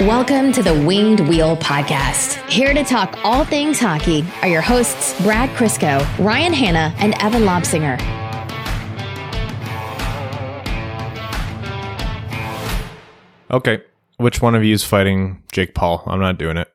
[0.00, 2.36] Welcome to the Winged Wheel Podcast.
[2.48, 7.42] Here to talk all things hockey are your hosts, Brad Crisco, Ryan Hanna, and Evan
[7.42, 8.00] Lobsinger.
[13.50, 13.82] Okay.
[14.16, 16.02] Which one of you is fighting Jake Paul?
[16.06, 16.68] I'm not doing it.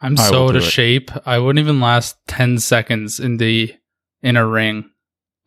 [0.00, 0.70] I'm I so out do of it.
[0.70, 1.10] shape.
[1.26, 3.74] I wouldn't even last 10 seconds in the
[4.22, 4.88] in a ring.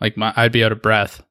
[0.01, 1.23] Like my I'd be out of breath.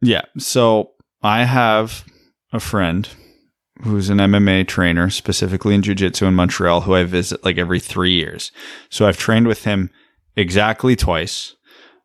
[0.00, 0.22] Yeah.
[0.38, 0.92] So
[1.22, 2.06] I have
[2.52, 3.08] a friend
[3.82, 8.12] who's an MMA trainer, specifically in jiu-jitsu in Montreal, who I visit like every three
[8.12, 8.52] years.
[8.90, 9.90] So I've trained with him
[10.36, 11.56] exactly twice.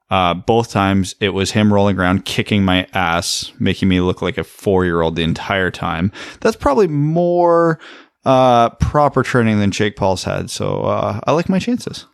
[0.10, 4.38] Uh, both times it was him rolling around, kicking my ass, making me look like
[4.38, 6.12] a four-year-old the entire time.
[6.40, 7.80] That's probably more
[8.26, 10.50] uh, proper training than Jake Paul's had.
[10.50, 12.06] So uh, I like my chances.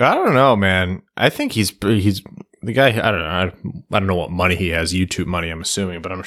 [0.00, 1.02] I don't know, man.
[1.16, 2.22] I think he's he's
[2.62, 2.88] the guy.
[2.88, 3.26] I don't know.
[3.26, 4.94] I, I don't know what money he has.
[4.94, 6.24] YouTube money, I'm assuming, but I'm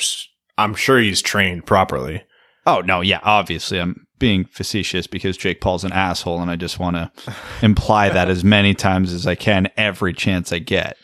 [0.58, 2.24] I'm sure he's trained properly.
[2.66, 6.80] Oh no, yeah, obviously I'm being facetious because Jake Paul's an asshole and I just
[6.80, 7.12] want to
[7.62, 10.98] imply that as many times as I can every chance I get.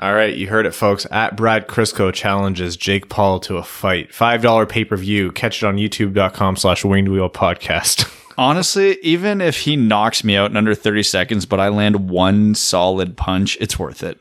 [0.00, 1.06] All right, you heard it, folks.
[1.12, 4.12] At Brad Crisco challenges Jake Paul to a fight.
[4.12, 5.30] Five dollar pay per view.
[5.30, 8.10] Catch it on YouTube.com slash Winged Wheel Podcast.
[8.38, 12.56] Honestly, even if he knocks me out in under 30 seconds but I land one
[12.56, 14.18] solid punch, it's worth it.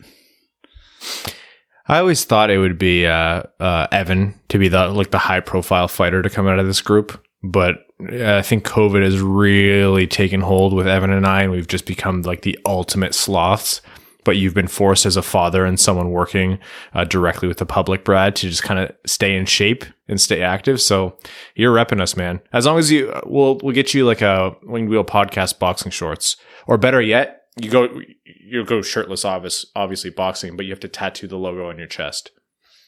[1.88, 5.42] I always thought it would be uh, uh, Evan to be the like the high
[5.42, 10.08] profile fighter to come out of this group, but uh, I think COVID has really
[10.08, 13.81] taken hold with Evan and I, and we've just become like the ultimate sloths.
[14.26, 16.58] But you've been forced as a father and someone working
[16.94, 20.42] uh, directly with the public, Brad, to just kind of stay in shape and stay
[20.42, 20.80] active.
[20.80, 21.17] So
[21.56, 22.39] you're repping us, man.
[22.54, 25.92] As long as you, uh, we'll we'll get you like a Winged Wheel podcast boxing
[25.92, 30.79] shorts, or better yet, you go you go shirtless, obvious, obviously boxing, but you have
[30.81, 32.31] to tattoo the logo on your chest.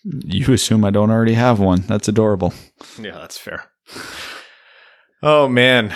[0.04, 1.82] You assume I don't already have one.
[1.82, 2.54] That's adorable.
[3.00, 3.66] Yeah, that's fair.
[5.24, 5.94] Oh man.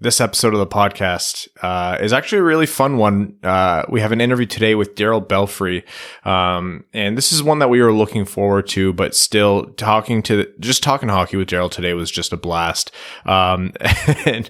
[0.00, 3.36] This episode of the podcast uh, is actually a really fun one.
[3.42, 5.84] Uh, we have an interview today with Darryl Belfry,
[6.24, 8.92] um, and this is one that we were looking forward to.
[8.92, 12.92] But still, talking to just talking hockey with Darryl today was just a blast.
[13.26, 13.72] Um,
[14.24, 14.48] and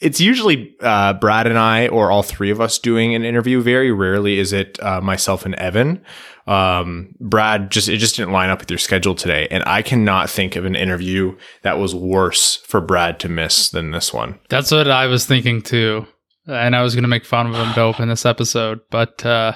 [0.00, 3.62] it's usually uh, Brad and I, or all three of us, doing an interview.
[3.62, 6.02] Very rarely is it uh, myself and Evan
[6.46, 10.30] um, Brad just it just didn't line up with your schedule today, and I cannot
[10.30, 14.38] think of an interview that was worse for Brad to miss than this one.
[14.48, 16.06] That's what I was thinking too.
[16.46, 19.52] And I was going to make fun of him to open this episode, but uh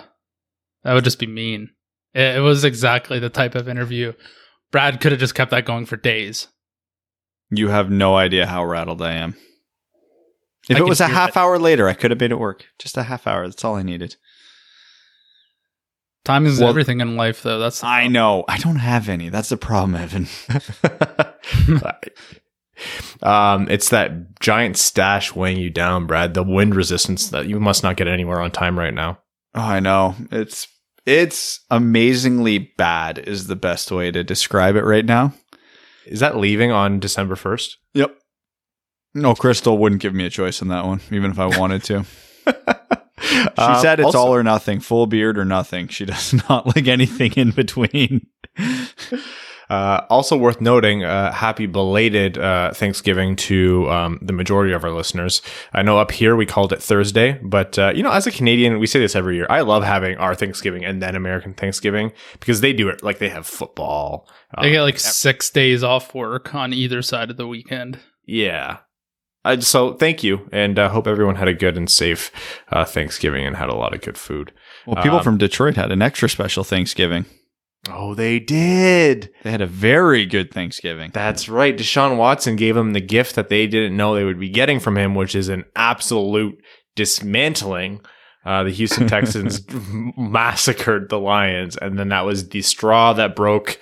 [0.85, 1.71] that would just be mean.
[2.15, 4.13] It, it was exactly the type of interview
[4.71, 6.49] Brad could have just kept that going for days.
[7.51, 9.37] You have no idea how rattled I am.
[10.69, 11.37] If I it was a half it.
[11.37, 12.67] hour later, I could have been at work.
[12.79, 13.47] Just a half hour.
[13.47, 14.17] That's all I needed.
[16.27, 17.61] Time is Well- everything in life though.
[17.61, 18.45] That's I know.
[18.49, 19.29] I don't have any.
[19.29, 20.27] That's the problem, Evan.
[23.23, 26.35] um, it's that giant stash weighing you down, Brad.
[26.35, 29.21] The wind resistance that you must not get anywhere on time right now.
[29.55, 30.17] Oh, I know.
[30.33, 30.67] It's
[31.07, 35.33] it's amazingly bad is the best way to describe it right now.
[36.07, 37.79] Is that leaving on December first?
[37.95, 38.17] Yep.
[39.15, 42.05] No, Crystal wouldn't give me a choice on that one, even if I wanted to.
[43.27, 45.89] She Um, said it's all or nothing, full beard or nothing.
[45.89, 48.27] She does not like anything in between.
[49.69, 54.93] Uh, also worth noting, uh, happy belated uh, Thanksgiving to um, the majority of our
[54.93, 55.43] listeners.
[55.73, 58.79] I know up here we called it Thursday, but uh, you know, as a Canadian,
[58.79, 59.47] we say this every year.
[59.51, 63.29] I love having our Thanksgiving and then American Thanksgiving because they do it like they
[63.29, 64.29] have football.
[64.63, 67.99] They get Um, like six days off work on either side of the weekend.
[68.25, 68.77] yeah.
[69.47, 72.31] Uh, so thank you, and uh, hope everyone had a good and safe
[72.71, 74.53] uh, Thanksgiving and had a lot of good food.
[74.87, 77.25] Well, people Um, from Detroit had an extra special Thanksgiving.
[77.89, 79.31] Oh, they did.
[79.45, 81.11] They had a very good Thanksgiving.
[81.15, 81.77] That's right.
[81.77, 84.97] Deshaun Watson gave them the gift that they didn't know they would be getting from
[84.99, 86.59] him, which is an absolute
[86.97, 88.01] dismantling.
[88.45, 89.61] Uh, the Houston Texans
[90.17, 93.79] massacred the Lions, and then that was the straw that broke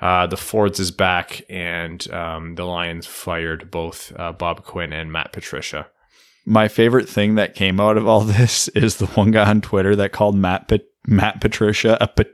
[0.00, 5.12] uh, the Fords' is back, and um, the Lions fired both uh, Bob Quinn and
[5.12, 5.86] Matt Patricia.
[6.46, 9.94] My favorite thing that came out of all this is the one guy on Twitter
[9.96, 12.24] that called Matt Pat- Matt Patricia a pa-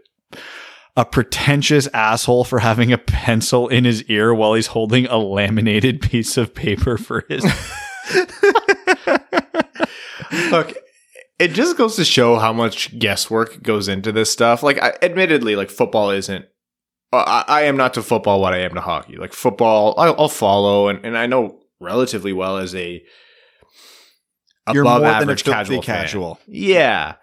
[0.97, 6.01] a pretentious asshole for having a pencil in his ear while he's holding a laminated
[6.01, 7.45] piece of paper for his.
[10.51, 10.75] Look,
[11.39, 14.63] it just goes to show how much guesswork goes into this stuff.
[14.63, 16.47] Like, I, admittedly, like football isn't.
[17.13, 19.17] I, I am not to football what I am to hockey.
[19.17, 23.03] Like football, I'll, I'll follow, and, and I know relatively well as a
[24.73, 26.35] You're above more than a average filthy casual.
[26.37, 26.45] fan.
[26.49, 27.15] Yeah.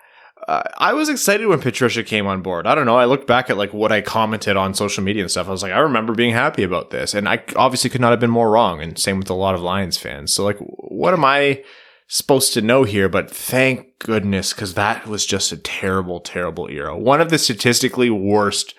[0.48, 2.68] uh, I was excited when Patricia came on board.
[2.68, 2.98] I don't know.
[2.98, 5.48] I looked back at like what I commented on social media and stuff.
[5.48, 8.20] I was like, I remember being happy about this, and I obviously could not have
[8.20, 8.82] been more wrong.
[8.82, 10.34] And same with a lot of Lions fans.
[10.34, 11.64] So like, what am I
[12.08, 13.10] supposed to know here?
[13.10, 16.98] But thank goodness, because that was just a terrible, terrible era.
[16.98, 18.76] One of the statistically worst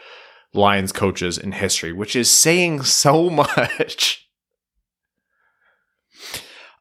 [0.54, 4.24] Lions coaches in history, which is saying so much.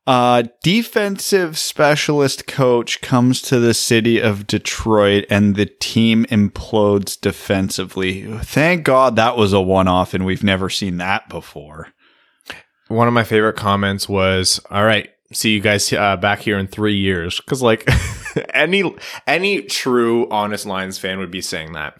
[0.05, 8.23] Uh, defensive specialist coach comes to the city of Detroit and the team implodes defensively.
[8.39, 11.93] Thank God that was a one off and we've never seen that before.
[12.89, 16.67] One of my favorite comments was, "All right, see you guys uh, back here in
[16.67, 17.89] three years," because like
[18.53, 18.93] any
[19.25, 21.99] any true honest Lions fan would be saying that.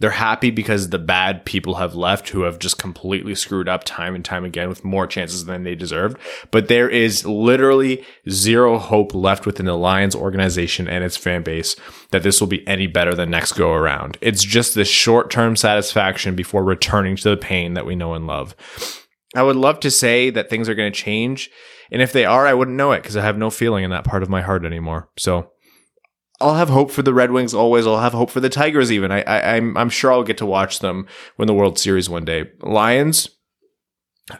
[0.00, 4.14] They're happy because the bad people have left who have just completely screwed up time
[4.14, 6.16] and time again with more chances than they deserved.
[6.50, 11.76] But there is literally zero hope left within the Lions organization and its fan base
[12.10, 14.16] that this will be any better than next go around.
[14.20, 18.26] It's just this short term satisfaction before returning to the pain that we know and
[18.26, 18.56] love.
[19.36, 21.50] I would love to say that things are going to change.
[21.92, 24.04] And if they are, I wouldn't know it because I have no feeling in that
[24.04, 25.08] part of my heart anymore.
[25.18, 25.49] So
[26.40, 27.86] I'll have hope for the Red Wings always.
[27.86, 29.12] I'll have hope for the Tigers even.
[29.12, 31.06] I, I I'm I'm sure I'll get to watch them
[31.36, 32.50] win the World Series one day.
[32.62, 33.28] Lions.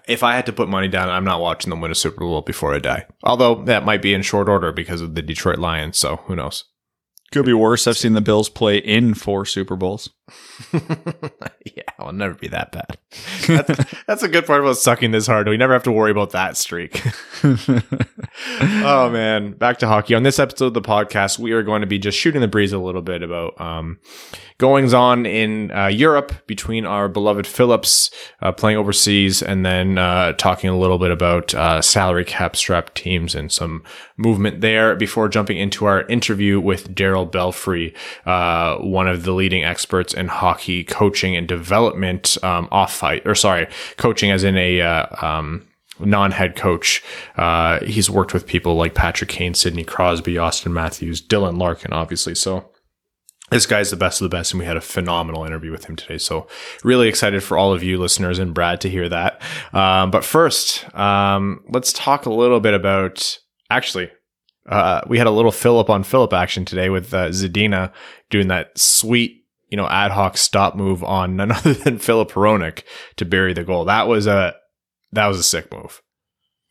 [0.06, 2.42] If I had to put money down, I'm not watching them win a Super Bowl
[2.42, 3.06] before I die.
[3.24, 5.98] Although that might be in short order because of the Detroit Lions.
[5.98, 6.64] So who knows?
[7.32, 7.86] Could be worse.
[7.86, 10.10] I've seen the Bills play in four Super Bowls.
[10.72, 12.98] yeah, I'll never be that bad.
[13.46, 15.48] That's, that's a good part about sucking this hard.
[15.48, 17.02] We never have to worry about that streak.
[17.44, 20.14] oh man, back to hockey.
[20.14, 22.72] On this episode of the podcast, we are going to be just shooting the breeze
[22.72, 23.98] a little bit about um,
[24.58, 28.10] goings on in uh, Europe between our beloved Phillips
[28.42, 32.94] uh, playing overseas, and then uh, talking a little bit about uh, salary cap strap
[32.94, 33.82] teams and some
[34.16, 34.94] movement there.
[34.94, 37.94] Before jumping into our interview with Darryl Belfry,
[38.26, 43.34] uh, one of the leading experts in hockey coaching and development um, off fight, or
[43.34, 45.66] sorry, coaching as in a uh, um,
[45.98, 47.02] non-head coach.
[47.36, 52.34] Uh, he's worked with people like Patrick Kane, Sidney Crosby, Auston Matthews, Dylan Larkin, obviously.
[52.34, 52.70] So
[53.50, 55.96] this guy's the best of the best, and we had a phenomenal interview with him
[55.96, 56.18] today.
[56.18, 56.46] So
[56.84, 59.42] really excited for all of you listeners and Brad to hear that.
[59.72, 63.38] Um, but first, um, let's talk a little bit about
[63.68, 64.10] actually.
[64.68, 67.92] Uh, we had a little Philip on Philip action today with uh, Zadina
[68.28, 69.39] doing that sweet,
[69.70, 72.82] you know, ad hoc stop move on none other than Filip Hronek
[73.16, 73.84] to bury the goal.
[73.84, 74.54] That was a
[75.12, 76.02] that was a sick move.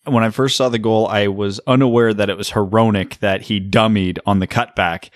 [0.06, 3.60] When I first saw the goal, I was unaware that it was Hronek that he
[3.60, 5.10] dummied on the cutback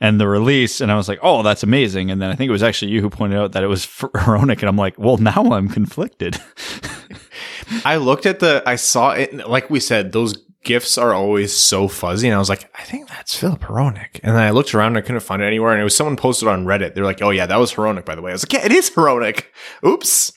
[0.00, 2.52] and the release, and I was like, "Oh, that's amazing!" And then I think it
[2.52, 5.52] was actually you who pointed out that it was Hronek, and I'm like, "Well, now
[5.52, 6.40] I'm conflicted."
[7.84, 11.88] I looked at the, I saw it, like we said, those gifs are always so
[11.88, 14.20] fuzzy, and I was like, I think that's Filip Hronek.
[14.22, 16.16] And then I looked around and I couldn't find it anywhere, and it was someone
[16.16, 16.94] posted on Reddit.
[16.94, 18.72] They're like, "Oh yeah, that was Hronek, by the way." I was like, "Yeah, it
[18.72, 19.44] is Hronek."
[19.86, 20.32] Oops.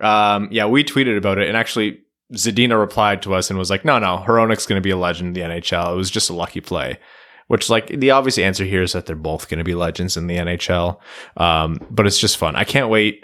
[0.00, 2.00] Um, yeah, we tweeted about it, and actually,
[2.32, 5.28] Zadina replied to us and was like, "No, no, Hronek's going to be a legend
[5.28, 5.92] in the NHL.
[5.92, 6.98] It was just a lucky play."
[7.46, 10.28] Which, like, the obvious answer here is that they're both going to be legends in
[10.28, 10.98] the NHL.
[11.36, 12.56] Um, but it's just fun.
[12.56, 13.22] I can't wait.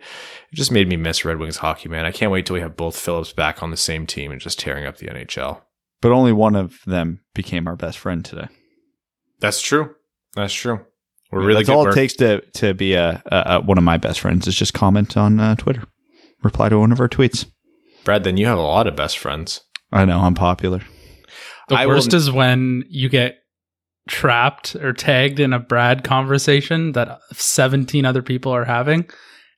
[0.53, 2.05] It just made me miss Red Wings hockey, man.
[2.05, 4.59] I can't wait till we have both Phillips back on the same team and just
[4.59, 5.63] tearing up the NHL.
[6.01, 8.49] But only one of them became our best friend today.
[9.41, 9.95] That's true.
[10.35, 10.81] That's true.
[11.33, 13.85] We're really That's all We're- it takes to to be a, a, a one of
[13.85, 15.85] my best friends is just comment on uh, Twitter,
[16.43, 17.47] reply to one of our tweets.
[18.05, 19.61] Brad, then you have a lot of best friends.
[19.93, 20.81] I know I'm popular.
[21.69, 23.37] The I worst will- is when you get
[24.09, 29.09] trapped or tagged in a Brad conversation that 17 other people are having,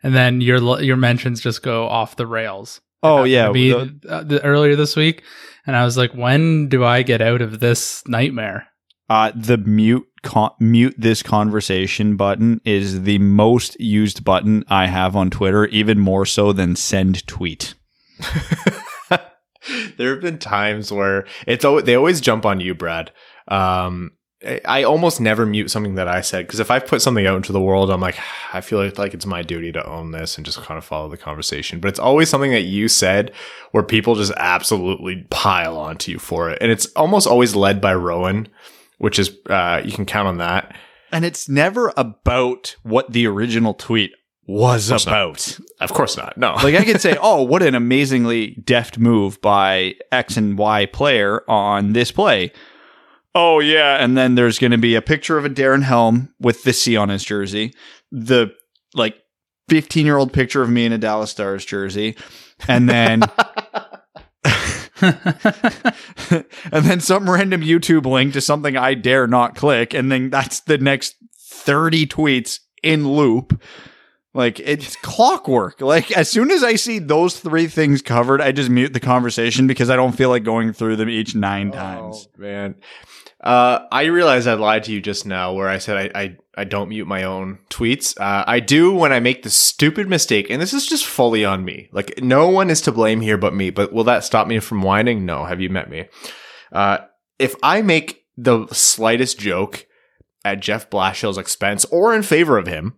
[0.02, 2.80] and then your your mentions just go off the rails.
[3.02, 5.22] Oh yeah, to me the- uh, the- earlier this week,
[5.66, 8.66] and I was like, when do I get out of this nightmare?
[9.08, 15.16] Uh, the mute con- mute this conversation button is the most used button I have
[15.16, 17.74] on Twitter, even more so than send tweet.
[19.96, 23.12] there have been times where it's always, they always jump on you, Brad.
[23.48, 24.12] Um,
[24.64, 27.52] I- almost never mute something that I said because if I put something out into
[27.52, 28.18] the world, I'm like,
[28.52, 31.08] I feel like, like it's my duty to own this and just kind of follow
[31.08, 31.80] the conversation.
[31.80, 33.32] But it's always something that you said
[33.72, 37.94] where people just absolutely pile onto you for it, and it's almost always led by
[37.94, 38.48] Rowan,
[38.98, 40.76] which is uh, you can count on that.
[41.10, 44.12] And it's never about what the original tweet
[44.46, 45.06] was not.
[45.06, 45.58] about.
[45.80, 46.36] Of course not.
[46.36, 50.86] No, like I could say, oh, what an amazingly deft move by X and Y
[50.86, 52.52] player on this play.
[53.34, 56.64] Oh yeah, and then there's going to be a picture of a Darren Helm with
[56.64, 57.74] the C on his jersey,
[58.10, 58.52] the
[58.94, 59.16] like
[59.68, 62.16] 15 year old picture of me in a Dallas Stars jersey,
[62.68, 63.22] and then
[65.02, 70.60] and then some random YouTube link to something I dare not click, and then that's
[70.60, 73.60] the next 30 tweets in loop.
[74.34, 75.80] Like it's clockwork.
[75.80, 79.66] Like as soon as I see those three things covered, I just mute the conversation
[79.66, 82.28] because I don't feel like going through them each nine oh, times.
[82.28, 82.76] Oh, man.
[83.42, 86.64] Uh, I realize I lied to you just now where I said I, I, I
[86.64, 88.18] don't mute my own tweets.
[88.20, 91.64] Uh, I do when I make the stupid mistake, and this is just fully on
[91.64, 91.88] me.
[91.92, 94.82] Like, no one is to blame here but me, but will that stop me from
[94.82, 95.26] whining?
[95.26, 95.44] No.
[95.44, 96.08] Have you met me?
[96.70, 96.98] Uh,
[97.38, 99.86] if I make the slightest joke
[100.44, 102.94] at Jeff Blashill's expense or in favor of him,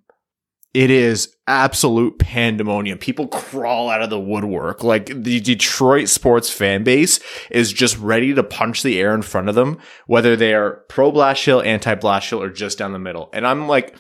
[0.74, 2.98] it is absolute pandemonium.
[2.98, 4.82] People crawl out of the woodwork.
[4.82, 9.48] Like the Detroit sports fan base is just ready to punch the air in front
[9.48, 9.78] of them,
[10.08, 13.30] whether they are pro Blashill, anti Blashill, or just down the middle.
[13.32, 13.96] And I'm like,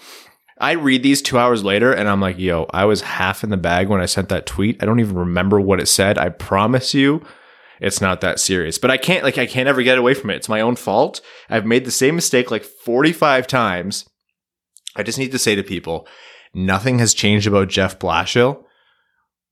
[0.58, 3.56] I read these two hours later and I'm like, yo, I was half in the
[3.56, 4.82] bag when I sent that tweet.
[4.82, 6.18] I don't even remember what it said.
[6.18, 7.22] I promise you
[7.80, 8.78] it's not that serious.
[8.78, 10.36] But I can't, like, I can't ever get away from it.
[10.36, 11.20] It's my own fault.
[11.50, 14.08] I've made the same mistake like 45 times.
[14.96, 16.06] I just need to say to people,
[16.54, 18.64] Nothing has changed about Jeff Blashill.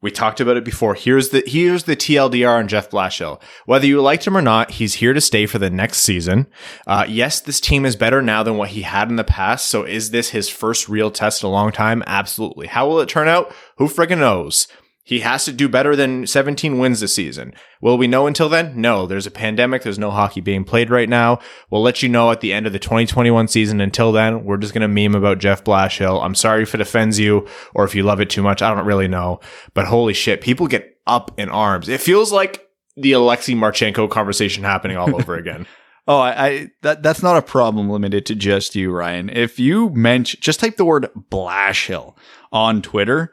[0.02, 0.94] We talked about it before.
[0.94, 3.40] Here's the here's the TLDR on Jeff Blashill.
[3.66, 6.48] Whether you liked him or not, he's here to stay for the next season.
[6.88, 9.68] Uh, yes, this team is better now than what he had in the past.
[9.68, 12.02] So is this his first real test in a long time?
[12.08, 12.66] Absolutely.
[12.66, 13.54] How will it turn out?
[13.78, 14.66] Who friggin' knows?
[15.04, 17.54] He has to do better than 17 wins this season.
[17.80, 18.80] Will we know until then?
[18.80, 19.82] No, there's a pandemic.
[19.82, 21.40] There's no hockey being played right now.
[21.70, 23.80] We'll let you know at the end of the 2021 season.
[23.80, 26.24] Until then, we're just going to meme about Jeff Blashill.
[26.24, 28.62] I'm sorry if it offends you or if you love it too much.
[28.62, 29.40] I don't really know,
[29.74, 31.88] but holy shit, people get up in arms.
[31.88, 35.66] It feels like the Alexei Marchenko conversation happening all over again.
[36.06, 39.28] Oh, I, I, that that's not a problem limited to just you, Ryan.
[39.30, 42.16] If you mention, just type the word Blashill
[42.50, 43.32] on Twitter,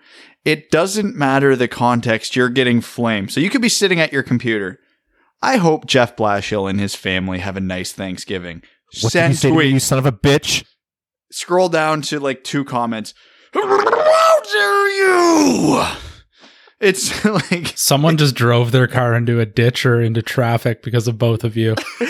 [0.50, 3.32] it doesn't matter the context, you're getting flamed.
[3.32, 4.79] So you could be sitting at your computer.
[5.41, 8.63] I hope Jeff Blashill and his family have a nice Thanksgiving.
[9.01, 9.68] What Send did you say tweet.
[9.68, 10.65] to you son of a bitch?
[11.32, 13.13] Scroll down to like two comments.
[13.53, 15.84] How dare you?
[16.79, 21.20] It's like someone just drove their car into a ditch or into traffic because of
[21.20, 21.75] both of you.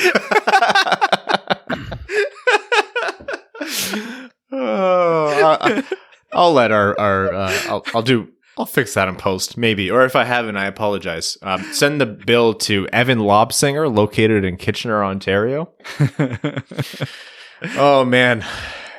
[4.51, 5.83] oh, I,
[6.33, 10.03] I'll let our our uh, I'll I'll do I'll fix that in post maybe, or
[10.03, 11.37] if I haven't, I apologize.
[11.41, 15.71] Um, send the bill to Evan Lobsinger, located in Kitchener, Ontario.
[17.77, 18.45] oh man,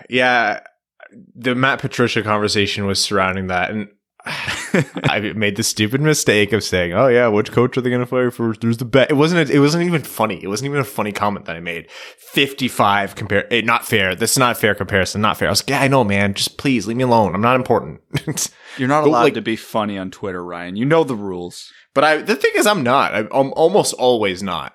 [0.08, 0.60] yeah.
[1.34, 3.88] The Matt Patricia conversation was surrounding that, and
[5.04, 8.06] I made the stupid mistake of saying, "Oh yeah, which coach are they going to
[8.06, 8.60] fire first?
[8.60, 9.48] There's the bet." It wasn't.
[9.48, 10.42] A, it wasn't even funny.
[10.42, 11.90] It wasn't even a funny comment that I made.
[12.18, 13.52] Fifty-five compare.
[13.52, 14.14] Eh, not fair.
[14.14, 15.20] This is not a fair comparison.
[15.20, 15.48] Not fair.
[15.48, 16.34] I was like, "Yeah, I know, man.
[16.34, 17.34] Just please leave me alone.
[17.34, 18.00] I'm not important."
[18.78, 20.76] You're not allowed like, to be funny on Twitter, Ryan.
[20.76, 21.70] You know the rules.
[21.94, 22.16] But I.
[22.18, 23.14] The thing is, I'm not.
[23.14, 24.74] I'm almost always not.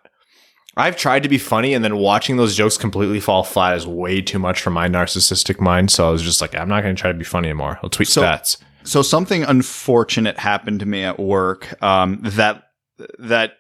[0.78, 4.22] I've tried to be funny, and then watching those jokes completely fall flat is way
[4.22, 5.90] too much for my narcissistic mind.
[5.90, 7.80] So I was just like, I'm not going to try to be funny anymore.
[7.82, 8.58] I'll tweet so, stats.
[8.86, 12.64] So something unfortunate happened to me at work um, that
[13.20, 13.54] that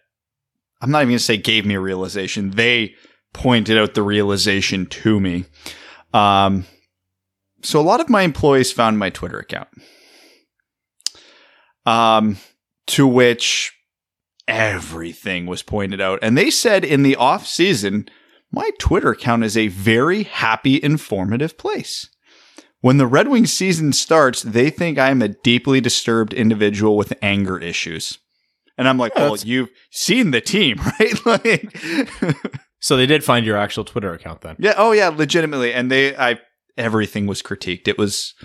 [0.82, 2.52] I'm not even to say gave me a realization.
[2.52, 2.96] They
[3.34, 5.46] pointed out the realization to me.
[6.14, 6.66] Um,
[7.64, 9.68] so a lot of my employees found my Twitter account.
[11.86, 12.38] Um,
[12.88, 13.74] to which
[14.48, 16.20] everything was pointed out.
[16.22, 18.08] And they said in the off season,
[18.52, 22.10] my Twitter account is a very happy, informative place.
[22.86, 27.58] When the Red Wings season starts, they think I'm a deeply disturbed individual with anger
[27.58, 28.20] issues.
[28.78, 31.26] And I'm like, yeah, well, you've seen the team, right?
[31.26, 31.76] like,
[32.80, 34.56] so they did find your actual Twitter account then.
[34.60, 34.76] Yeah.
[34.78, 35.74] Oh yeah, legitimately.
[35.74, 36.40] And they, I,
[36.78, 37.88] everything was critiqued.
[37.88, 38.36] It was,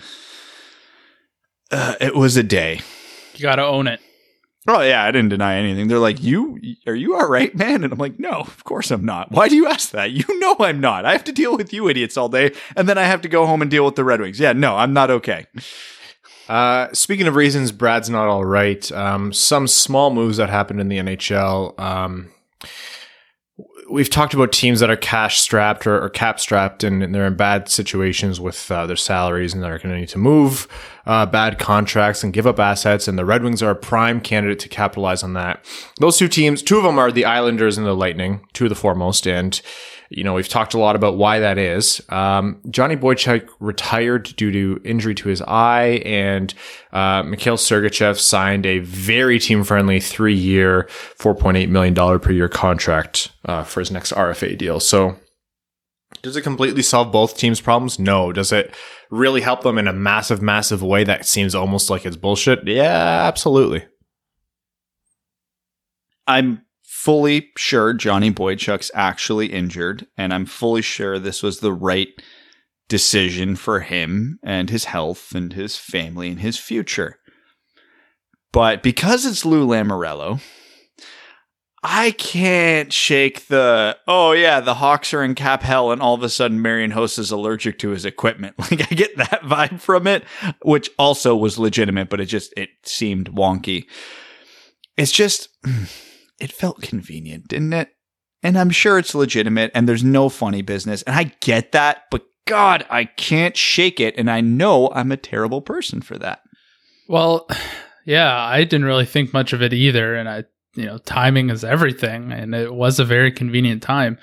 [1.71, 2.81] uh, it was a day.
[3.35, 4.01] You got to own it.
[4.69, 5.89] Oh yeah, I didn't deny anything.
[5.89, 9.05] They're like, "You are you all right, man?" And I'm like, "No, of course I'm
[9.05, 9.33] not.
[9.33, 10.11] Why do you ask that?
[10.11, 11.07] You know I'm not.
[11.07, 13.47] I have to deal with you idiots all day, and then I have to go
[13.47, 14.39] home and deal with the Red Wings.
[14.39, 15.47] Yeah, no, I'm not okay."
[16.49, 20.89] Uh, speaking of reasons Brad's not all right, um, some small moves that happened in
[20.89, 21.79] the NHL.
[21.79, 22.31] Um,
[23.91, 27.27] we've talked about teams that are cash strapped or, or cap strapped and, and, they're
[27.27, 30.69] in bad situations with uh, their salaries and they're going to need to move
[31.07, 33.09] uh, bad contracts and give up assets.
[33.09, 35.65] And the Red Wings are a prime candidate to capitalize on that.
[35.99, 38.75] Those two teams, two of them are the Islanders and the Lightning, two of the
[38.75, 39.27] foremost.
[39.27, 39.61] And
[40.13, 42.03] you know, we've talked a lot about why that is.
[42.09, 46.53] Um, Johnny Boychuk retired due to injury to his eye, and
[46.93, 50.89] uh, Mikhail Sergachev signed a very team-friendly three-year,
[51.21, 54.81] $4.8 million per year contract uh, for his next RFA deal.
[54.81, 55.17] So
[56.23, 58.01] does it completely solve both teams' problems?
[58.01, 58.33] No.
[58.33, 58.75] Does it
[59.11, 62.67] really help them in a massive, massive way that seems almost like it's bullshit?
[62.67, 63.85] Yeah, absolutely.
[66.27, 72.09] I'm fully sure Johnny Boychuk's actually injured, and I'm fully sure this was the right
[72.89, 77.19] decision for him and his health and his family and his future.
[78.53, 80.41] But because it's Lou Lamoriello,
[81.83, 86.23] I can't shake the oh yeah, the Hawks are in cap hell and all of
[86.23, 88.55] a sudden Marian Hossa is allergic to his equipment.
[88.71, 90.25] Like I get that vibe from it,
[90.63, 93.87] which also was legitimate, but it just it seemed wonky.
[94.97, 95.49] It's just
[96.41, 97.91] it felt convenient, didn't it?
[98.43, 101.03] And I'm sure it's legitimate and there's no funny business.
[101.03, 104.15] And I get that, but God, I can't shake it.
[104.19, 106.41] And I know I'm a terrible person for that.
[107.09, 107.49] Well,
[108.05, 110.15] yeah, I didn't really think much of it either.
[110.15, 114.19] And I you know, timing is everything, and it was a very convenient time.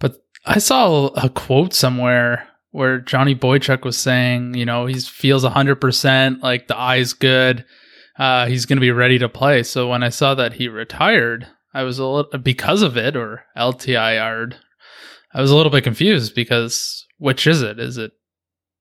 [0.00, 5.44] But I saw a quote somewhere where Johnny Boychuk was saying, you know, he feels
[5.44, 7.64] 100%, like the eye's good,
[8.18, 9.62] uh, he's going to be ready to play.
[9.62, 13.44] So when I saw that he retired, I was a little, because of it, or
[13.56, 14.56] LTIR'd,
[15.32, 17.78] I was a little bit confused because which is it?
[17.78, 18.12] Is it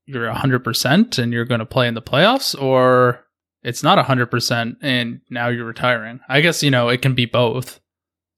[0.06, 3.26] you're 100% and you're going to play in the playoffs, or
[3.68, 6.22] it's not 100% and now you're retiring.
[6.30, 7.82] I guess, you know, it can be both,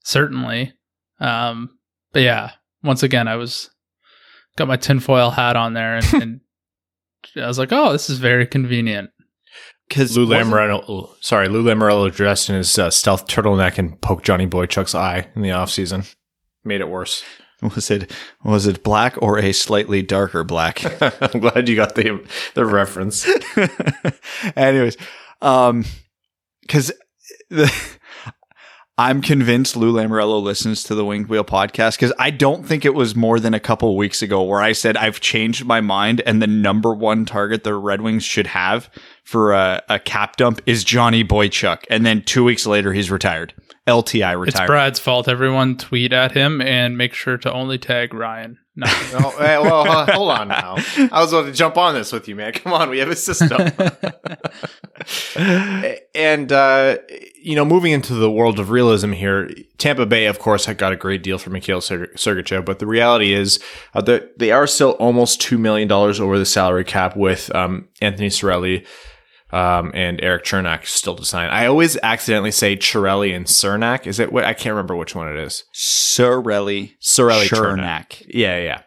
[0.03, 0.73] certainly.
[1.19, 1.77] Um,
[2.11, 3.69] but yeah, once again, I was
[4.55, 6.41] got my tinfoil hat on there and, and
[7.35, 9.11] I was like, oh, this is very convenient.
[9.87, 14.47] Because Lou Lamoriello, sorry, Lou Lamoriello dressed in his uh, stealth turtleneck and poked Johnny
[14.47, 16.05] Boychuk's eye in the off season,
[16.63, 17.23] Made it worse.
[17.75, 18.09] Was it
[18.41, 20.81] was it black or a slightly darker black?
[21.21, 23.27] I'm glad you got the the reference.
[24.55, 24.95] Anyways,
[25.41, 25.85] um,
[26.61, 26.91] because
[27.49, 27.71] the.
[28.99, 32.93] I'm convinced Lou Lamoriello listens to the Winged Wheel podcast because I don't think it
[32.93, 36.41] was more than a couple weeks ago where I said I've changed my mind and
[36.41, 38.89] the number one target the Red Wings should have
[39.23, 41.85] for a, a cap dump is Johnny Boychuk.
[41.89, 43.53] And then two weeks later, he's retired.
[43.87, 44.47] LTI retired.
[44.47, 45.29] It's Brad's fault.
[45.29, 48.57] Everyone tweet at him and make sure to only tag Ryan.
[48.79, 48.87] No.
[49.31, 50.75] hey, well, uh, hold on now.
[51.11, 52.53] I was about to jump on this with you, man.
[52.53, 53.71] Come on, we have a system.
[56.15, 56.97] and uh,
[57.41, 60.93] you know, moving into the world of realism here, Tampa Bay, of course, had got
[60.93, 63.59] a great deal for Mikhail Sergachev, but the reality is
[63.93, 67.89] uh, that they are still almost two million dollars over the salary cap with um,
[68.01, 68.85] Anthony Cirelli
[69.51, 71.49] um, and Erik Cernak still to sign.
[71.49, 74.07] I always accidentally say Chiarelli and Cernak.
[74.07, 74.45] Is it what?
[74.45, 75.63] I can't remember which one it is.
[75.73, 76.95] Cirelli.
[77.01, 78.25] Cirelli Cernak.
[78.27, 78.81] Yeah, yeah.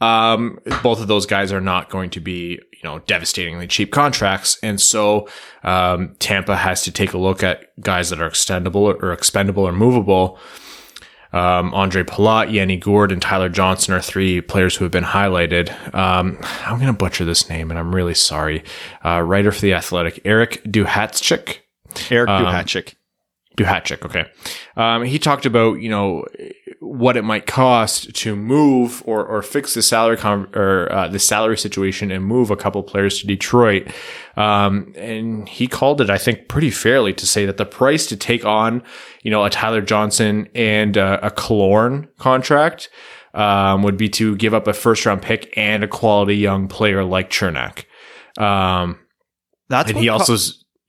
[0.00, 4.58] Um, both of those guys are not going to be, you know, devastatingly cheap contracts.
[4.62, 5.28] And so,
[5.64, 9.72] um, Tampa has to take a look at guys that are extendable or expendable or
[9.72, 10.38] movable
[11.32, 15.70] um, Andre Palat, Yanni Gourde, and Tyler Johnson are three players who have been highlighted.
[15.94, 18.64] Um, I'm going to butcher this name, and I'm really sorry.
[19.04, 21.58] Uh, writer for The Athletic, Eric Duhatschek.
[22.10, 22.94] Eric um, Duhatschek.
[23.58, 24.24] Duhatschek, okay.
[24.76, 26.24] Um, he talked about, you know,
[26.80, 31.18] what it might cost to move or, or fix the salary com- or uh, the
[31.18, 33.88] salary situation and move a couple players to Detroit.
[34.36, 38.16] Um, and he called it, I think, pretty fairly to say that the price to
[38.16, 38.82] take on,
[39.22, 42.88] you know, a Tyler Johnson and uh, a Killorn contract
[43.34, 47.04] um, would be to give up a first round pick and a quality young player
[47.04, 47.84] like Cernak.
[48.40, 48.98] Um,
[49.68, 50.36] That's and he also,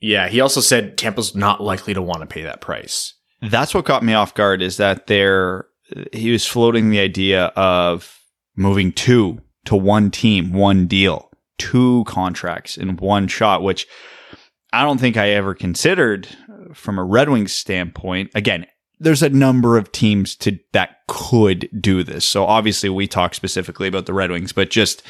[0.02, 3.14] yeah, he also said Tampa's not likely to want to pay that price.
[3.42, 5.66] That's what caught me off guard is that they're
[6.14, 8.20] he was floating the idea of
[8.56, 13.88] moving two to one team, one deal, two contracts in one shot, which
[14.72, 18.32] I don't think I ever considered uh, from a Red Wings standpoint.
[18.36, 18.68] Again,
[19.00, 22.26] there's a number of teams to that could do this.
[22.26, 25.02] So obviously we talk specifically about the Red Wings, but just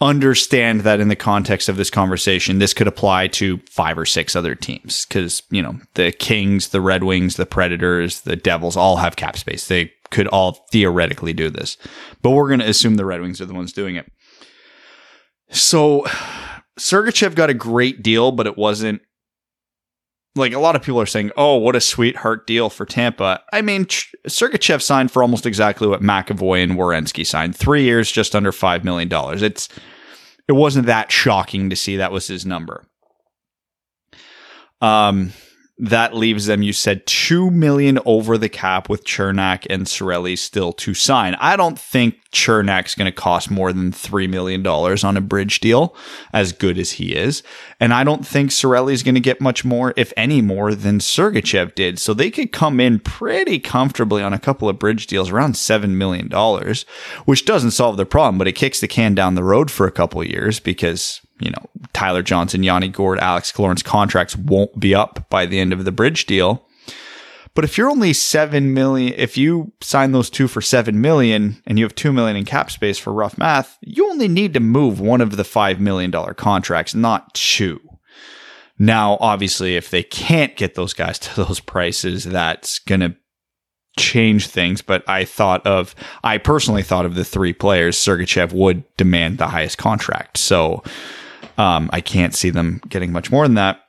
[0.00, 4.34] understand that in the context of this conversation, this could apply to five or six
[4.34, 8.96] other teams because, you know, the Kings, the Red Wings, the Predators, the Devils all
[8.96, 9.68] have cap space.
[9.68, 11.76] They could all theoretically do this,
[12.22, 14.10] but we're going to assume the Red Wings are the ones doing it.
[15.50, 16.02] So
[16.78, 19.02] Sergachev got a great deal, but it wasn't
[20.36, 23.62] like a lot of people are saying, "Oh, what a sweetheart deal for Tampa." I
[23.62, 28.52] mean, Sergachev signed for almost exactly what McAvoy and Werenski signed: three years, just under
[28.52, 29.42] five million dollars.
[29.42, 29.68] It's
[30.48, 32.84] it wasn't that shocking to see that was his number.
[34.80, 35.32] Um,
[35.76, 40.72] that leaves them, you said, two million over the cap with Cernak and Cirelli still
[40.74, 41.34] to sign.
[41.40, 45.58] I don't think Cernak's going to cost more than three million dollars on a bridge
[45.58, 45.96] deal,
[46.32, 47.42] as good as he is,
[47.80, 51.74] and I don't think Cirelli's going to get much more, if any more, than Sergachev
[51.74, 51.98] did.
[51.98, 55.98] So they could come in pretty comfortably on a couple of bridge deals, around seven
[55.98, 56.84] million dollars,
[57.24, 59.92] which doesn't solve the problem, but it kicks the can down the road for a
[59.92, 65.28] couple years because you know, Tyler Johnson, Yanni Gourde, Alex Killorn's contracts won't be up
[65.30, 66.66] by the end of the bridge deal.
[67.54, 71.78] But if you're only seven million, if you sign those two for seven million and
[71.78, 75.00] you have two million in cap space for rough math, you only need to move
[75.00, 77.80] one of the five million dollar contracts, not two.
[78.76, 83.14] Now, obviously, if they can't get those guys to those prices, that's going to
[83.96, 84.82] change things.
[84.82, 85.94] But I thought of,
[86.24, 90.38] I personally thought of the three players, Sergachev would demand the highest contract.
[90.38, 90.82] So
[91.58, 93.80] um, I can't see them getting much more than that.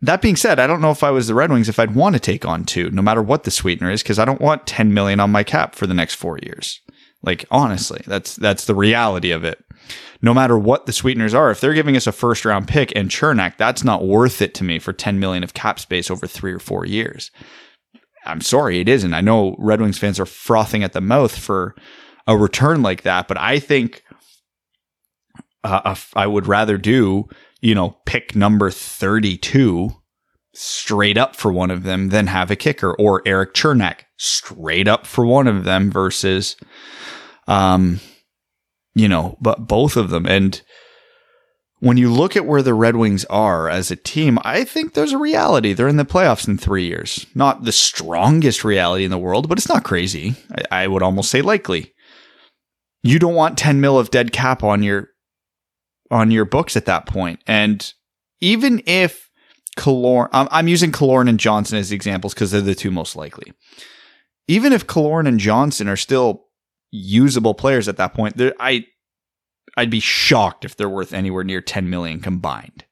[0.00, 2.14] That being said, I don't know if I was the Red Wings if I'd want
[2.14, 4.94] to take on two, no matter what the sweetener is, because I don't want 10
[4.94, 6.80] million on my cap for the next four years.
[7.22, 9.64] Like honestly, that's that's the reality of it.
[10.22, 13.10] No matter what the sweeteners are, if they're giving us a first round pick and
[13.10, 16.52] Cernak, that's not worth it to me for 10 million of cap space over three
[16.52, 17.32] or four years.
[18.24, 19.14] I'm sorry, it isn't.
[19.14, 21.74] I know Red Wings fans are frothing at the mouth for
[22.26, 24.04] a return like that, but I think
[25.68, 27.28] uh, I would rather do,
[27.60, 29.90] you know, pick number 32
[30.54, 35.06] straight up for one of them than have a kicker or Erik Cernak straight up
[35.06, 36.56] for one of them versus,
[37.46, 38.00] um,
[38.94, 40.26] you know, but both of them.
[40.26, 40.60] And
[41.80, 45.12] when you look at where the Red Wings are as a team, I think there's
[45.12, 45.72] a reality.
[45.72, 47.24] They're in the playoffs in three years.
[47.34, 50.34] Not the strongest reality in the world, but it's not crazy.
[50.70, 51.92] I, I would almost say likely.
[53.04, 55.10] You don't want 10 mil of dead cap on your
[56.10, 57.40] on your books at that point.
[57.46, 57.92] And
[58.40, 59.30] even if
[59.76, 63.52] Killorn, I'm, I'm using Killorn and Johnson as examples because they're the two most likely.
[64.46, 66.46] Even if Killorn and Johnson are still
[66.90, 68.86] usable players at that point, I
[69.76, 72.84] I'd be shocked if they're worth anywhere near 10 million combined.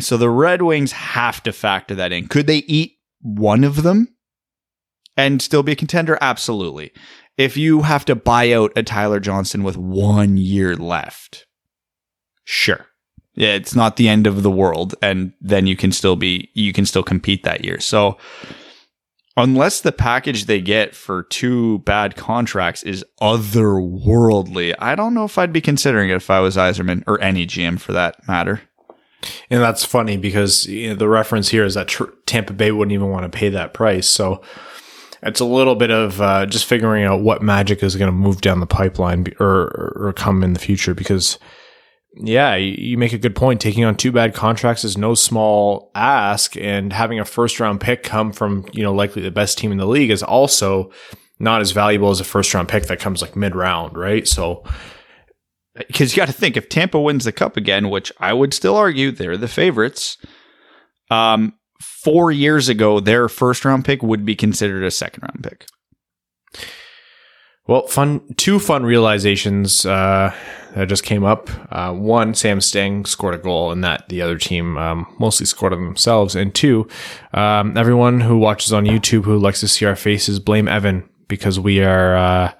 [0.00, 2.26] So the Red Wings have to factor that in.
[2.26, 4.16] Could they eat one of them
[5.16, 6.18] and still be a contender?
[6.20, 6.92] Absolutely.
[7.36, 11.46] If you have to buy out a Tyler Johnson with one year left,
[12.44, 12.86] Sure.
[13.34, 16.72] Yeah, it's not the end of the world and then you can still be you
[16.72, 17.80] can still compete that year.
[17.80, 18.18] So
[19.36, 25.38] unless the package they get for two bad contracts is otherworldly, I don't know if
[25.38, 28.60] I'd be considering it if I was Yzerman or any GM for that matter.
[29.48, 32.92] And that's funny because you know, the reference here is that tr- Tampa Bay wouldn't
[32.92, 34.08] even want to pay that price.
[34.08, 34.42] So
[35.22, 38.40] it's a little bit of uh, just figuring out what magic is going to move
[38.40, 41.38] down the pipeline or, or come in the future because–
[42.14, 43.60] yeah, you make a good point.
[43.60, 48.02] Taking on two bad contracts is no small ask, and having a first round pick
[48.02, 50.90] come from you know likely the best team in the league is also
[51.38, 54.28] not as valuable as a first round pick that comes like mid round, right?
[54.28, 54.62] So,
[55.74, 58.76] because you got to think if Tampa wins the cup again, which I would still
[58.76, 60.18] argue they're the favorites.
[61.10, 65.66] Um, four years ago, their first round pick would be considered a second round pick.
[67.72, 70.34] Well, fun two fun realizations uh,
[70.74, 71.48] that just came up.
[71.72, 75.72] Uh, one, Sam Sting scored a goal, and that the other team um, mostly scored
[75.72, 76.36] on themselves.
[76.36, 76.86] And two,
[77.32, 81.58] um, everyone who watches on YouTube who likes to see our faces, blame Evan because
[81.58, 82.52] we are uh,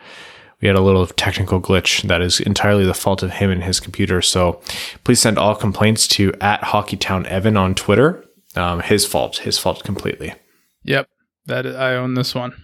[0.63, 3.81] we had a little technical glitch that is entirely the fault of him and his
[3.81, 4.23] computer.
[4.23, 4.63] So
[5.05, 8.25] please send all complaints to at Hockeytown Evan on Twitter.
[8.57, 10.33] Um, his fault, his fault completely.
[10.85, 11.07] Yep,
[11.45, 12.55] that I own this one.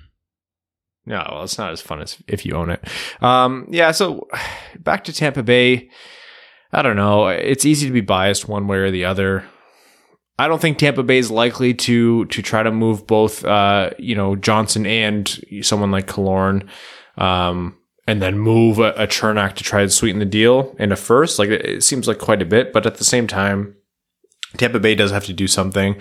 [1.08, 2.84] No, well, it's not as fun as if you own it.
[3.22, 4.28] Um, yeah, so
[4.78, 5.88] back to Tampa Bay.
[6.70, 7.28] I don't know.
[7.28, 9.44] It's easy to be biased one way or the other.
[10.38, 14.14] I don't think Tampa Bay is likely to to try to move both, uh, you
[14.14, 16.68] know, Johnson and someone like Killorn,
[17.16, 20.96] um, and then move a, a Cernak to try to sweeten the deal in a
[20.96, 21.38] first.
[21.38, 23.76] Like it seems like quite a bit, but at the same time,
[24.58, 25.96] Tampa Bay does have to do something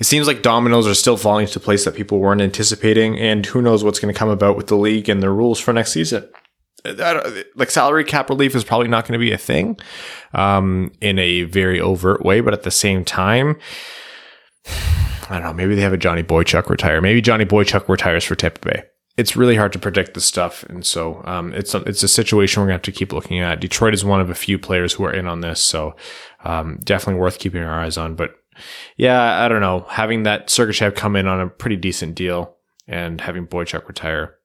[0.00, 3.60] it seems like dominoes are still falling into place that people weren't anticipating, and who
[3.60, 6.26] knows what's going to come about with the league and the rules for next season.
[6.84, 9.78] Like salary cap relief is probably not going to be a thing
[10.32, 13.58] um, in a very overt way, but at the same time,
[14.64, 15.52] I don't know.
[15.52, 17.02] Maybe they have a Johnny Boychuk retire.
[17.02, 18.82] Maybe Johnny Boychuk retires for Tampa Bay.
[19.18, 22.62] It's really hard to predict this stuff, and so um, it's a, it's a situation
[22.62, 23.60] we're going to have to keep looking at.
[23.60, 25.94] Detroit is one of a few players who are in on this, so
[26.44, 28.14] um, definitely worth keeping our eyes on.
[28.14, 28.39] But
[28.96, 29.86] yeah, I don't know.
[29.88, 34.36] Having that Sergachev come in on a pretty decent deal and having Boychuk retire.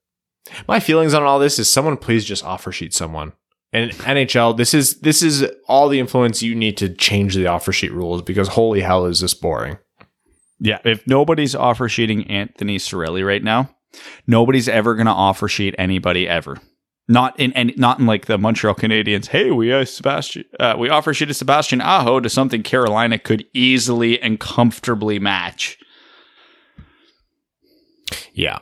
[0.68, 3.34] My feelings on all this is someone please just offer sheet someone.
[3.74, 7.74] And NHL, this is this is all the influence you need to change the offer
[7.74, 9.78] sheet rules because holy hell is this boring.
[10.60, 13.76] Yeah, if nobody's offer sheeting Anthony Cirelli right now,
[14.28, 16.58] nobody's ever going to offer sheet anybody ever.
[17.08, 19.28] Not in any, not in like the Montreal Canadiens.
[19.28, 23.46] Hey, we uh, Sebastian, uh, we offer shit to Sebastian Aho to something Carolina could
[23.54, 25.78] easily and comfortably match.
[28.34, 28.60] Yeah.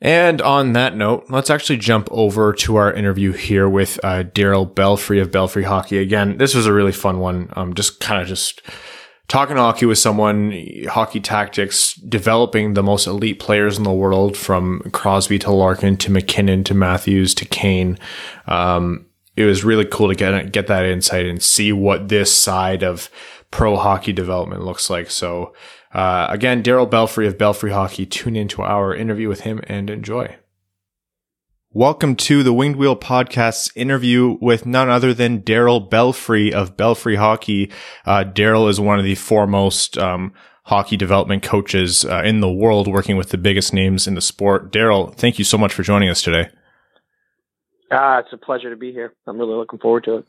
[0.00, 4.72] And on that note, let's actually jump over to our interview here with uh, Darryl
[4.72, 5.98] Belfry of Belfry Hockey.
[5.98, 7.52] Again, this was a really fun one.
[7.54, 8.62] Um, just kind of just
[9.28, 10.52] talking hockey with someone,
[10.88, 16.10] hockey tactics, developing the most elite players in the world from Crosby to Larkin to
[16.10, 17.98] MacKinnon to Matthews to Kane.
[18.46, 19.06] Um,
[19.36, 23.08] it was really cool to get get that insight and see what this side of
[23.50, 25.10] pro hockey development looks like.
[25.10, 25.54] So,
[25.94, 28.04] uh, again, Darryl Belfry of Belfry Hockey.
[28.04, 30.36] Tune into our interview with him and enjoy.
[31.74, 37.16] Welcome to the Winged Wheel Podcast's interview with none other than Darryl Belfry of Belfry
[37.16, 37.72] Hockey.
[38.04, 42.88] Uh, Darryl is one of the foremost um, hockey development coaches uh, in the world,
[42.88, 44.70] working with the biggest names in the sport.
[44.70, 46.50] Darryl, thank you so much for joining us today.
[47.90, 49.14] Ah, it's a pleasure to be here.
[49.26, 50.26] I'm really looking forward to it.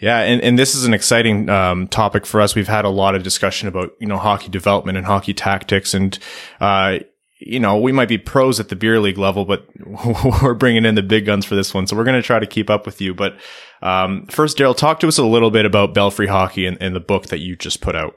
[0.00, 2.54] Yeah, and, and this is an exciting um, topic for us.
[2.54, 6.18] We've had a lot of discussion about you know hockey development and hockey tactics, and
[6.58, 7.00] uh,
[7.46, 9.66] you know, we might be pros at the beer league level, but
[10.42, 11.86] we're bringing in the big guns for this one.
[11.86, 13.14] So we're going to try to keep up with you.
[13.14, 13.36] But
[13.82, 17.00] um, first, Darryl, talk to us a little bit about Belfry Hockey and, and the
[17.00, 18.16] book that you just put out.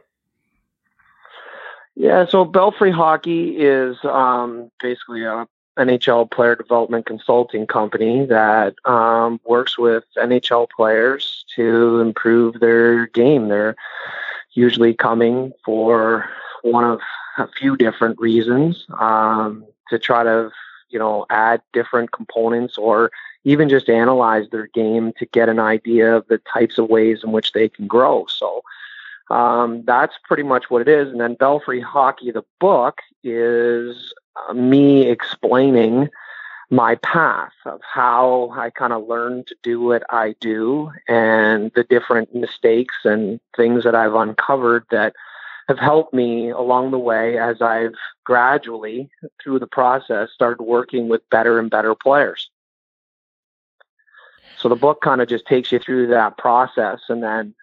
[1.95, 9.39] Yeah, so Belfry Hockey is um, basically a NHL player development consulting company that um,
[9.45, 13.47] works with NHL players to improve their game.
[13.47, 13.75] They're
[14.53, 16.29] usually coming for
[16.63, 16.99] one of
[17.37, 20.51] a few different reasons um, to try to,
[20.89, 23.11] you know, add different components or
[23.43, 27.31] even just analyze their game to get an idea of the types of ways in
[27.31, 28.25] which they can grow.
[28.27, 28.61] So
[29.29, 31.09] um, that's pretty much what it is.
[31.09, 34.13] And then Belfry Hockey, the book, is
[34.49, 36.09] uh, me explaining
[36.69, 41.85] my path of how I kind of learned to do what I do and the
[41.85, 45.13] different mistakes and things that I've uncovered that
[45.67, 49.09] have helped me along the way as I've gradually,
[49.43, 52.49] through the process, started working with better and better players.
[54.57, 57.53] So the book kind of just takes you through that process and then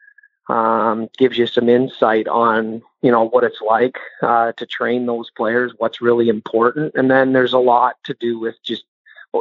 [0.48, 5.30] um, gives you some insight on you know what it's like uh, to train those
[5.30, 8.84] players, what's really important, and then there's a lot to do with just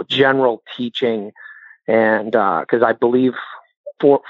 [0.08, 1.32] general teaching,
[1.88, 3.34] and because uh, I believe
[4.00, 4.22] for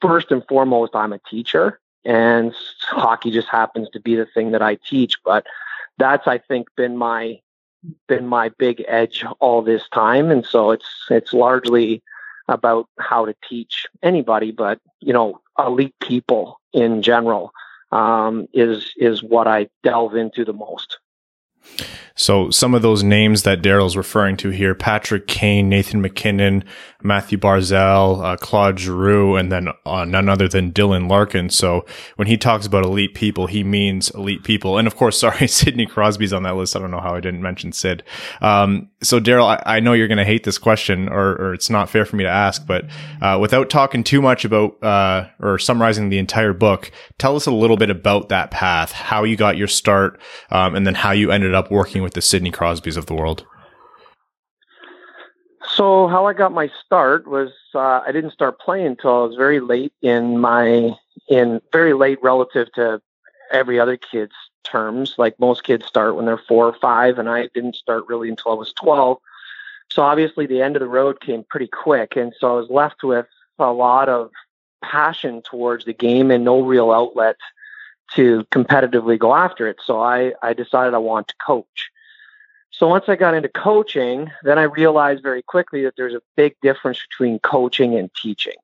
[0.00, 4.62] first and foremost I'm a teacher, and hockey just happens to be the thing that
[4.62, 5.16] I teach.
[5.24, 5.46] But
[5.98, 7.40] that's I think been my
[8.08, 12.02] been my big edge all this time, and so it's it's largely
[12.48, 17.52] about how to teach anybody, but you know, elite people in general
[17.92, 20.98] um, is is what I delve into the most.
[22.16, 26.64] So some of those names that Darryl's referring to here, Patrick Kane, Nathan MacKinnon,
[27.02, 31.50] Mathew Barzal, uh, Claude Giroux, and then uh, none other than Dylan Larkin.
[31.50, 31.84] So
[32.16, 34.78] when he talks about elite people, he means elite people.
[34.78, 36.74] And of course, sorry, Sidney Crosby's on that list.
[36.74, 38.02] I don't know how I didn't mention Sid.
[38.40, 41.70] Um, so Darryl, I, I, know you're going to hate this question or, or, it's
[41.70, 42.86] not fair for me to ask, but
[43.20, 47.50] uh, without talking too much about uh, or summarizing the entire book, tell us a
[47.50, 51.30] little bit about that path, how you got your start, um, and then how you
[51.30, 53.44] ended up working with the Sidney Crosbys of the world?
[55.66, 59.34] So how I got my start was uh, I didn't start playing until I was
[59.34, 60.92] very late in my
[61.28, 63.02] in very late relative to
[63.50, 65.16] every other kid's terms.
[65.18, 68.52] Like most kids start when they're four or five, and I didn't start really until
[68.52, 69.18] I was twelve.
[69.90, 73.02] So obviously the end of the road came pretty quick, and so I was left
[73.02, 73.26] with
[73.58, 74.30] a lot of
[74.80, 77.36] passion towards the game and no real outlet
[78.14, 79.78] to competitively go after it.
[79.84, 81.90] So I, I decided I want to coach.
[82.78, 86.56] So once I got into coaching, then I realized very quickly that there's a big
[86.60, 88.56] difference between coaching and teaching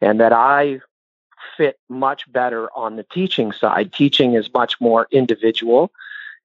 [0.00, 0.80] and that I
[1.56, 3.92] fit much better on the teaching side.
[3.92, 5.90] Teaching is much more individual.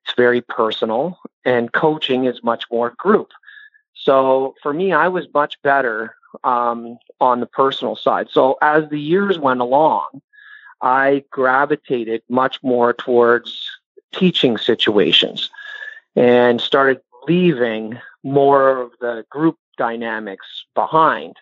[0.04, 3.30] It's very personal and coaching is much more group.
[3.94, 8.30] So for me, I was much better um, on the personal side.
[8.32, 10.24] So as the years went along,
[10.82, 13.70] I gravitated much more towards
[14.14, 15.52] teaching situations
[16.16, 21.36] and started leaving more of the group dynamics behind.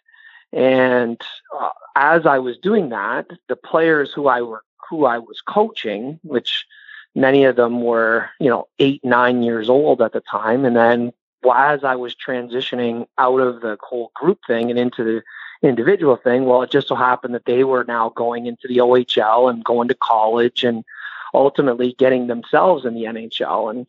[0.53, 1.21] And
[1.60, 6.19] uh, as I was doing that, the players who I were who I was coaching,
[6.23, 6.65] which
[7.15, 11.13] many of them were, you know, eight, nine years old at the time, and then
[11.49, 15.23] as I was transitioning out of the whole group thing and into the
[15.67, 16.45] individual thing.
[16.45, 19.88] Well, it just so happened that they were now going into the OHL and going
[19.88, 20.84] to college and
[21.34, 23.69] ultimately getting themselves in the NHL.
[23.69, 23.88] And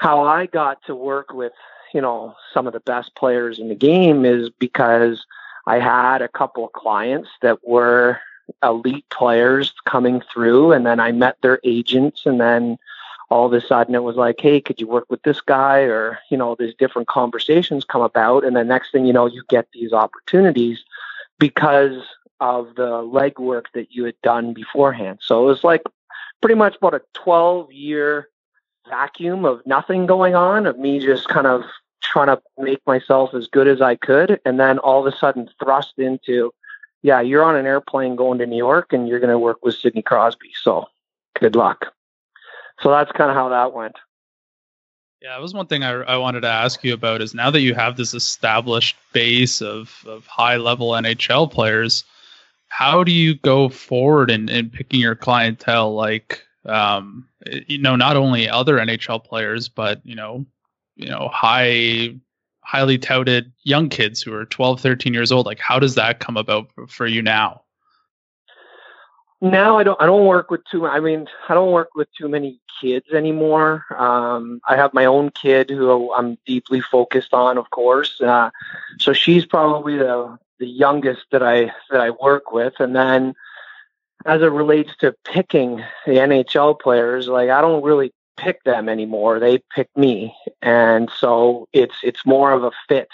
[0.00, 1.52] how I got to work with,
[1.92, 5.26] you know, some of the best players in the game is because
[5.66, 8.18] I had a couple of clients that were
[8.62, 12.78] elite players coming through and then I met their agents and then
[13.28, 15.80] all of a sudden it was like, hey, could you work with this guy?
[15.80, 18.42] Or, you know, these different conversations come about.
[18.42, 20.82] And the next thing you know, you get these opportunities
[21.38, 22.02] because
[22.40, 25.18] of the legwork that you had done beforehand.
[25.20, 25.82] So it was like
[26.40, 28.30] pretty much about a 12 year
[28.88, 31.62] vacuum of nothing going on, of me just kind of
[32.02, 34.40] trying to make myself as good as I could.
[34.44, 36.52] And then all of a sudden thrust into,
[37.02, 39.76] yeah, you're on an airplane going to New York and you're going to work with
[39.76, 40.50] Sidney Crosby.
[40.62, 40.86] So
[41.38, 41.86] good luck.
[42.80, 43.96] So that's kind of how that went.
[45.20, 47.60] Yeah, it was one thing I, I wanted to ask you about is now that
[47.60, 52.04] you have this established base of, of high level NHL players,
[52.68, 55.94] how do you go forward in, in picking your clientele?
[55.94, 57.28] Like, um,
[57.66, 60.44] you know, not only other NHL players, but, you know,
[60.96, 62.14] you know, high,
[62.60, 65.46] highly touted young kids who are 12, 13 years old.
[65.46, 67.62] Like, how does that come about for you now?
[69.40, 72.28] now I don't I don't work with too I mean I don't work with too
[72.28, 73.84] many kids anymore.
[73.96, 78.20] Um, I have my own kid who I'm deeply focused on, of course.
[78.20, 78.50] Uh,
[78.98, 83.34] so she's probably the the youngest that I that I work with, and then
[84.26, 89.38] as it relates to picking the NHL players, like I don't really pick them anymore.
[89.38, 93.08] They pick me, and so it's it's more of a fit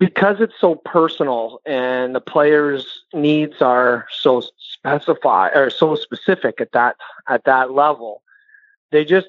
[0.00, 6.72] because it's so personal and the players' needs are so specify or so specific at
[6.72, 6.96] that
[7.28, 8.22] at that level.
[8.90, 9.28] They just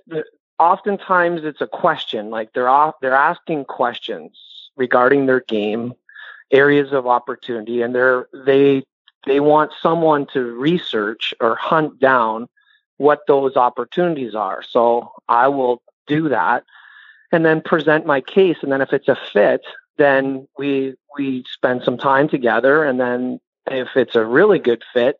[0.57, 4.37] oftentimes it's a question like they're off they're asking questions
[4.77, 5.93] regarding their game,
[6.51, 8.83] areas of opportunity, and they're they
[9.25, 12.47] they want someone to research or hunt down
[12.97, 14.63] what those opportunities are.
[14.63, 16.63] So I will do that
[17.31, 18.57] and then present my case.
[18.61, 19.61] And then if it's a fit,
[19.97, 25.17] then we we spend some time together and then if it's a really good fit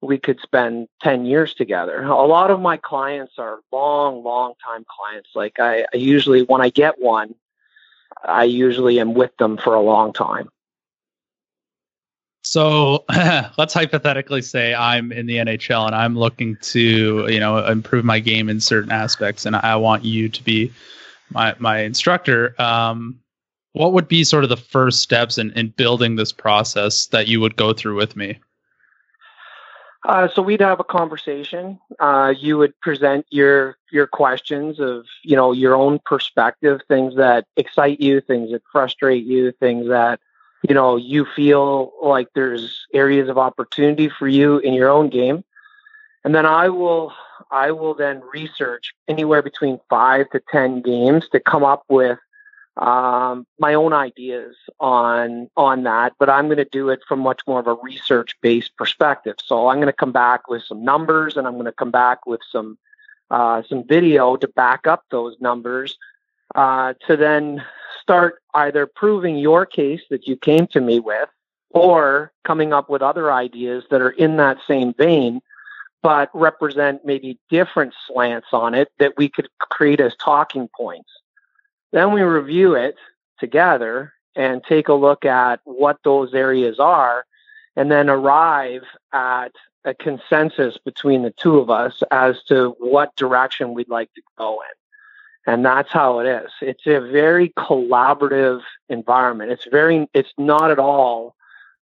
[0.00, 4.84] we could spend 10 years together a lot of my clients are long long time
[4.88, 7.34] clients like I, I usually when i get one
[8.24, 10.48] i usually am with them for a long time
[12.48, 13.04] so
[13.58, 18.20] let's hypothetically say I'm in the NHL and I'm looking to, you know, improve my
[18.20, 20.72] game in certain aspects, and I want you to be
[21.30, 22.60] my my instructor.
[22.60, 23.20] Um,
[23.74, 27.38] what would be sort of the first steps in, in building this process that you
[27.40, 28.38] would go through with me?
[30.06, 31.78] Uh, so we'd have a conversation.
[32.00, 37.44] Uh, you would present your your questions of you know your own perspective, things that
[37.58, 40.18] excite you, things that frustrate you, things that
[40.66, 45.44] you know you feel like there's areas of opportunity for you in your own game,
[46.24, 47.12] and then I will
[47.50, 52.18] I will then research anywhere between five to ten games to come up with
[52.78, 57.40] um, my own ideas on on that, but I'm going to do it from much
[57.46, 59.36] more of a research based perspective.
[59.42, 62.24] So I'm going to come back with some numbers, and I'm going to come back
[62.26, 62.78] with some
[63.30, 65.98] uh, some video to back up those numbers,
[66.54, 67.64] uh, to then
[68.00, 71.28] start either proving your case that you came to me with,
[71.70, 75.40] or coming up with other ideas that are in that same vein
[76.02, 81.10] but represent maybe different slants on it that we could create as talking points.
[81.92, 82.96] Then we review it
[83.38, 87.24] together and take a look at what those areas are
[87.76, 89.52] and then arrive at
[89.84, 94.60] a consensus between the two of us as to what direction we'd like to go
[94.60, 94.87] in.
[95.48, 96.50] And that's how it is.
[96.60, 99.50] It's a very collaborative environment.
[99.50, 101.34] It's very, it's not at all,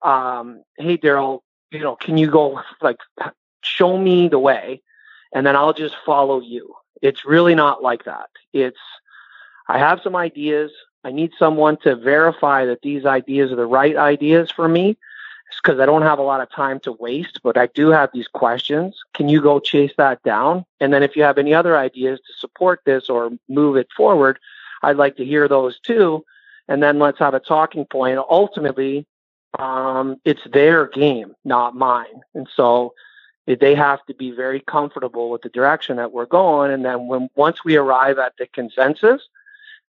[0.03, 2.98] um, hey, Darryl, you know, can you go like
[3.62, 4.83] show me the way
[5.33, 6.74] and then I'll just follow you?
[7.00, 8.29] It's really not like that.
[8.53, 8.77] It's,
[9.66, 10.70] I have some ideas.
[11.03, 14.98] I need someone to verify that these ideas are the right ideas for me
[15.62, 18.29] because I don't have a lot of time to waste, but I do have these
[18.29, 19.01] questions.
[19.14, 20.64] Can you go chase that down?
[20.81, 24.38] And then if you have any other ideas to support this or move it forward,
[24.83, 26.25] I'd like to hear those too.
[26.69, 28.19] And then let's have a talking point.
[28.19, 29.07] Ultimately,
[29.59, 32.23] um, it's their game, not mine.
[32.35, 32.95] And so
[33.47, 36.71] they have to be very comfortable with the direction that we're going.
[36.71, 39.29] And then when once we arrive at the consensus,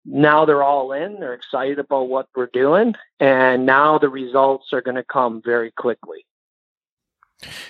[0.05, 4.81] now they're all in, they're excited about what we're doing, and now the results are
[4.81, 6.25] going to come very quickly.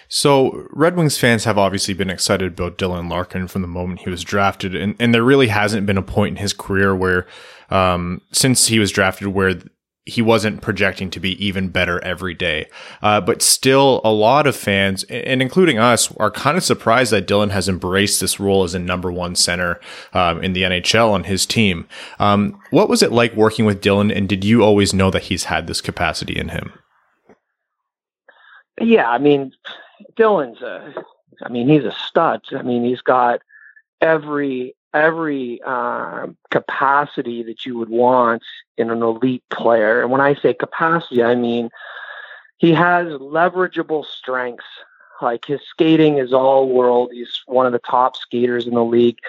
[0.08, 4.10] So, Red Wings fans have obviously been excited about Dylan Larkin from the moment he
[4.10, 7.26] was drafted, and, and there really hasn't been a point in his career where,
[7.70, 9.56] um, since he was drafted, where
[10.06, 12.68] he wasn't projecting to be even better every day.
[13.02, 17.28] Uh, but still, a lot of fans, and including us, are kind of surprised that
[17.28, 19.80] Dylan has embraced this role as a number one center
[20.14, 21.88] um, in the NHL on his team.
[22.20, 25.46] Um, what was it like working with Dylan, and did you always know that he's
[25.46, 26.72] had this capacity in him?
[28.80, 29.54] Yeah, I mean,
[30.16, 30.94] Dylan's a,
[31.44, 32.42] I mean, he's a stud.
[32.56, 33.42] I mean, he's got
[34.02, 38.44] every every uh, capacity that you would want
[38.78, 40.02] in an elite player.
[40.02, 41.70] And when I say capacity, I mean
[42.58, 44.66] he has leverageable strengths
[45.22, 47.12] Like his skating is all world.
[47.14, 49.20] He's one of the top skaters in the league.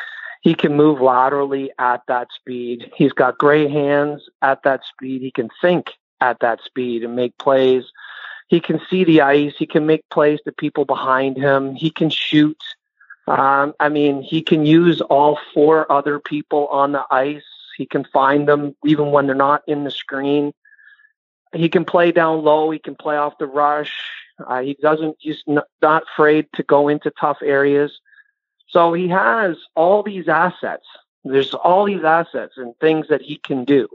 [0.43, 2.93] He can move laterally at that speed.
[2.97, 5.23] He's got great hands at that speed.
[5.23, 7.85] He can think at that speed and make plays.
[8.49, 9.55] He can see the ice.
[9.59, 11.75] He can make plays to people behind him.
[11.75, 12.63] He can shoot.
[13.27, 17.43] Um, I mean, he can use all four other people on the ice.
[17.77, 20.53] He can find them even when they're not in the screen.
[21.53, 22.71] He can play down low.
[22.71, 23.93] He can play off the rush.
[24.47, 25.17] Uh, he doesn't.
[25.19, 28.01] He's not afraid to go into tough areas.
[28.69, 30.87] So he has all these assets.
[31.25, 33.89] There's all these assets and things that he can do.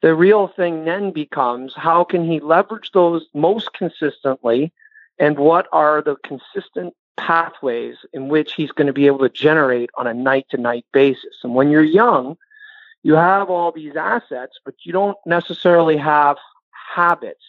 [0.00, 4.72] The real thing then becomes how can he leverage those most consistently
[5.18, 9.90] and what are the consistent pathways in which he's going to be able to generate
[9.96, 11.36] on a night to night basis.
[11.42, 12.38] And when you're young,
[13.02, 16.36] you have all these assets, but you don't necessarily have
[16.94, 17.44] habits.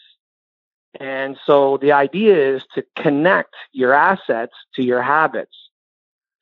[1.00, 5.56] And so the idea is to connect your assets to your habits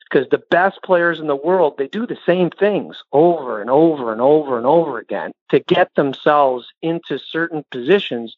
[0.09, 4.11] because the best players in the world they do the same things over and over
[4.13, 8.37] and over and over again to get themselves into certain positions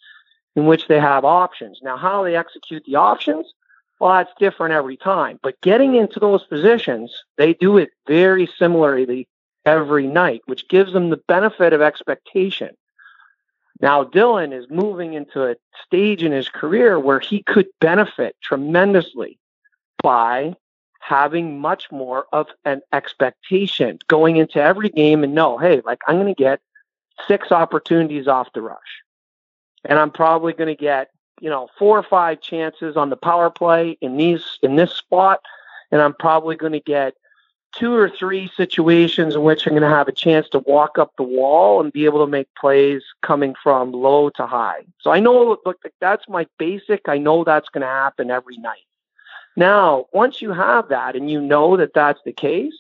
[0.56, 3.54] in which they have options now how they execute the options
[4.00, 9.28] well it's different every time but getting into those positions they do it very similarly
[9.66, 12.70] every night which gives them the benefit of expectation
[13.82, 19.38] now dylan is moving into a stage in his career where he could benefit tremendously
[20.02, 20.56] by
[21.00, 26.18] having much more of an expectation going into every game and know, hey, like I'm
[26.18, 26.60] going to get
[27.28, 29.02] six opportunities off the rush.
[29.86, 31.10] And I'm probably going to get,
[31.42, 35.42] you know, four or five chances on the power play in these in this spot
[35.92, 37.16] and I'm probably going to get
[37.72, 41.14] two or three situations in which I'm going to have a chance to walk up
[41.18, 44.86] the wall and be able to make plays coming from low to high.
[45.00, 47.08] So I know look that's my basic.
[47.08, 48.86] I know that's going to happen every night.
[49.56, 52.74] Now, once you have that and you know that that's the case,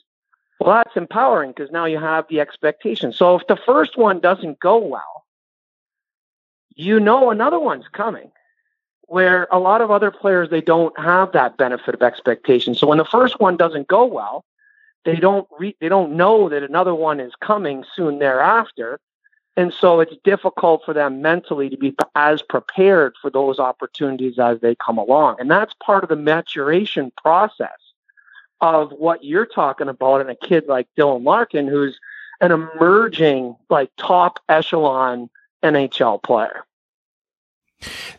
[0.60, 3.14] well, that's empowering because now you have the expectation.
[3.14, 5.26] So if the first one doesn't go well,
[6.76, 8.32] you know another one's coming.
[9.10, 12.76] Where a lot of other players they don't have that benefit of expectation.
[12.76, 14.46] So when the first one doesn't go well,
[15.04, 19.00] they don't re- they don't know that another one is coming soon thereafter,
[19.58, 24.60] and so it's difficult for them mentally to be as prepared for those opportunities as
[24.62, 25.38] they come along.
[25.40, 27.78] And that's part of the maturation process
[28.62, 32.00] of what you're talking about in a kid like Dylan Larkin, who's
[32.42, 35.30] an emerging, like top echelon
[35.64, 36.64] NHL player.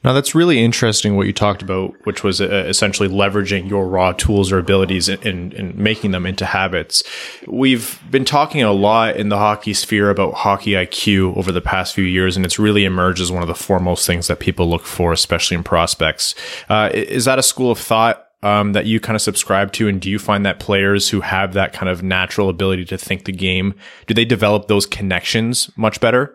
[0.03, 4.13] Now, that's really interesting what you talked about, which was uh, essentially leveraging your raw
[4.13, 7.03] tools or abilities and, and, making them into habits.
[7.47, 11.95] We've been talking a lot in the hockey sphere about hockey IQ over the past
[11.95, 14.87] few years, and it's really emerged as one of the foremost things that people look
[14.87, 16.35] for, especially in prospects.
[16.71, 18.27] Uh, is that a school of thought?
[18.43, 21.53] Um, that you kind of subscribe to, and do you find that players who have
[21.53, 23.75] that kind of natural ability to think the game,
[24.07, 26.35] do they develop those connections much better?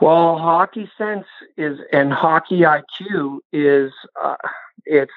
[0.00, 1.26] Well, hockey sense
[1.56, 3.92] is and hockey IQ is
[4.22, 4.36] uh,
[4.84, 5.12] it's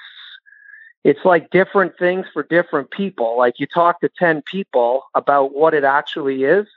[1.03, 3.37] it's like different things for different people.
[3.37, 6.67] Like you talk to 10 people about what it actually is,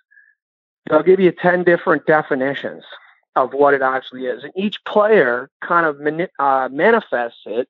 [0.88, 2.84] they'll give you 10 different definitions
[3.36, 4.44] of what it actually is.
[4.44, 7.68] And each player kind of mani- uh, manifests it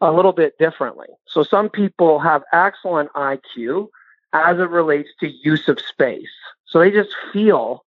[0.00, 1.08] a little bit differently.
[1.26, 3.88] So some people have excellent IQ
[4.32, 6.30] as it relates to use of space.
[6.66, 7.84] So they just feel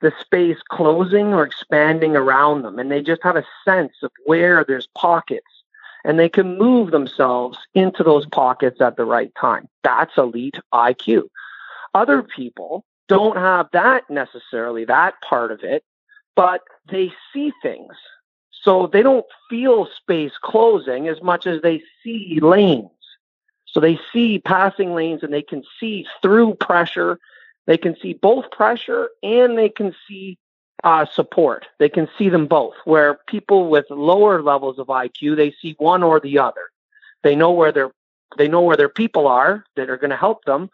[0.00, 2.78] the space closing or expanding around them.
[2.78, 5.46] And they just have a sense of where there's pockets
[6.04, 9.68] and they can move themselves into those pockets at the right time.
[9.82, 11.24] That's elite IQ.
[11.94, 15.82] Other people don't have that necessarily, that part of it,
[16.34, 17.94] but they see things.
[18.50, 22.90] So they don't feel space closing as much as they see lanes.
[23.64, 27.18] So they see passing lanes and they can see through pressure
[27.66, 30.38] they can see both pressure and they can see
[30.84, 31.66] uh, support.
[31.78, 32.74] They can see them both.
[32.84, 36.70] Where people with lower levels of IQ, they see one or the other.
[37.22, 37.90] They know where their
[38.36, 40.68] they know where their people are that are going to help them,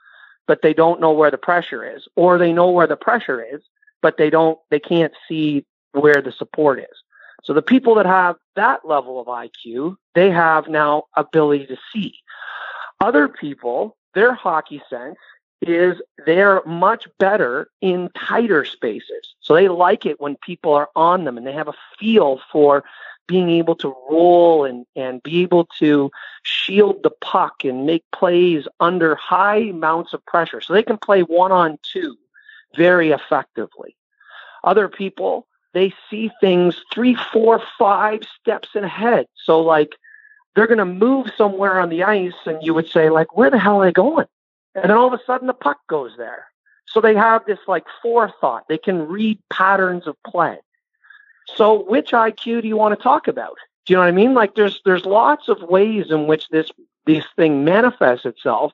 [0.46, 3.60] but they don't know where the pressure is, or they know where the pressure is,
[4.00, 7.02] but they don't they can't see where the support is.
[7.44, 12.14] So the people that have that level of IQ, they have now ability to see.
[13.00, 15.16] Other people, their hockey sense
[15.62, 19.34] is they're much better in tighter spaces.
[19.40, 22.84] So they like it when people are on them and they have a feel for
[23.28, 26.10] being able to roll and, and be able to
[26.42, 30.60] shield the puck and make plays under high amounts of pressure.
[30.60, 32.16] So they can play one on two
[32.76, 33.96] very effectively.
[34.64, 39.26] Other people, they see things three, four, five steps ahead.
[39.34, 39.96] So, like
[40.54, 43.58] they're going to move somewhere on the ice and you would say like where the
[43.58, 44.26] hell are they going
[44.74, 46.46] and then all of a sudden the puck goes there.
[46.86, 48.64] So they have this like forethought.
[48.68, 50.58] They can read patterns of play.
[51.46, 53.56] So which iq do you want to talk about?
[53.84, 54.34] Do you know what i mean?
[54.34, 56.70] Like there's there's lots of ways in which this
[57.06, 58.72] this thing manifests itself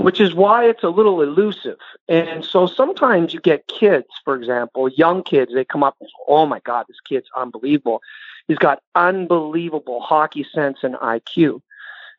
[0.00, 1.76] which is why it's a little elusive.
[2.08, 6.24] And so sometimes you get kids for example young kids they come up and say,
[6.28, 8.00] oh my god this kid's unbelievable.
[8.48, 11.60] He's got unbelievable hockey sense and IQ.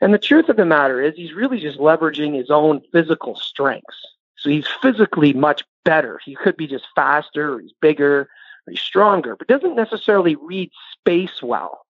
[0.03, 4.05] And the truth of the matter is, he's really just leveraging his own physical strengths.
[4.35, 6.19] So he's physically much better.
[6.23, 8.27] He could be just faster, or he's bigger,
[8.67, 11.85] or he's stronger, but doesn't necessarily read space well.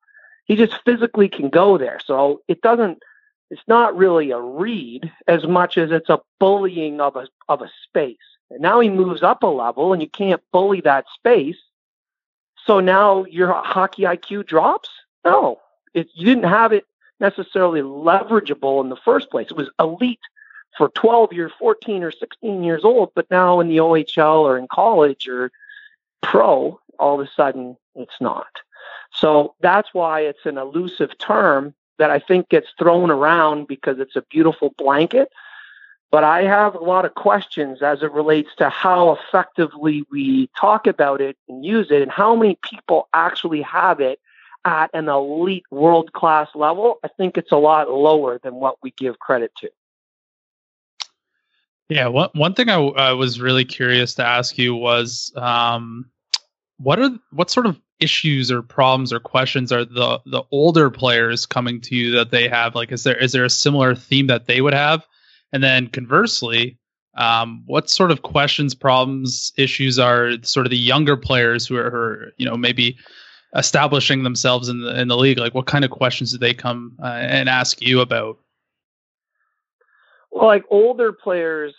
[0.45, 1.99] He just physically can go there.
[2.05, 2.99] So it doesn't,
[3.49, 7.71] it's not really a read as much as it's a bullying of a, of a
[7.83, 8.17] space.
[8.51, 11.57] And now he moves up a level and you can't bully that space
[12.65, 14.89] so now your hockey IQ drops?
[15.25, 15.59] No,
[15.93, 16.85] it, you didn't have it
[17.23, 19.47] necessarily leverageable in the first place.
[19.49, 20.19] It was elite
[20.77, 24.67] for 12 years, 14 or 16 years old, but now in the OHL or in
[24.67, 25.51] college or
[26.21, 28.59] pro, all of a sudden it's not.
[29.11, 34.15] So that's why it's an elusive term that I think gets thrown around because it's
[34.15, 35.31] a beautiful blanket
[36.13, 40.85] but I have a lot of questions as it relates to how effectively we talk
[40.85, 44.19] about it and use it, and how many people actually have it
[44.65, 46.99] at an elite world class level.
[47.03, 49.69] I think it's a lot lower than what we give credit to.
[51.89, 56.09] Yeah, one one thing I, I was really curious to ask you was, um,
[56.77, 61.45] what are what sort of issues or problems or questions are the the older players
[61.45, 62.73] coming to you that they have?
[62.73, 65.05] Like, is there is there a similar theme that they would have?
[65.51, 66.79] And then conversely,
[67.15, 71.91] um, what sort of questions, problems, issues are sort of the younger players who are,
[71.91, 72.97] who are, you know, maybe
[73.55, 75.39] establishing themselves in the in the league?
[75.39, 78.37] Like, what kind of questions do they come uh, and ask you about?
[80.31, 81.75] Well, like older players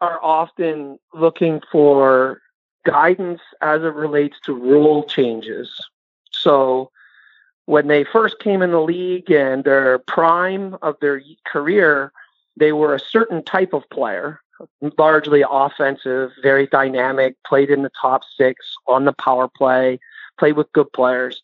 [0.00, 2.40] are often looking for
[2.84, 5.80] guidance as it relates to rule changes.
[6.30, 6.90] So
[7.64, 12.12] when they first came in the league and their prime of their career,
[12.56, 14.40] they were a certain type of player,
[14.98, 19.98] largely offensive, very dynamic, played in the top six on the power play,
[20.38, 21.42] played with good players.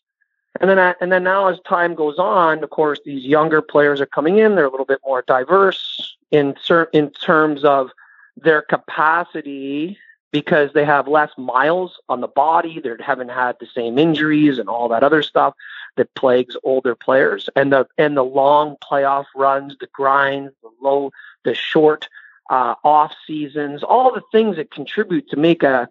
[0.59, 4.05] And then, and then now, as time goes on, of course, these younger players are
[4.05, 4.55] coming in.
[4.55, 6.55] They're a little bit more diverse in
[6.93, 7.89] in terms of
[8.37, 9.97] their capacity
[10.31, 12.79] because they have less miles on the body.
[12.79, 15.53] They haven't had the same injuries and all that other stuff
[15.95, 21.11] that plagues older players and the and the long playoff runs, the grind, the low,
[21.45, 22.09] the short
[22.49, 25.87] uh, off seasons, all the things that contribute to make a,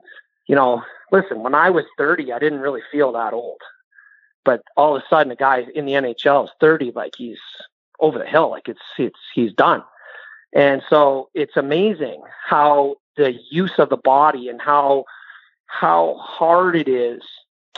[0.47, 1.43] you know, listen.
[1.43, 3.61] When I was 30, I didn't really feel that old,
[4.45, 7.39] but all of a sudden, a guy in the NHL is 30, like he's
[8.01, 9.83] over the hill, like it's it's he's done.
[10.55, 15.05] And so it's amazing how the use of the body and how
[15.67, 17.23] how hard it is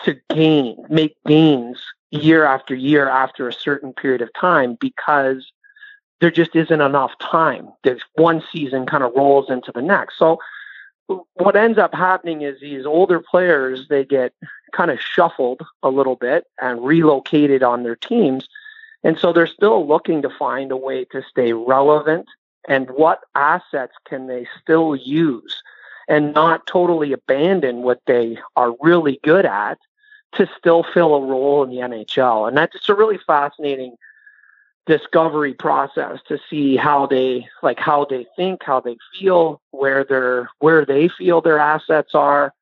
[0.05, 5.53] to gain, make gains year after year after a certain period of time because
[6.21, 7.69] there just isn't enough time.
[7.83, 10.19] There's one season kind of rolls into the next.
[10.19, 10.39] So
[11.07, 14.33] what ends up happening is these older players they get
[14.73, 18.49] kind of shuffled a little bit and relocated on their teams.
[19.03, 22.27] And so they're still looking to find a way to stay relevant
[22.67, 25.63] and what assets can they still use
[26.09, 29.79] and not totally abandon what they are really good at
[30.33, 32.49] to still fill a role in the NHL.
[32.49, 33.97] And that's a really fascinating
[34.87, 40.49] discovery process to see how they like how they think, how they feel, where they're
[40.59, 42.53] where they feel their assets are.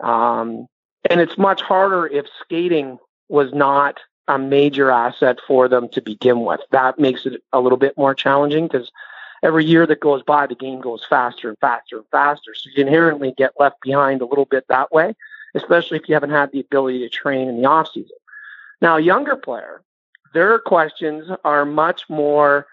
[0.00, 0.66] Um,
[1.10, 6.44] and it's much harder if skating was not a major asset for them to begin
[6.44, 6.60] with.
[6.70, 8.90] That makes it a little bit more challenging because
[9.42, 12.54] every year that goes by, the game goes faster and faster and faster.
[12.54, 15.14] So you inherently get left behind a little bit that way
[15.54, 18.16] especially if you haven't had the ability to train in the off season.
[18.80, 19.82] Now, a younger player,
[20.32, 22.66] their questions are much more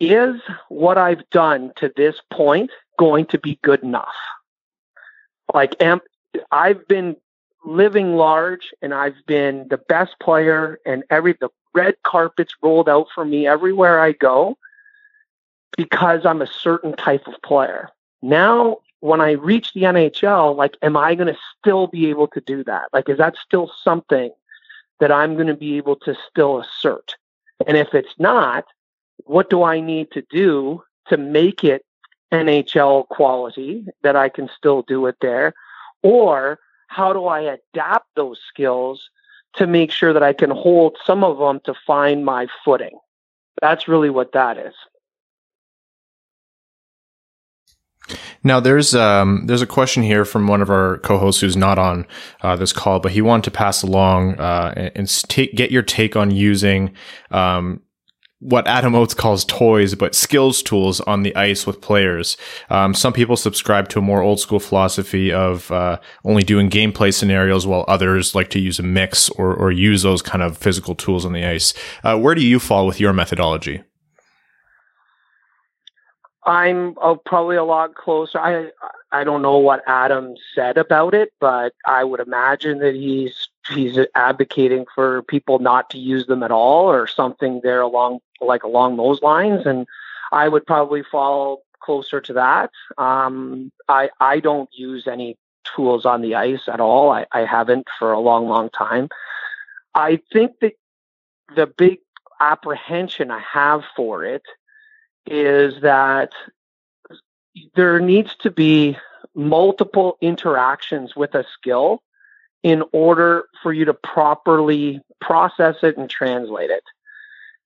[0.00, 4.14] is what I've done to this point going to be good enough?
[5.52, 6.00] Like, am,
[6.50, 7.16] I've been
[7.64, 13.08] living large and I've been the best player and every, the red carpets rolled out
[13.14, 14.56] for me everywhere I go
[15.76, 17.90] because I'm a certain type of player.
[18.20, 22.40] Now when I reach the NHL, like, am I going to still be able to
[22.40, 22.84] do that?
[22.92, 24.30] Like, is that still something
[25.00, 27.14] that I'm going to be able to still assert?
[27.66, 28.64] And if it's not,
[29.24, 31.84] what do I need to do to make it
[32.32, 35.54] NHL quality that I can still do it there?
[36.02, 39.10] Or how do I adapt those skills
[39.54, 42.98] to make sure that I can hold some of them to find my footing.
[43.60, 44.74] That's really what that is.
[48.44, 52.06] Now there's um, there's a question here from one of our co-hosts who's not on
[52.42, 55.24] uh, this call, but he wanted to pass along uh, and,
[55.54, 56.92] get your take on using
[57.30, 57.80] um,
[58.42, 62.36] what Adam Oates calls toys, but skills tools on the ice with players.
[62.70, 67.14] Um, some people subscribe to a more old school philosophy of uh, only doing gameplay
[67.14, 70.96] scenarios, while others like to use a mix or, or use those kind of physical
[70.96, 71.72] tools on the ice.
[72.02, 73.84] Uh, where do you fall with your methodology?
[76.44, 78.38] I'm uh, probably a lot closer.
[78.38, 78.70] I
[79.12, 83.98] I don't know what Adam said about it, but I would imagine that he's he's
[84.14, 88.96] advocating for people not to use them at all or something there along like along
[88.96, 89.86] those lines and
[90.32, 92.70] I would probably fall closer to that.
[92.98, 97.10] Um, I I don't use any tools on the ice at all.
[97.10, 99.10] I, I haven't for a long, long time.
[99.94, 100.72] I think that
[101.54, 101.98] the big
[102.40, 104.42] apprehension I have for it
[105.26, 106.32] is that
[107.74, 108.96] there needs to be
[109.34, 112.02] multiple interactions with a skill
[112.62, 116.84] in order for you to properly process it and translate it.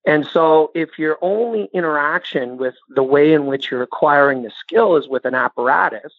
[0.07, 4.96] And so, if your only interaction with the way in which you're acquiring the skill
[4.96, 6.12] is with an apparatus,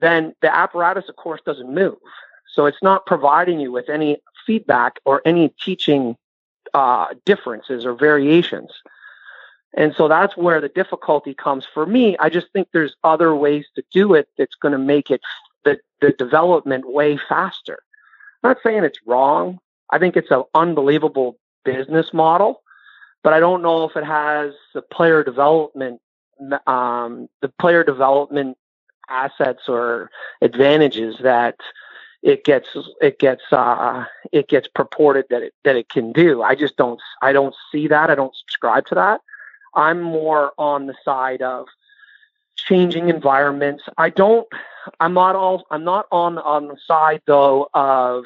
[0.00, 1.98] then the apparatus, of course, doesn't move.
[2.52, 6.16] So, it's not providing you with any feedback or any teaching
[6.74, 8.72] uh, differences or variations.
[9.76, 12.16] And so that's where the difficulty comes for me.
[12.18, 15.20] I just think there's other ways to do it that's going to make it
[15.64, 17.78] the, the development way faster.
[18.42, 19.58] I'm not saying it's wrong.
[19.90, 22.62] I think it's an unbelievable business model,
[23.22, 26.00] but I don't know if it has the player development,
[26.66, 28.56] um, the player development
[29.08, 30.10] assets or
[30.42, 31.56] advantages that
[32.22, 32.68] it gets
[33.00, 36.42] it gets uh, it gets purported that it that it can do.
[36.42, 38.10] I just don't I don't see that.
[38.10, 39.20] I don't subscribe to that.
[39.78, 41.68] I'm more on the side of
[42.56, 43.84] changing environments.
[43.96, 44.46] I don't.
[44.98, 45.64] I'm not all.
[45.70, 48.24] I'm not on on the side though of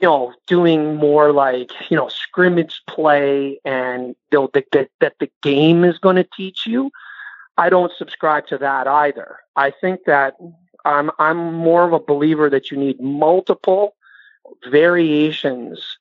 [0.00, 5.30] you know doing more like you know scrimmage play and you know, that that the
[5.42, 6.90] game is going to teach you.
[7.58, 9.38] I don't subscribe to that either.
[9.56, 10.36] I think that
[10.84, 13.96] I'm I'm more of a believer that you need multiple
[14.70, 15.98] variations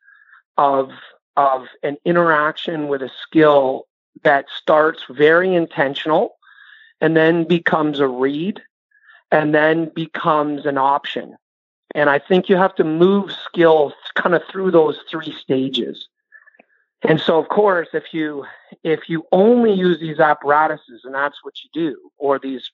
[0.57, 0.91] of
[1.35, 3.87] of an interaction with a skill
[4.23, 6.37] that starts very intentional
[6.99, 8.61] and then becomes a read
[9.31, 11.35] and then becomes an option.
[11.95, 16.07] And I think you have to move skills kind of through those three stages.
[17.03, 18.45] And so, of course, if you
[18.83, 22.71] if you only use these apparatuses and that's what you do, or these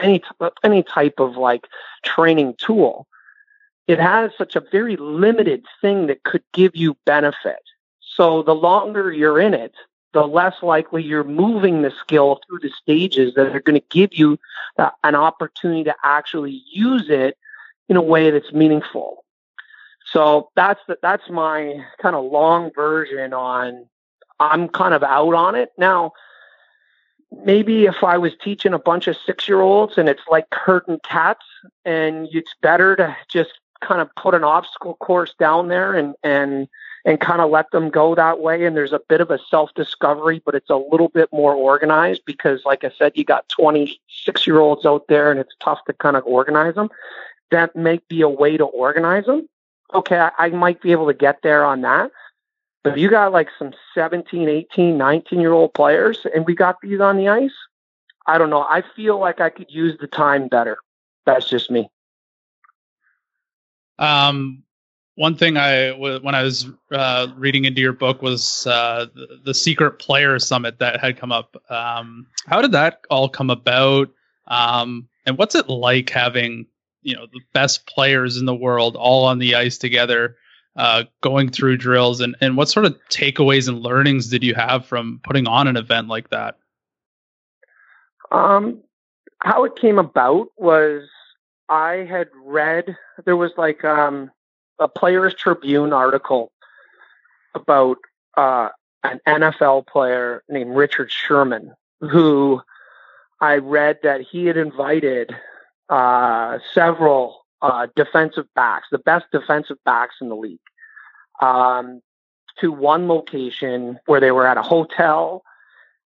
[0.00, 0.22] any
[0.64, 1.66] any type of like
[2.04, 3.06] training tool,
[3.86, 7.62] it has such a very limited thing that could give you benefit.
[8.00, 9.74] So the longer you're in it,
[10.12, 14.14] the less likely you're moving the skill through the stages that are going to give
[14.14, 14.38] you
[14.78, 17.36] uh, an opportunity to actually use it
[17.88, 19.24] in a way that's meaningful.
[20.10, 23.86] So that's the, that's my kind of long version on.
[24.40, 26.12] I'm kind of out on it now.
[27.44, 30.98] Maybe if I was teaching a bunch of six year olds and it's like curtain
[31.04, 31.44] cats,
[31.84, 33.50] and it's better to just
[33.82, 36.68] kind of put an obstacle course down there and and
[37.08, 38.66] and kind of let them go that way.
[38.66, 42.20] And there's a bit of a self discovery, but it's a little bit more organized
[42.26, 45.94] because, like I said, you got 26 year olds out there and it's tough to
[45.94, 46.90] kind of organize them.
[47.50, 49.48] That might be a way to organize them.
[49.94, 52.10] Okay, I, I might be able to get there on that.
[52.84, 56.76] But if you got like some 17, 18, 19 year old players and we got
[56.82, 57.54] these on the ice,
[58.26, 58.66] I don't know.
[58.68, 60.76] I feel like I could use the time better.
[61.24, 61.88] That's just me.
[63.98, 64.62] Um,
[65.18, 69.54] one thing I when I was uh, reading into your book was uh, the, the,
[69.54, 71.56] secret player summit that had come up.
[71.68, 74.10] Um, how did that all come about?
[74.46, 76.66] Um, and what's it like having
[77.02, 80.36] you know the best players in the world all on the ice together,
[80.76, 82.20] uh, going through drills?
[82.20, 85.76] And and what sort of takeaways and learnings did you have from putting on an
[85.76, 86.58] event like that?
[88.30, 88.84] Um,
[89.40, 91.08] how it came about was
[91.68, 94.30] I had read there was like um
[94.78, 96.52] a Players Tribune article
[97.54, 97.98] about
[98.36, 98.68] uh,
[99.04, 102.60] an NFL player named Richard Sherman, who
[103.40, 105.34] I read that he had invited
[105.88, 110.60] uh, several uh, defensive backs, the best defensive backs in the league,
[111.40, 112.00] um,
[112.60, 115.42] to one location where they were at a hotel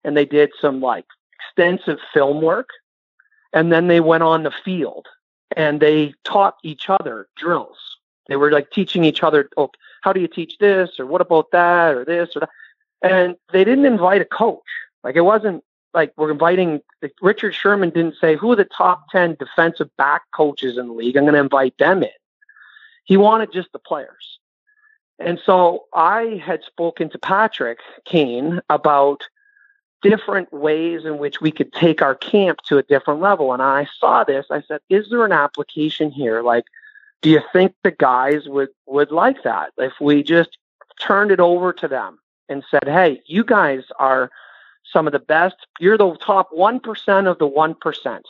[0.04, 1.06] and they did some like
[1.36, 2.70] extensive film work.
[3.54, 5.08] And then they went on the field
[5.58, 7.98] and they taught each other drills
[8.28, 11.52] They were like teaching each other, oh, how do you teach this, or what about
[11.52, 12.50] that, or this, or that,
[13.02, 14.64] and they didn't invite a coach.
[15.04, 15.64] Like it wasn't
[15.94, 16.82] like we're inviting.
[17.02, 20.94] Like Richard Sherman didn't say who are the top ten defensive back coaches in the
[20.94, 21.18] league.
[21.18, 22.10] I'm going to invite them in.
[23.04, 24.40] He wanted just the players.
[25.20, 29.24] And so I had spoken to Patrick Kane about
[30.02, 33.54] different ways in which we could take our camp to a different level.
[33.54, 34.48] And I saw this.
[34.50, 36.42] I said, is there an application here?
[36.42, 36.66] Like,
[37.22, 39.72] do you think the guys would, would like that?
[39.78, 40.58] If we just
[41.00, 42.20] turned it over to them
[42.50, 44.32] and said, hey, you guys are
[44.84, 45.56] some of the best.
[45.80, 48.22] You're the top 1% of the 1%.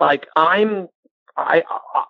[0.00, 0.88] Like, I'm
[1.36, 1.62] I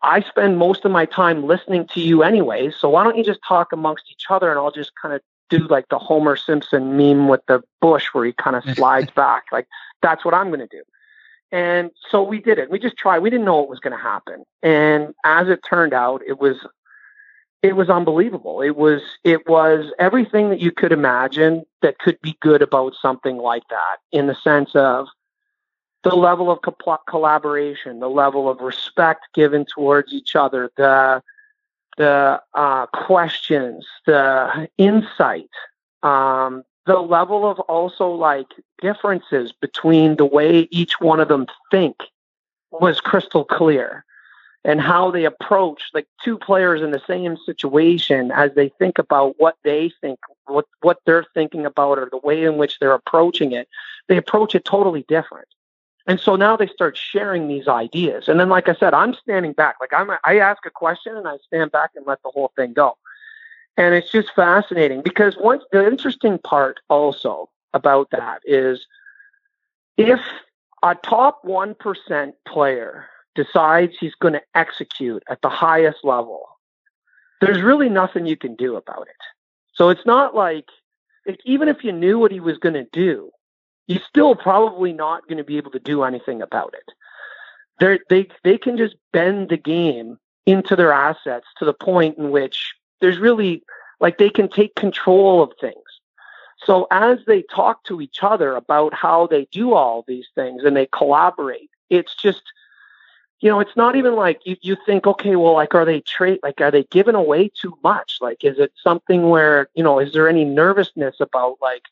[0.02, 2.70] I spend most of my time listening to you anyway.
[2.70, 5.58] So why don't you just talk amongst each other, and I'll just kind of do
[5.68, 9.44] like the Homer Simpson meme with the bush where he kind of slides back.
[9.52, 9.68] Like
[10.00, 10.82] that's what I'm going to do.
[11.52, 12.70] And so we did it.
[12.70, 13.18] We just tried.
[13.20, 14.44] We didn't know what was going to happen.
[14.62, 16.56] And as it turned out, it was
[17.62, 18.62] it was unbelievable.
[18.62, 23.36] It was it was everything that you could imagine that could be good about something
[23.36, 25.06] like that in the sense of
[26.02, 31.22] the level of co- collaboration, the level of respect given towards each other, the
[31.98, 35.50] the uh, questions, the insight,
[36.02, 38.48] um, the level of also like
[38.80, 41.96] differences between the way each one of them think
[42.70, 44.04] was crystal clear
[44.64, 49.34] and how they approach like two players in the same situation as they think about
[49.38, 53.52] what they think what what they're thinking about or the way in which they're approaching
[53.52, 53.68] it
[54.08, 55.48] they approach it totally different
[56.06, 58.28] and so now they start sharing these ideas.
[58.28, 59.76] And then, like I said, I'm standing back.
[59.80, 62.72] Like I'm, I ask a question and I stand back and let the whole thing
[62.72, 62.96] go.
[63.76, 68.86] And it's just fascinating because once the interesting part also about that is
[69.96, 70.20] if
[70.82, 76.48] a top 1% player decides he's going to execute at the highest level,
[77.40, 79.16] there's really nothing you can do about it.
[79.74, 80.68] So it's not like,
[81.26, 83.30] like even if you knew what he was going to do,
[83.86, 86.94] you're still probably not going to be able to do anything about it.
[87.80, 92.30] They're, they they can just bend the game into their assets to the point in
[92.30, 93.62] which there's really
[94.00, 95.76] like they can take control of things.
[96.64, 100.74] So as they talk to each other about how they do all these things and
[100.74, 102.42] they collaborate, it's just
[103.42, 106.38] you know, it's not even like you, you think, okay, well, like, are they trade,
[106.44, 108.18] like, are they giving away too much?
[108.20, 111.82] Like, is it something where, you know, is there any nervousness about like,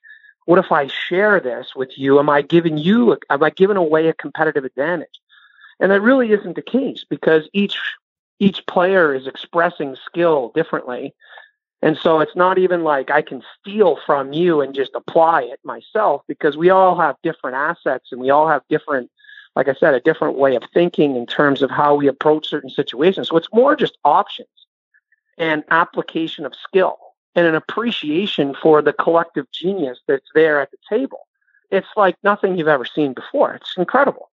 [0.46, 2.20] what if I share this with you?
[2.20, 5.20] Am I giving you, am I giving away a competitive advantage?
[5.80, 7.76] And that really isn't the case because each,
[8.40, 11.14] each player is expressing skill differently.
[11.82, 15.60] And so it's not even like I can steal from you and just apply it
[15.62, 19.10] myself because we all have different assets and we all have different,
[19.54, 22.70] like I said, a different way of thinking in terms of how we approach certain
[22.70, 23.28] situations.
[23.28, 24.48] So it's more just options
[25.38, 26.98] and application of skill
[27.34, 31.26] and an appreciation for the collective genius that's there at the table.
[31.70, 33.54] It's like nothing you've ever seen before.
[33.54, 34.30] It's incredible.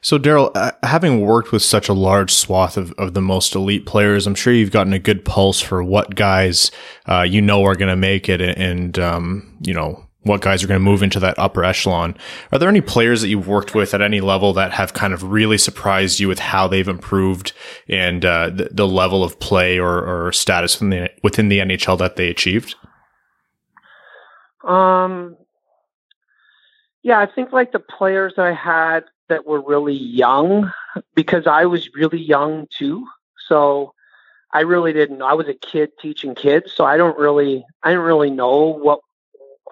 [0.00, 3.86] So, Darryl, uh, having worked with such a large swath of, of the most elite
[3.86, 6.70] players, I'm sure you've gotten a good pulse for what guys
[7.06, 10.66] uh, you know are going to make it and, um, you know, what guys are
[10.66, 12.16] going to move into that upper echelon.
[12.52, 15.22] Are there any players that you've worked with at any level that have kind of
[15.24, 17.52] really surprised you with how they've improved
[17.88, 21.98] and uh, the, the, level of play or, or status within the, within the NHL
[21.98, 22.74] that they achieved?
[24.64, 25.36] Um,
[27.02, 30.72] yeah, I think like the players I had that were really young
[31.14, 33.06] because I was really young too.
[33.46, 33.94] So
[34.52, 35.18] I really didn't.
[35.18, 38.66] Know I was a kid teaching kids, so I don't really, I didn't really know
[38.66, 39.00] what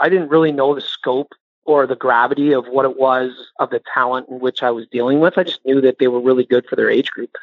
[0.00, 1.32] I didn't really know the scope
[1.64, 5.20] or the gravity of what it was of the talent in which I was dealing
[5.20, 5.38] with.
[5.38, 7.36] I just knew that they were really good for their age group,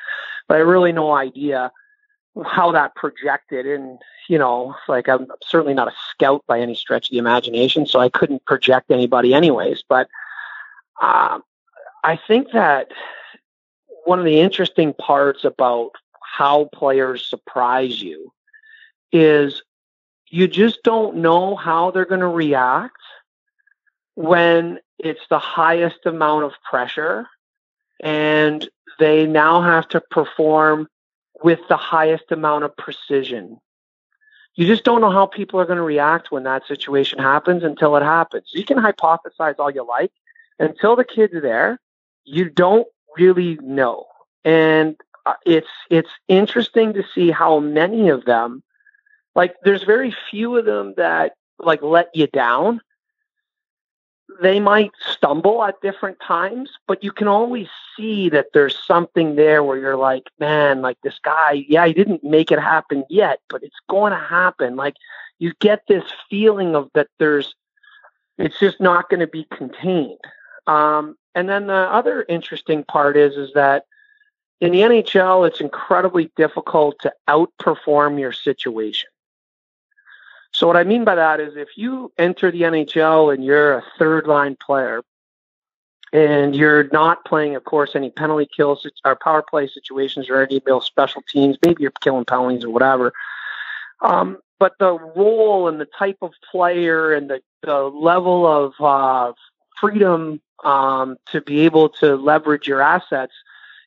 [0.47, 1.72] but I really no idea
[2.45, 3.66] how that projected.
[3.66, 3.99] And
[4.30, 7.99] you know, like I'm certainly not a scout by any stretch of the imagination, so
[7.99, 9.84] I couldn't project anybody anyways.
[9.88, 10.07] But
[11.01, 11.43] um,
[12.04, 12.91] I think that
[14.06, 15.91] one of the interesting parts about
[16.22, 18.34] how players surprise you
[19.12, 19.62] is
[20.30, 22.97] you just don't know how they're going to react
[24.16, 27.28] when it's the highest amount of pressure
[28.01, 28.68] and
[28.99, 30.88] they now have to perform
[31.43, 33.60] with the highest amount of precision.
[34.56, 37.95] You just don't know how people are going to react when that situation happens until
[37.95, 38.49] it happens.
[38.54, 40.12] You can hypothesize all you like.
[40.60, 41.80] Until the kid's are there,
[42.26, 44.05] you don't really know.
[44.45, 44.95] And
[45.26, 48.63] uh, it's it's interesting to see how many of them
[49.36, 52.82] like there's very few of them that like let you down.
[54.41, 59.63] they might stumble at different times, but you can always see that there's something there
[59.63, 63.63] where you're like, man, like this guy, yeah, he didn't make it happen yet, but
[63.63, 64.76] it's going to happen.
[64.76, 64.95] Like
[65.39, 67.53] you get this feeling of that there's,
[68.38, 70.19] it's just not going to be contained.
[70.67, 73.86] Um, and then the other interesting part is, is that
[74.61, 79.09] in the NHL, it's incredibly difficult to outperform your situation.
[80.51, 83.84] So what I mean by that is if you enter the NHL and you're a
[83.97, 85.01] third line player
[86.13, 90.61] and you're not playing, of course, any penalty kills or power play situations or any
[90.65, 93.11] real special teams, maybe you're killing penalties or whatever.
[94.01, 99.34] Um, but the role and the type of player and the, the level of uh,
[99.84, 103.34] freedom um, to be able to leverage your assets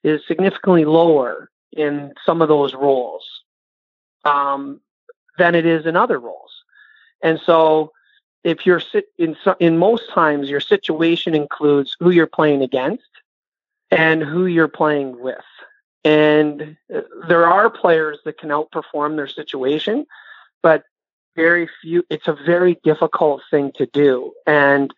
[0.05, 3.25] is significantly lower in some of those roles
[4.25, 4.81] um,
[5.39, 6.53] than it is in other roles.
[7.23, 7.93] And so
[8.45, 8.83] if you're
[9.19, 13.09] in in most times your situation includes who you're playing against
[13.91, 15.49] and who you're playing with.
[16.05, 20.07] And uh, there are players that can outperform their situation,
[20.63, 20.85] but
[21.35, 24.33] very few it's a very difficult thing to do.
[24.47, 24.93] And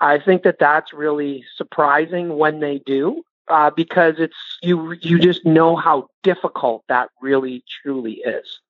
[0.00, 3.22] I think that that's really surprising when they do.
[3.48, 8.60] Uh, because it's you you just know how difficult that really truly is.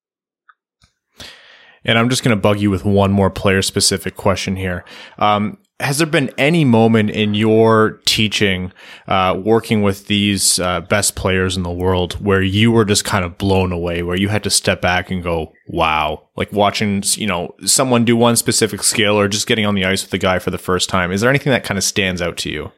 [1.85, 4.85] And I'm just going to bug you with one more player specific question here.
[5.19, 8.73] Um, has there been any moment in your teaching,
[9.09, 13.25] uh, working with these uh, best players in the world, where you were just kind
[13.25, 17.27] of blown away, where you had to step back and go, "Wow!" Like watching, you
[17.27, 20.39] know, someone do one specific skill, or just getting on the ice with the guy
[20.39, 21.11] for the first time.
[21.11, 22.73] Is there anything that kind of stands out to you?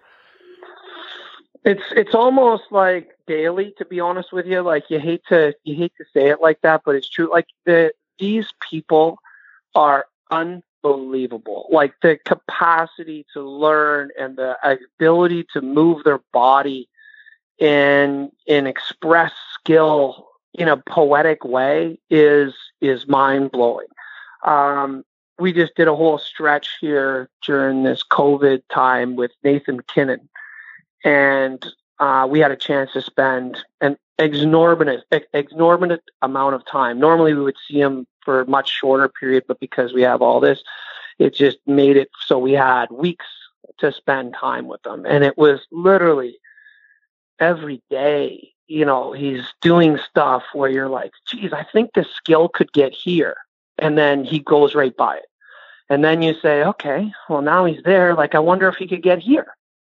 [1.65, 4.63] It's it's almost like daily, to be honest with you.
[4.63, 7.31] Like you hate to you hate to say it like that, but it's true.
[7.31, 9.19] Like the these people
[9.75, 10.07] are
[10.85, 11.69] unbelievable.
[11.71, 16.89] Like the capacity to learn and the ability to move their body
[17.61, 23.87] and and express skill in a poetic way is is mind blowing.
[24.45, 25.05] Um,
[25.39, 30.29] we just did a whole stretch here during this COVID time with Nathan MacKinnon,
[31.05, 31.65] and
[31.99, 36.99] uh, we had a chance to spend an exorbitant exorbitant amount of time.
[36.99, 40.41] Normally, we would see him for a much shorter period, but because we have all
[40.41, 40.63] this,
[41.19, 43.27] it just made it so we had weeks
[43.79, 46.39] to spend time with them, and it was literally
[47.39, 48.49] every day.
[48.69, 52.93] You know, he's doing stuff where you're like, "Geez, I think this skill could get
[52.93, 53.37] here,"
[53.79, 55.27] and then he goes right by it.
[55.93, 58.15] And then you say, okay, well, now he's there.
[58.15, 59.49] Like, I wonder if he could get here.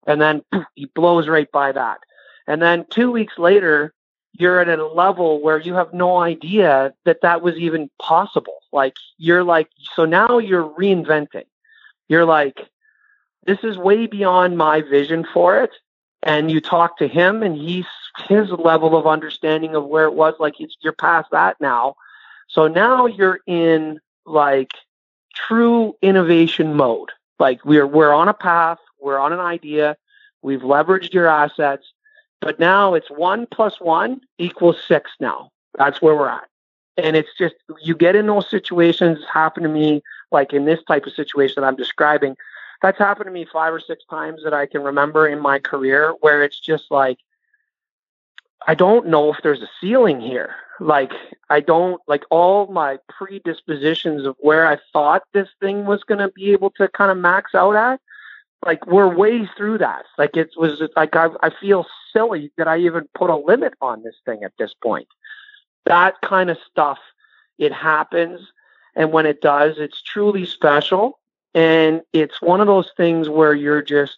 [0.05, 1.99] And then poof, he blows right by that.
[2.47, 3.93] And then two weeks later,
[4.38, 8.59] you're at a level where you have no idea that that was even possible.
[8.71, 11.45] Like you're like, so now you're reinventing.
[12.07, 12.59] You're like,
[13.45, 15.71] this is way beyond my vision for it.
[16.23, 17.86] And you talk to him and he's
[18.27, 21.95] his level of understanding of where it was like you're past that now.
[22.47, 24.71] So now you're in like
[25.33, 27.09] true innovation mode.
[27.39, 29.97] Like we're we're on a path, we're on an idea,
[30.41, 31.86] we've leveraged your assets,
[32.45, 35.49] but now it's one plus one equals six now.
[35.79, 36.47] That's where we're at.
[36.95, 40.79] And it's just, you get in those situations, It's happened to me, like in this
[40.87, 42.37] type of situation that I'm describing.
[42.83, 46.13] That's happened to me five or six times that I can remember in my career
[46.21, 47.17] where it's just like,
[48.67, 50.53] I don't know if there's a ceiling here.
[50.79, 51.13] Like,
[51.49, 56.29] I don't, like, all my predispositions of where I thought this thing was going to
[56.29, 57.99] be able to kind of max out at,
[58.66, 60.05] like we're way through that.
[60.18, 64.03] Like it was like I, I feel silly that I even put a limit on
[64.03, 65.07] this thing at this point.
[65.86, 66.97] That kind of stuff,
[67.59, 68.51] it happens,
[68.95, 71.20] and when it does, it's truly special.
[71.53, 74.18] And it's one of those things where you're just,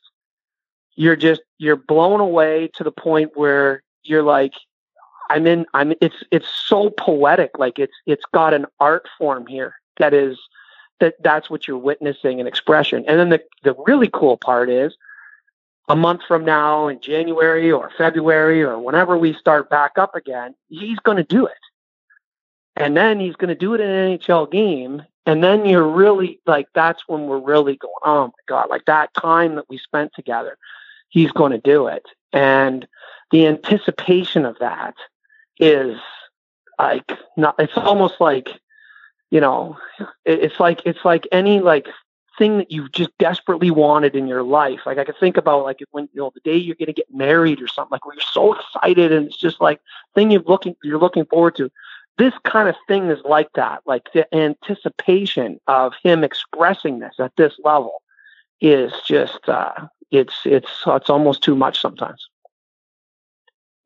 [0.96, 4.54] you're just, you're blown away to the point where you're like,
[5.30, 7.52] I'm in, I'm, it's, it's so poetic.
[7.60, 10.40] Like it's, it's got an art form here that is
[11.00, 13.06] that that's what you're witnessing an expression.
[13.08, 14.96] And then the, the really cool part is
[15.88, 20.54] a month from now in January or February or whenever we start back up again,
[20.70, 21.54] he's going to do it.
[22.76, 25.04] And then he's going to do it in an NHL game.
[25.26, 29.14] And then you're really like, that's when we're really going, oh my God, like that
[29.14, 30.58] time that we spent together,
[31.10, 32.06] he's going to do it.
[32.34, 32.88] And
[33.32, 34.96] the anticipation of that
[35.60, 35.98] is
[36.78, 38.50] like, not, it's almost like
[39.30, 39.78] you know,
[40.26, 41.88] it's like it's like any like
[42.38, 44.82] thing that you just desperately wanted in your life.
[44.86, 47.14] Like I could think about like when you know the day you're going to get
[47.14, 49.82] married or something like where you're so excited and it's just like
[50.16, 51.72] thing you're looking you're looking forward to.
[52.18, 57.36] This kind of thing is like that, like the anticipation of him expressing this at
[57.36, 58.02] this level
[58.60, 62.28] is just uh, it's it's it's almost too much sometimes.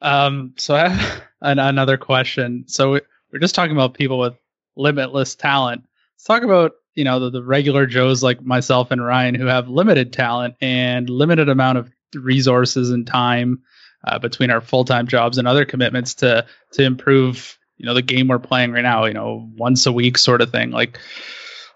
[0.02, 2.64] Um, so I have an, another question.
[2.68, 3.00] So
[3.32, 4.36] we're just talking about people with
[4.76, 5.84] limitless talent.
[6.16, 9.70] Let's talk about you know the, the regular Joes like myself and Ryan who have
[9.70, 13.62] limited talent and limited amount of resources and time
[14.06, 18.02] uh, between our full time jobs and other commitments to to improve you know the
[18.02, 19.06] game we're playing right now.
[19.06, 20.72] You know, once a week sort of thing.
[20.72, 21.00] Like,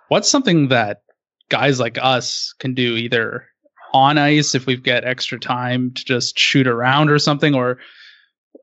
[0.10, 1.02] what's something that
[1.50, 3.48] guys like us can do either
[3.93, 7.80] on ice if we've got extra time to just shoot around or something, or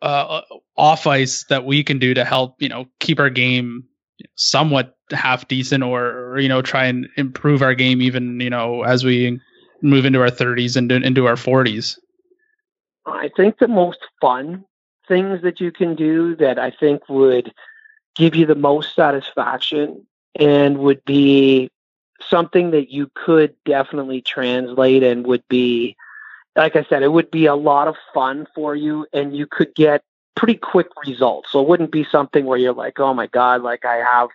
[0.03, 0.43] uh,
[0.77, 3.85] off ice that we can do to help you know keep our game
[4.35, 8.83] somewhat half decent or, or, you know try and improve our game even you know
[8.83, 9.41] as we
[9.83, 11.99] move into our 30s and into our 40s
[13.07, 14.65] i think the most fun
[15.09, 17.53] things that you can do that i think would
[18.15, 20.07] give you the most satisfaction
[20.39, 21.71] and would be
[22.21, 25.97] something that you could definitely translate and would be
[26.55, 29.75] like i said it would be a lot of fun for you and you could
[29.75, 30.03] get
[30.35, 31.53] pretty quick results.
[31.53, 34.29] So it wouldn't be something where you're like, oh my God, like I have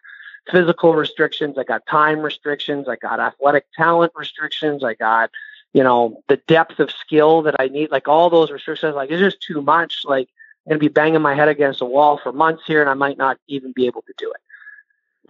[0.51, 5.29] physical restrictions, I got time restrictions, I got athletic talent restrictions, I got,
[5.73, 9.19] you know, the depth of skill that I need, like all those restrictions, like it's
[9.19, 10.03] just too much.
[10.05, 10.29] Like
[10.65, 13.17] I'm gonna be banging my head against a wall for months here and I might
[13.17, 14.41] not even be able to do it.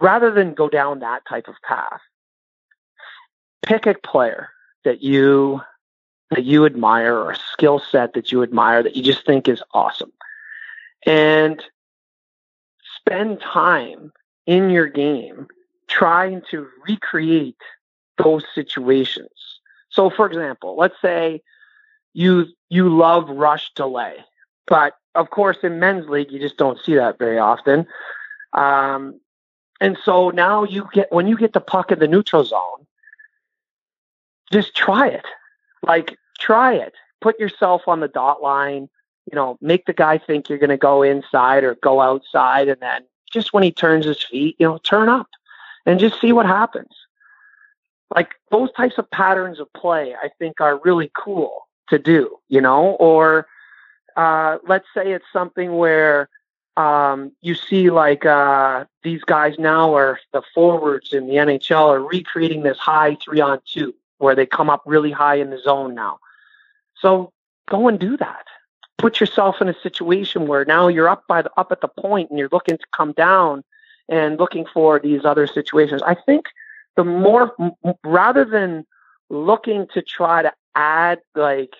[0.00, 2.00] Rather than go down that type of path,
[3.62, 4.50] pick a player
[4.84, 5.60] that you
[6.30, 9.62] that you admire or a skill set that you admire that you just think is
[9.72, 10.12] awesome
[11.06, 11.62] and
[12.96, 14.12] spend time
[14.46, 15.46] in your game
[15.88, 17.60] trying to recreate
[18.18, 19.60] those situations.
[19.90, 21.42] So for example, let's say
[22.14, 24.16] you you love rush delay,
[24.66, 27.86] but of course in men's league you just don't see that very often.
[28.52, 29.20] Um,
[29.80, 32.86] and so now you get when you get the puck in the neutral zone,
[34.52, 35.26] just try it.
[35.82, 36.94] Like try it.
[37.20, 38.88] Put yourself on the dot line
[39.30, 42.68] you know, make the guy think you're going to go inside or go outside.
[42.68, 45.28] And then just when he turns his feet, you know, turn up
[45.84, 46.94] and just see what happens.
[48.14, 52.60] Like those types of patterns of play, I think are really cool to do, you
[52.60, 53.46] know, or
[54.16, 56.30] uh, let's say it's something where
[56.78, 62.00] um, you see like uh, these guys now are the forwards in the NHL are
[62.00, 65.94] recreating this high three on two where they come up really high in the zone
[65.94, 66.18] now.
[66.96, 67.32] So
[67.68, 68.46] go and do that
[68.98, 72.30] put yourself in a situation where now you're up by the up at the point
[72.30, 73.64] and you're looking to come down
[74.08, 76.02] and looking for these other situations.
[76.02, 76.46] I think
[76.96, 77.54] the more
[78.04, 78.84] rather than
[79.30, 81.74] looking to try to add like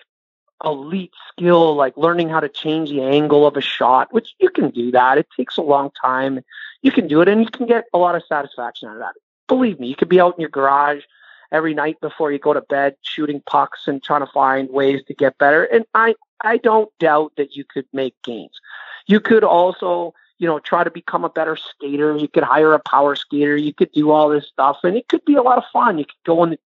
[0.63, 4.69] elite skill like learning how to change the angle of a shot, which you can
[4.69, 5.17] do that.
[5.17, 6.39] It takes a long time.
[6.81, 9.13] You can do it and you can get a lot of satisfaction out of that.
[9.47, 11.03] Believe me, you could be out in your garage
[11.51, 15.13] every night before you go to bed shooting pucks and trying to find ways to
[15.13, 15.63] get better.
[15.63, 18.59] And I, I don't doubt that you could make gains.
[19.07, 22.15] You could also, you know, try to become a better skater.
[22.15, 23.57] You could hire a power skater.
[23.57, 25.97] You could do all this stuff and it could be a lot of fun.
[25.97, 26.59] You could go in the,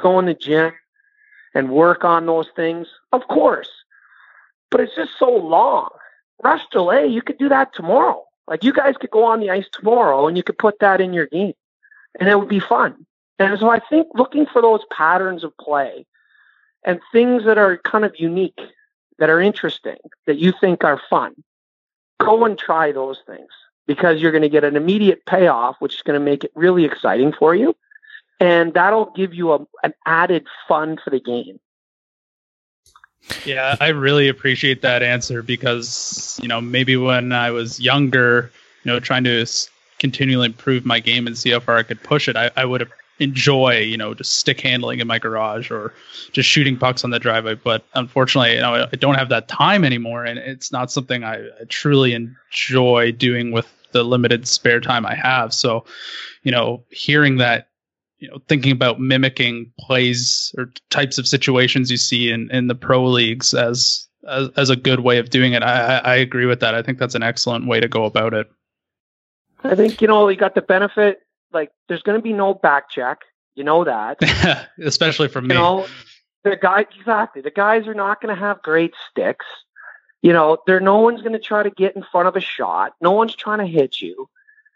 [0.00, 0.72] go in the gym
[1.54, 2.88] and work on those things.
[3.12, 3.70] Of course.
[4.70, 5.88] But it's just so long.
[6.42, 8.24] Rush delay, you could do that tomorrow.
[8.46, 11.12] Like you guys could go on the ice tomorrow and you could put that in
[11.12, 11.54] your game
[12.20, 13.06] and it would be fun.
[13.38, 16.06] And so I think looking for those patterns of play
[16.84, 18.58] and things that are kind of unique,
[19.18, 19.96] that are interesting,
[20.26, 21.34] that you think are fun,
[22.20, 23.48] go and try those things
[23.86, 26.84] because you're going to get an immediate payoff, which is going to make it really
[26.84, 27.74] exciting for you.
[28.40, 31.58] And that'll give you a, an added fun for the game.
[33.44, 38.52] Yeah, I really appreciate that answer because, you know, maybe when I was younger,
[38.84, 39.46] you know, trying to
[39.98, 42.80] continually improve my game and see how far I could push it, I, I would
[42.80, 45.94] have enjoy, you know, just stick handling in my garage or
[46.32, 47.54] just shooting pucks on the driveway.
[47.54, 51.46] But unfortunately, you know, I don't have that time anymore, and it's not something I,
[51.46, 55.54] I truly enjoy doing with the limited spare time I have.
[55.54, 55.84] So,
[56.42, 57.68] you know, hearing that,
[58.18, 62.74] you know, thinking about mimicking plays or types of situations you see in in the
[62.74, 66.60] pro leagues as as, as a good way of doing it, I, I agree with
[66.60, 66.74] that.
[66.74, 68.48] I think that's an excellent way to go about it.
[69.62, 71.20] I think you know you got the benefit
[71.52, 73.20] like there's going to be no back check.
[73.54, 74.18] You know that,
[74.82, 75.54] especially from me.
[75.54, 75.86] You know,
[76.44, 77.42] the guy exactly.
[77.42, 79.46] The guys are not going to have great sticks.
[80.22, 82.94] You know, there no one's going to try to get in front of a shot.
[83.00, 84.28] No one's trying to hit you.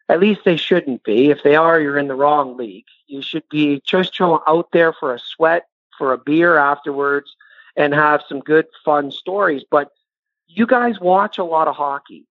[0.09, 1.31] At least they shouldn't be.
[1.31, 2.87] If they are, you're in the wrong league.
[3.07, 5.67] You should be just out there for a sweat,
[5.97, 7.37] for a beer afterwards,
[7.77, 9.63] and have some good, fun stories.
[9.71, 9.91] But
[10.49, 12.27] you guys watch a lot of hockey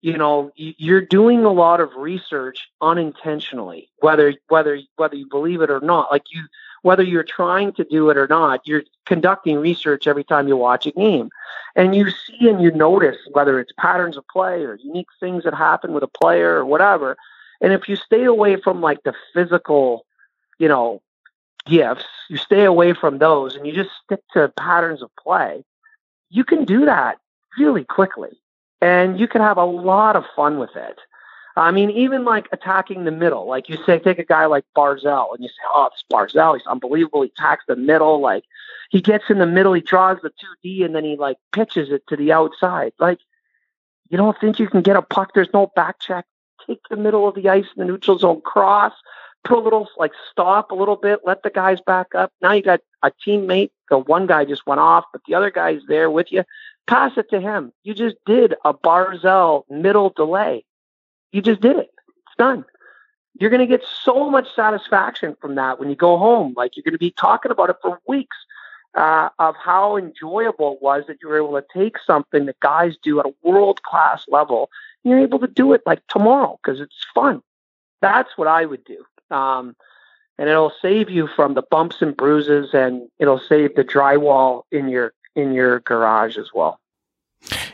[0.00, 5.70] you know you're doing a lot of research unintentionally whether whether whether you believe it
[5.70, 6.44] or not like you
[6.82, 10.86] whether you're trying to do it or not, you're conducting research every time you watch
[10.86, 11.30] a game.
[11.76, 15.54] And you see and you notice whether it's patterns of play or unique things that
[15.54, 17.16] happen with a player or whatever.
[17.60, 20.06] And if you stay away from like the physical,
[20.58, 21.02] you know,
[21.66, 25.64] gifts, you stay away from those and you just stick to patterns of play,
[26.30, 27.18] you can do that
[27.58, 28.30] really quickly.
[28.80, 30.98] And you can have a lot of fun with it.
[31.56, 35.34] I mean, even like attacking the middle, like you say, take a guy like Barzal
[35.34, 37.22] and you say, oh, this Barzal, he's unbelievable.
[37.22, 38.20] He attacks the middle.
[38.20, 38.44] Like
[38.90, 40.30] he gets in the middle, he draws the
[40.64, 42.92] 2D and then he like pitches it to the outside.
[43.00, 43.18] Like,
[44.08, 45.32] you don't think you can get a puck?
[45.34, 46.24] There's no back check.
[46.66, 48.92] Take the middle of the ice in the neutral zone, cross,
[49.44, 52.32] put a little like stop a little bit, let the guys back up.
[52.40, 53.70] Now you got a teammate.
[53.90, 56.44] The one guy just went off, but the other guy's there with you.
[56.88, 57.72] Pass it to him.
[57.84, 60.64] You just did a Barzal middle delay
[61.32, 61.90] you just did it.
[62.08, 62.64] It's done.
[63.38, 66.54] You're going to get so much satisfaction from that when you go home.
[66.56, 68.36] Like you're going to be talking about it for weeks
[68.94, 72.96] uh, of how enjoyable it was that you were able to take something that guys
[73.02, 74.70] do at a world class level.
[75.04, 77.42] And you're able to do it like tomorrow because it's fun.
[78.00, 79.04] That's what I would do.
[79.34, 79.76] Um,
[80.38, 84.88] and it'll save you from the bumps and bruises and it'll save the drywall in
[84.88, 86.80] your in your garage as well.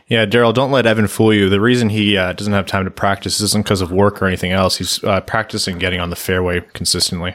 [0.07, 1.49] Yeah, Darryl, don't let Evan fool you.
[1.49, 4.53] The reason he uh, doesn't have time to practice isn't because of work or anything
[4.53, 4.77] else.
[4.77, 7.35] He's uh, practicing getting on the fairway consistently.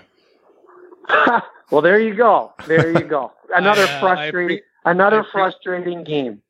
[1.72, 2.54] well, there you go.
[2.68, 3.34] There you go.
[3.56, 4.62] Another I, uh, frustrating, pre-
[4.92, 6.44] another frustrating game.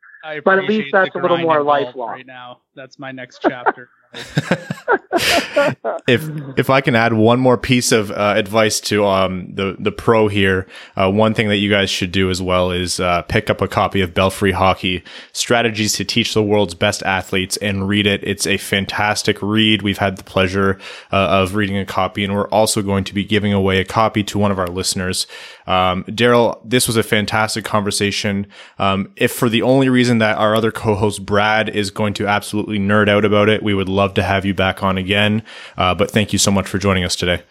[0.43, 2.09] but at least that's a little more lifelong.
[2.09, 3.89] Right now, that's my next chapter.
[6.07, 9.91] if if I can add one more piece of uh, advice to um, the the
[9.91, 13.49] pro here, uh, one thing that you guys should do as well is uh, pick
[13.49, 18.07] up a copy of Belfry Hockey Strategies to Teach the World's Best Athletes and read
[18.07, 18.23] it.
[18.23, 19.83] It's a fantastic read.
[19.83, 20.79] We've had the pleasure
[21.11, 24.23] uh, of reading a copy, and we're also going to be giving away a copy
[24.23, 25.27] to one of our listeners.
[25.67, 28.47] Um, Darryl, this was a fantastic conversation.
[28.79, 32.79] Um, if for the only reason that our other co-host Brad is going to absolutely
[32.79, 35.43] nerd out about it, we would love to have you back on again.
[35.77, 37.43] Uh, but thank you so much for joining us today.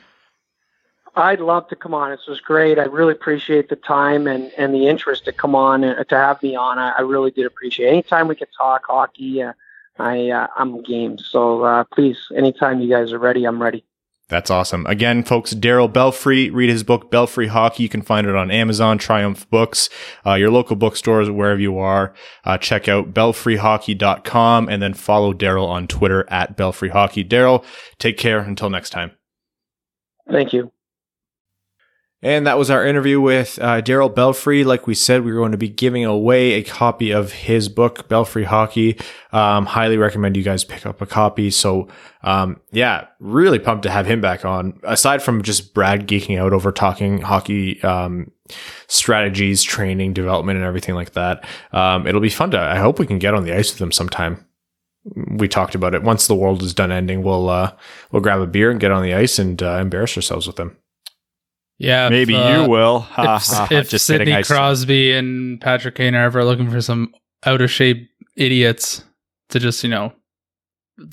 [1.14, 2.10] I'd love to come on.
[2.10, 2.78] This was great.
[2.78, 6.42] I really appreciate the time and, and the interest to come on and to have
[6.42, 6.78] me on.
[6.78, 7.90] I, I really did appreciate it.
[7.90, 9.52] Anytime we could talk hockey, uh,
[9.98, 11.18] I, uh, I'm game.
[11.18, 13.84] So uh, please, anytime you guys are ready, I'm ready.
[14.28, 14.84] That's awesome.
[14.86, 17.82] Again, folks, Darryl Belfry, read his book, Belfry Hockey.
[17.82, 19.88] You can find it on Amazon, Triumph Books,
[20.26, 22.12] uh, your local bookstores, wherever you are.
[22.44, 27.26] Uh, check out belfryhockey.com and then follow Darryl on Twitter at belfryhockey.
[27.26, 27.64] Darryl,
[27.98, 29.12] take care until next time.
[30.30, 30.72] Thank you.
[32.20, 34.64] And that was our interview with uh, Darryl Belfry.
[34.64, 38.08] Like we said, we were going to be giving away a copy of his book,
[38.08, 38.98] Belfry Hockey.
[39.30, 41.50] Um, highly recommend you guys pick up a copy.
[41.50, 41.86] So,
[42.24, 44.80] um, yeah, really pumped to have him back on.
[44.82, 48.32] Aside from just Brad geeking out over talking hockey um,
[48.88, 52.58] strategies, training, development, and everything like that, um, it'll be fun to.
[52.58, 54.44] I hope we can get on the ice with him sometime.
[55.14, 56.02] We talked about it.
[56.02, 57.76] Once the world is done ending, we'll uh,
[58.10, 60.76] we'll grab a beer and get on the ice and uh, embarrass ourselves with him.
[61.78, 63.06] Yeah, maybe if, uh, you will.
[63.16, 67.14] if, if just Sidney kidding, Crosby and Patrick Kane are ever looking for some
[67.44, 69.04] out of shape idiots
[69.50, 70.12] to just you know,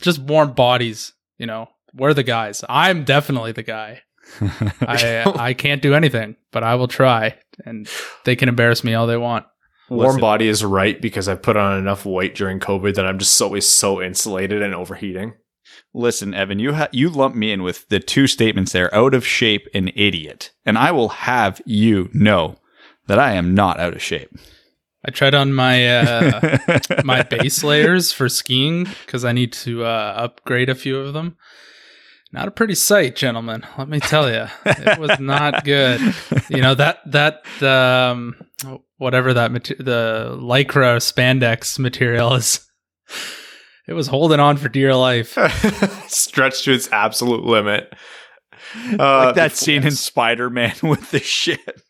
[0.02, 2.64] just warm bodies, you know, we're the guys.
[2.68, 4.02] I'm definitely the guy.
[4.82, 7.88] I I can't do anything, but I will try, and
[8.24, 9.46] they can embarrass me all they want.
[9.90, 10.22] Warm Listen.
[10.22, 13.68] body is right because I put on enough weight during COVID that I'm just always
[13.68, 15.34] so insulated and overheating.
[15.96, 19.26] Listen, Evan, you ha- you lump me in with the two statements there: out of
[19.26, 22.58] shape and idiot, and I will have you know
[23.08, 24.30] that I am not out of shape.
[25.06, 26.58] I tried on my uh,
[27.06, 31.38] my base layers for skiing because I need to uh, upgrade a few of them.
[32.34, 33.66] Not a pretty sight, gentlemen.
[33.78, 36.02] Let me tell you, it was not good.
[36.50, 38.36] You know that that um,
[38.98, 42.68] whatever that mater- the lycra spandex material is
[43.88, 45.38] it was holding on for dear life.
[46.08, 47.94] Stretched to its absolute limit.
[48.94, 51.82] Uh, like that scene in Spider Man with the ship.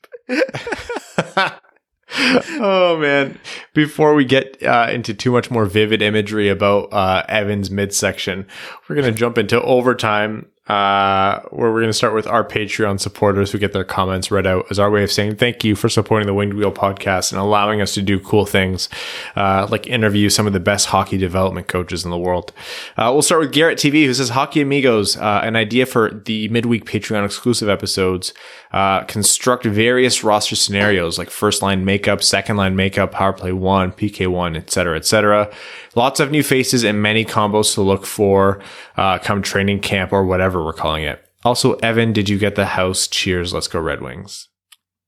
[2.60, 3.40] oh man!
[3.74, 8.48] Before we get uh, into too much more vivid imagery about uh, Evan's midsection,
[8.88, 13.52] we're gonna jump into overtime uh, where we're going to start with our Patreon supporters
[13.52, 16.26] who get their comments read out as our way of saying thank you for supporting
[16.26, 18.90] the Winged Wheel podcast and allowing us to do cool things,
[19.36, 22.52] uh, like interview some of the best hockey development coaches in the world.
[22.98, 26.48] Uh, we'll start with Garrett TV, who says, Hockey Amigos, uh, an idea for the
[26.50, 28.34] midweek Patreon exclusive episodes.
[28.76, 33.90] Uh, construct various roster scenarios like first line makeup, second line makeup, power play one,
[33.94, 35.50] PK one, etc., etc.
[35.96, 38.62] Lots of new faces and many combos to look for
[38.98, 41.24] uh, come training camp or whatever we're calling it.
[41.44, 43.08] Also, Evan, did you get the house?
[43.08, 43.54] Cheers.
[43.54, 44.48] Let's go Red Wings.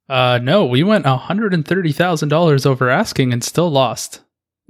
[0.10, 4.22] Uh, no, we went hundred and thirty thousand dollars over asking and still lost.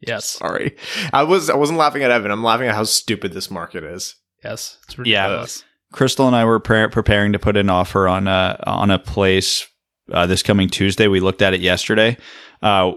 [0.00, 0.76] yes, Sorry,
[1.12, 2.30] I was I wasn't laughing at Evan.
[2.30, 4.16] I'm laughing at how stupid this market is.
[4.44, 5.46] yes, it's Yeah.
[5.92, 9.66] Crystal and I were pre- preparing to put an offer on a on a place
[10.10, 11.06] uh, this coming Tuesday.
[11.06, 12.16] We looked at it yesterday.
[12.62, 12.92] Uh,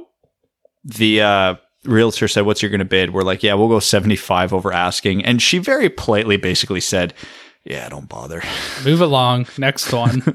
[0.83, 1.55] the uh,
[1.85, 5.23] realtor said, "What's you're going to bid?" We're like, "Yeah, we'll go 75 over asking."
[5.25, 7.13] And she very politely basically said,
[7.63, 8.43] "Yeah, don't bother."
[8.83, 9.47] Move along.
[9.57, 10.21] Next one.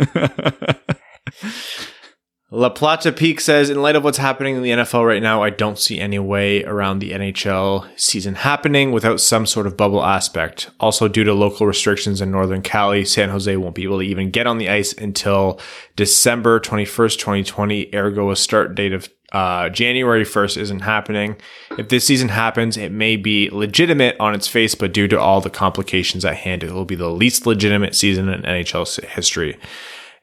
[2.53, 5.51] La Plata Peak says, in light of what's happening in the NFL right now, I
[5.51, 10.69] don't see any way around the NHL season happening without some sort of bubble aspect.
[10.81, 14.33] Also, due to local restrictions in Northern Cali, San Jose won't be able to even
[14.33, 15.61] get on the ice until
[15.95, 17.95] December 21st, 2020.
[17.95, 21.37] Ergo, a start date of uh, January 1st isn't happening.
[21.79, 25.41] If this season happens, it may be legitimate on its face, but due to all
[25.41, 29.57] the complications at hand, it will be the least legitimate season in NHL history.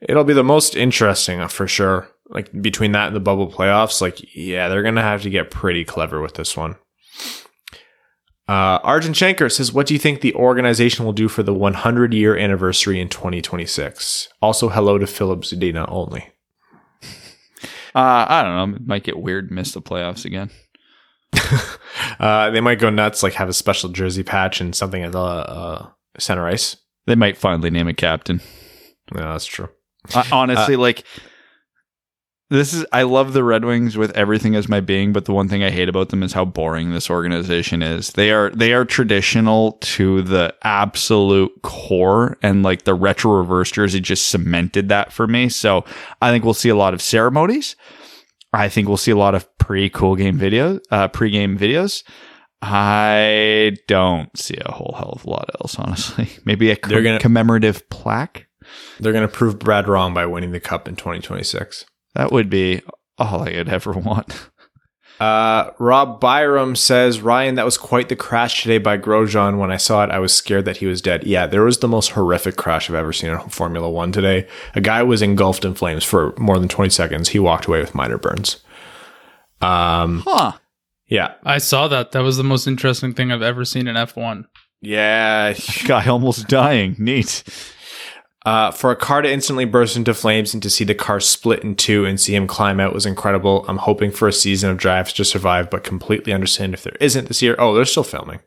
[0.02, 2.10] It'll be the most interesting for sure.
[2.30, 5.86] Like between that and the bubble playoffs, like yeah, they're gonna have to get pretty
[5.86, 6.76] clever with this one.
[8.49, 12.14] Uh, Arjun Shankar says, "What do you think the organization will do for the 100
[12.14, 16.30] year anniversary in 2026?" Also, hello to Filip Zadina only.
[17.95, 18.76] Uh, I don't know.
[18.76, 19.49] It might get weird.
[19.49, 20.52] Miss the playoffs again.
[22.20, 25.20] Uh, they might go nuts, like have a special jersey patch and something at the
[25.20, 25.88] uh,
[26.18, 26.78] center ice.
[27.06, 28.41] They might finally name a captain.
[29.14, 29.70] No, that's true.
[30.14, 31.04] Uh, honestly, like
[32.49, 35.49] this is I love the Red Wings with everything as my being, but the one
[35.49, 38.11] thing I hate about them is how boring this organization is.
[38.11, 43.99] They are they are traditional to the absolute core and like the retro reverse jersey
[43.99, 45.49] just cemented that for me.
[45.49, 45.84] So
[46.22, 47.76] I think we'll see a lot of ceremonies.
[48.53, 52.03] I think we'll see a lot of pre cool game videos, uh, pre game videos.
[52.61, 56.30] I don't see a whole hell of a lot else, honestly.
[56.45, 58.48] Maybe a gonna- commemorative plaque.
[58.99, 61.86] They're gonna prove Brad wrong by winning the cup in 2026.
[62.16, 62.82] That would be
[63.18, 64.50] all I could ever want.
[65.20, 69.58] Uh, Rob Byram says, Ryan, that was quite the crash today by Grosjean.
[69.58, 71.24] When I saw it, I was scared that he was dead.
[71.24, 74.48] Yeah, there was the most horrific crash I've ever seen in Formula One today.
[74.76, 77.30] A guy was engulfed in flames for more than 20 seconds.
[77.30, 78.58] He walked away with minor burns.
[79.60, 80.52] Um, Huh.
[81.08, 81.34] yeah.
[81.44, 82.12] I saw that.
[82.12, 84.46] That was the most interesting thing I've ever seen in F1.
[84.82, 85.56] Yeah.
[85.88, 86.96] Guy almost dying.
[87.00, 87.44] Neat.
[88.45, 91.64] Uh, for a car to instantly burst into flames and to see the car split
[91.64, 93.65] in two and see him climb out was incredible.
[93.68, 97.27] I'm hoping for a season of drives to survive, but completely understand if there isn't
[97.27, 97.55] this year.
[97.59, 98.39] Oh, they're still filming.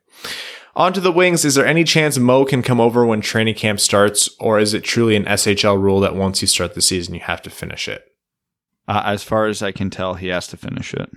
[0.76, 1.44] On to the wings.
[1.44, 4.84] Is there any chance Mo can come over when training camp starts, or is it
[4.84, 8.04] truly an SHL rule that once you start the season, you have to finish it?
[8.88, 11.10] Uh, as far as I can tell, he has to finish it.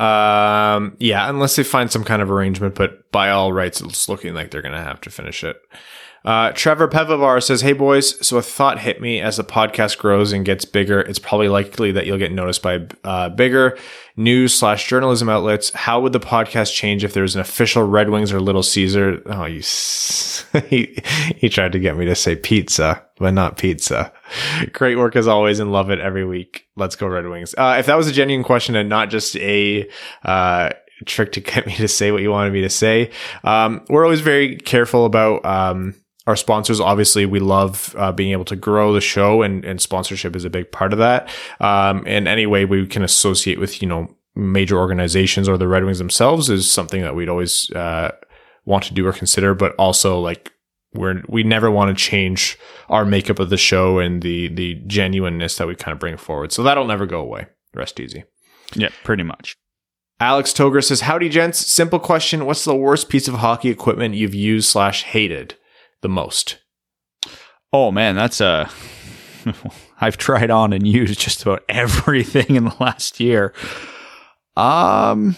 [0.00, 4.34] Um, yeah, unless they find some kind of arrangement, but by all rights, it's looking
[4.34, 5.56] like they're going to have to finish it.
[6.24, 10.32] Uh, Trevor Pevavar says, Hey boys, so a thought hit me as the podcast grows
[10.32, 11.00] and gets bigger.
[11.00, 13.76] It's probably likely that you'll get noticed by uh, bigger
[14.16, 15.70] news slash journalism outlets.
[15.74, 19.20] How would the podcast change if there was an official Red Wings or Little Caesar?
[19.26, 20.96] Oh, you, s- he,
[21.36, 24.10] he tried to get me to say pizza, but not pizza.
[24.72, 26.66] Great work as always and love it every week.
[26.76, 27.54] Let's go Red Wings.
[27.58, 29.88] Uh, if that was a genuine question and not just a,
[30.22, 30.70] uh,
[31.04, 33.10] trick to get me to say what you wanted me to say.
[33.42, 35.94] Um, we're always very careful about, um,
[36.26, 36.80] our sponsors.
[36.80, 40.50] Obviously, we love uh, being able to grow the show, and, and sponsorship is a
[40.50, 41.28] big part of that.
[41.60, 45.84] Um, and any way we can associate with, you know, major organizations or the Red
[45.84, 48.10] Wings themselves is something that we'd always uh,
[48.64, 49.54] want to do or consider.
[49.54, 50.50] But also, like,
[50.94, 55.56] we're we never want to change our makeup of the show and the the genuineness
[55.56, 56.52] that we kind of bring forward.
[56.52, 57.46] So that'll never go away.
[57.74, 58.24] Rest easy.
[58.74, 59.56] Yeah, pretty much.
[60.20, 61.58] Alex Toger says, "Howdy, gents.
[61.66, 65.56] Simple question: What's the worst piece of hockey equipment you've used slash hated
[66.04, 66.58] the most?"
[67.72, 68.70] Oh man, that's a.
[70.00, 73.52] I've tried on and used just about everything in the last year.
[74.56, 75.34] Um,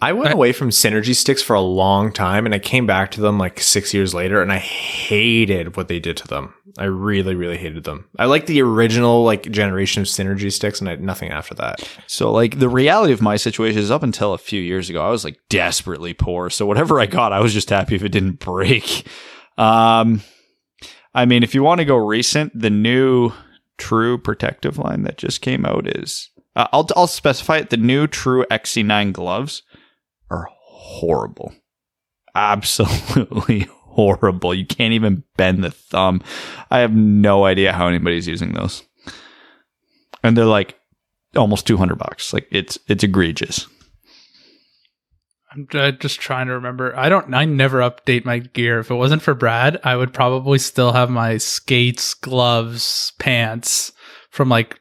[0.00, 3.20] I went away from synergy sticks for a long time, and I came back to
[3.20, 6.54] them like six years later, and I hated what they did to them.
[6.76, 8.08] I really, really hated them.
[8.18, 11.88] I like the original like generation of synergy sticks, and I had nothing after that.
[12.06, 15.10] so like the reality of my situation is up until a few years ago, I
[15.10, 16.50] was like desperately poor.
[16.50, 19.06] So whatever I got, I was just happy if it didn't break.
[19.58, 20.22] Um,
[21.14, 23.32] I mean, if you want to go recent, the new
[23.76, 27.70] True protective line that just came out is uh, I'll I'll specify it.
[27.70, 29.62] The new True XC9 gloves
[30.32, 31.54] are horrible,
[32.34, 34.52] absolutely horrible.
[34.52, 36.22] You can't even bend the thumb.
[36.72, 38.82] I have no idea how anybody's using those,
[40.24, 40.76] and they're like
[41.36, 42.32] almost two hundred bucks.
[42.32, 43.68] Like it's it's egregious.
[45.50, 45.66] I'm
[45.98, 46.96] just trying to remember.
[46.96, 47.32] I don't.
[47.34, 48.80] I never update my gear.
[48.80, 53.92] If it wasn't for Brad, I would probably still have my skates, gloves, pants
[54.30, 54.78] from like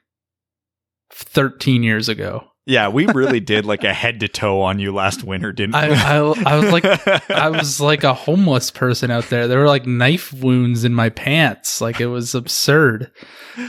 [1.11, 2.44] 13 years ago.
[2.65, 5.80] Yeah, we really did like a head to toe on you last winter, didn't we?
[5.80, 6.85] I, I, I was like,
[7.30, 9.48] I was like a homeless person out there.
[9.48, 11.80] There were like knife wounds in my pants.
[11.80, 13.10] Like it was absurd.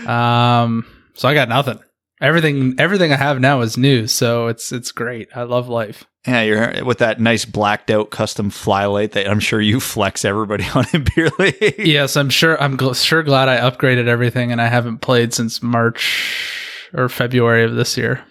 [0.04, 0.84] Um,
[1.14, 1.78] so I got nothing.
[2.20, 4.07] Everything, everything I have now is new.
[4.07, 5.28] So it's it's great.
[5.35, 6.05] I love life.
[6.27, 10.65] Yeah, you're with that nice blacked out custom FlyLite that I'm sure you flex everybody
[10.74, 11.74] on in beer league.
[11.78, 12.61] Yes, I'm sure.
[12.61, 17.65] I'm gl- sure glad I upgraded everything, and I haven't played since March or February
[17.65, 18.24] of this year.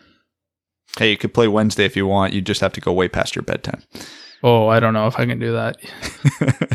[0.98, 2.34] Hey, you could play Wednesday if you want.
[2.34, 3.84] You just have to go way past your bedtime.
[4.44, 5.78] Oh, I don't know if I can do that.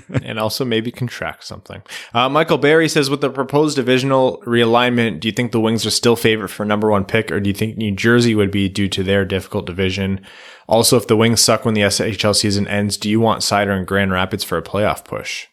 [0.22, 1.82] and also maybe contract something.
[2.12, 5.90] Uh, Michael Barry says, with the proposed divisional realignment, do you think the Wings are
[5.90, 8.88] still favorite for number one pick, or do you think New Jersey would be due
[8.88, 10.24] to their difficult division?
[10.68, 13.86] Also, if the Wings suck when the SHL season ends, do you want Seider and
[13.86, 15.46] Grand Rapids for a playoff push?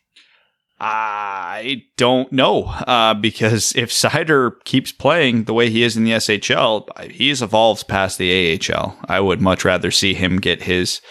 [0.82, 6.12] I don't know uh, because if Seider keeps playing the way he is in the
[6.12, 8.98] SHL, he's evolved past the AHL.
[9.06, 11.02] I would much rather see him get his,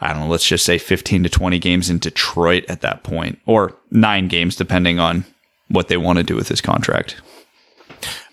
[0.00, 3.38] I don't know, let's just say 15 to 20 games in Detroit at that point,
[3.46, 5.24] or nine games, depending on
[5.68, 7.20] what they want to do with his contract.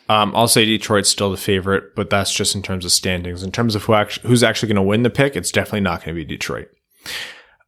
[0.10, 3.44] Um, I'll say Detroit's still the favorite, but that's just in terms of standings.
[3.44, 3.94] In terms of who
[4.24, 6.70] who's actually going to win the pick, it's definitely not going to be Detroit.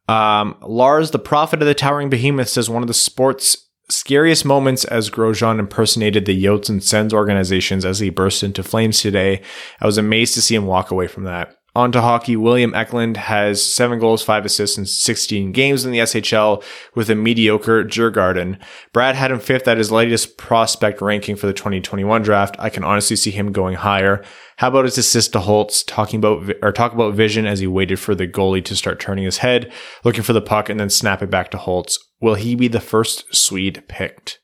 [0.08, 3.56] Um, Lars, the prophet of the towering behemoth, says one of the sport's
[3.88, 9.00] scariest moments as Grosjean impersonated the Yotes and Sens organizations as he burst into flames
[9.00, 9.40] today.
[9.80, 11.56] I was amazed to see him walk away from that.
[11.76, 15.98] On to hockey, William Eklund has seven goals, five assists in 16 games in the
[15.98, 16.62] SHL
[16.94, 18.60] with a mediocre Djurgården.
[18.92, 22.54] Brad had him fifth at his latest prospect ranking for the 2021 draft.
[22.60, 24.22] I can honestly see him going higher.
[24.58, 27.98] How about his assist to Holtz, talking about or talk about vision as he waited
[27.98, 29.72] for the goalie to start turning his head,
[30.04, 31.98] looking for the puck, and then snap it back to Holtz.
[32.20, 34.38] Will he be the first Swede picked?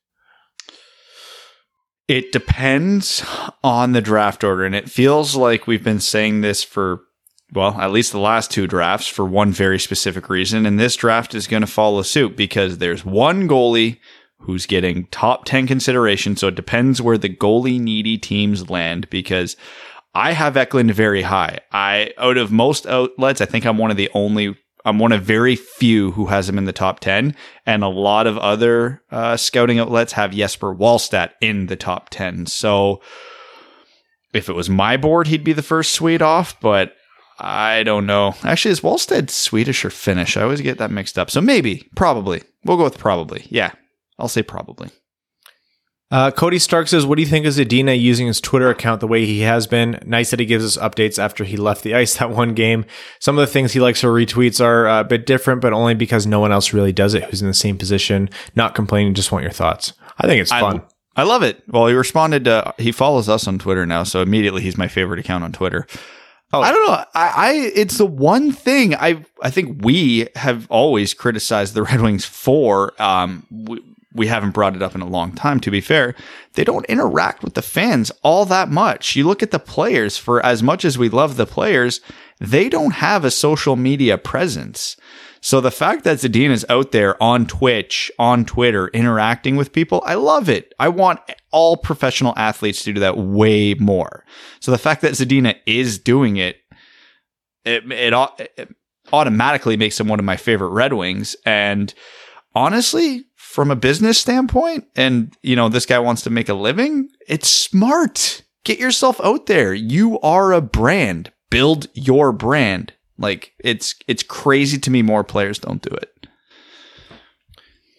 [2.09, 3.25] It depends
[3.63, 7.03] on the draft order, and it feels like we've been saying this for
[7.53, 10.67] well, at least the last two drafts for one very specific reason.
[10.67, 13.99] And this draft is going to follow suit because there's one goalie
[14.39, 16.37] who's getting top 10 consideration.
[16.37, 19.57] So it depends where the goalie needy teams land because
[20.15, 21.61] I have Eklund very high.
[21.73, 25.25] I, out of most outlets, I think I'm one of the only, I'm one of
[25.25, 27.35] very few who has him in the top 10.
[27.67, 32.47] And a lot of other uh, scouting outlets have Jesper Wallstedt in the top 10.
[32.47, 33.03] So
[34.33, 36.95] if it was my board, he'd be the first Swede off, but
[37.41, 38.35] I don't know.
[38.45, 40.37] Actually, is Wallstedt Swedish or Finnish?
[40.37, 41.31] I always get that mixed up.
[41.31, 42.43] So maybe, probably.
[42.65, 43.47] We'll go with probably.
[43.49, 43.73] Yeah,
[44.19, 44.91] I'll say probably.
[46.11, 49.07] Uh, Cody Stark says, What do you think of Zadina using his Twitter account the
[49.07, 49.99] way he has been?
[50.05, 52.85] Nice that he gives us updates after he left the ice that one game.
[53.21, 56.27] Some of the things he likes or retweets are a bit different, but only because
[56.27, 58.29] no one else really does it who's in the same position.
[58.57, 59.93] Not complaining, just want your thoughts.
[60.19, 60.83] I think it's fun.
[61.15, 61.63] I, I love it.
[61.69, 65.21] Well, he responded, to, he follows us on Twitter now, so immediately he's my favorite
[65.21, 65.87] account on Twitter.
[66.53, 66.63] Oh.
[66.63, 66.95] I don't know.
[66.95, 72.01] I, I, it's the one thing I I think we have always criticized the Red
[72.01, 73.01] Wings for.
[73.01, 73.81] Um, we,
[74.13, 75.61] we haven't brought it up in a long time.
[75.61, 76.17] To be fair,
[76.55, 79.15] they don't interact with the fans all that much.
[79.15, 80.17] You look at the players.
[80.17, 82.01] For as much as we love the players,
[82.41, 84.97] they don't have a social media presence.
[85.43, 90.03] So the fact that Zadina is out there on Twitch, on Twitter, interacting with people,
[90.05, 90.75] I love it.
[90.79, 94.25] I want all professional athletes to do that way more.
[94.61, 96.59] So the fact that Zadina is doing it,
[97.65, 98.69] it, it, it
[99.13, 101.37] automatically makes him one of my favorite Red Wings.
[101.47, 101.93] And
[102.55, 107.09] honestly, from a business standpoint, and you know, this guy wants to make a living,
[107.27, 108.43] it's smart.
[108.65, 109.73] Get yourself out there.
[109.73, 111.33] You are a brand.
[111.51, 112.93] Build your brand.
[113.21, 116.27] Like it's it's crazy to me more players don't do it.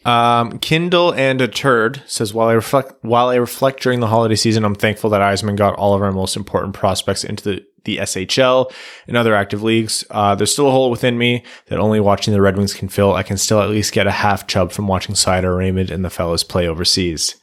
[0.04, 4.36] Um, Kindle and a turd says while I reflect while I reflect during the holiday
[4.36, 7.98] season, I'm thankful that Yzerman got all of our most important prospects into the the
[7.98, 8.72] SHL
[9.08, 10.04] and other active leagues.
[10.10, 13.14] Uh, there's still a hole within me that only watching the Red Wings can fill.
[13.14, 16.10] I can still at least get a half chub from watching Seider, Raymond, and the
[16.10, 17.36] fellas play overseas.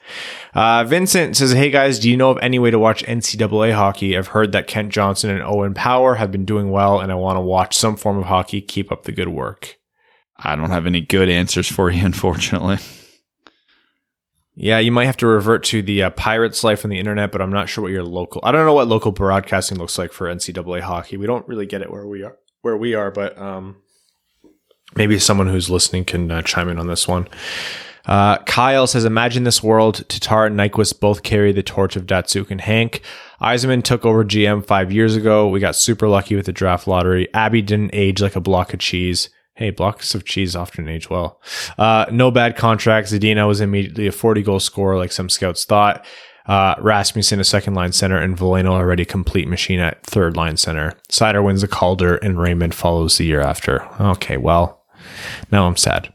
[0.55, 4.16] Uh, Vincent says, Hey guys, do you know of any way to watch NCAA hockey?
[4.16, 7.36] I've heard that Kent Johnson and Owen Power have been doing well, and I want
[7.36, 8.60] to watch some form of hockey.
[8.60, 9.77] Keep up the good work.
[10.36, 12.78] I don't have any good answers for you, unfortunately.
[14.61, 17.41] Yeah, you might have to revert to the uh, Pirates life on the internet, but
[17.41, 18.41] I'm not sure what your local.
[18.43, 21.17] I don't know what local broadcasting looks like for NCAA hockey.
[21.17, 23.77] We don't really get it where we are, where we are, but um,
[24.97, 27.29] maybe someone who's listening can uh, chime in on this one.
[28.05, 30.05] Uh, Kyle says, "Imagine this world.
[30.09, 33.03] Tatar and Nyquist both carry the torch of Datsyuk and Hank.
[33.41, 35.47] Yzerman took over GM five years ago.
[35.47, 37.33] We got super lucky with the draft lottery.
[37.33, 39.31] Abby didn't age like a block of cheese.
[39.59, 41.41] Hey, blocks of cheese often age well.
[41.77, 43.13] Uh, no bad contracts.
[43.13, 46.07] Zadina was immediately a 40 goal scorer, like some scouts thought.
[46.47, 50.93] Uh, Rasmussen a second line center, and Veleno already complete machine at third line center.
[51.11, 53.83] Seider wins the Calder, and Raymond follows the year after.
[54.01, 54.85] Okay, well,
[55.51, 56.15] now I'm sad.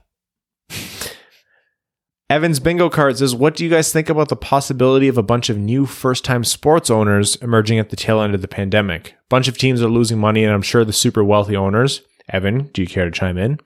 [2.29, 5.49] Evans Bingo Card says, What do you guys think about the possibility of a bunch
[5.49, 9.15] of new first time sports owners emerging at the tail end of the pandemic?
[9.27, 12.03] Bunch of teams are losing money, and I'm sure the super wealthy owners,
[12.33, 13.59] Evan, do you care to chime in?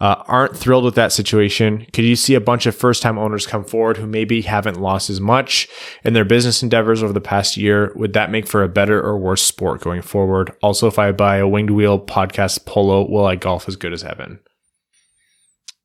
[0.00, 1.86] Uh, aren't thrilled with that situation.
[1.92, 5.10] Could you see a bunch of first time owners come forward who maybe haven't lost
[5.10, 5.68] as much
[6.04, 7.92] in their business endeavors over the past year?
[7.96, 10.52] Would that make for a better or worse sport going forward?
[10.62, 14.04] Also, if I buy a winged wheel podcast polo, will I golf as good as
[14.04, 14.38] Evan?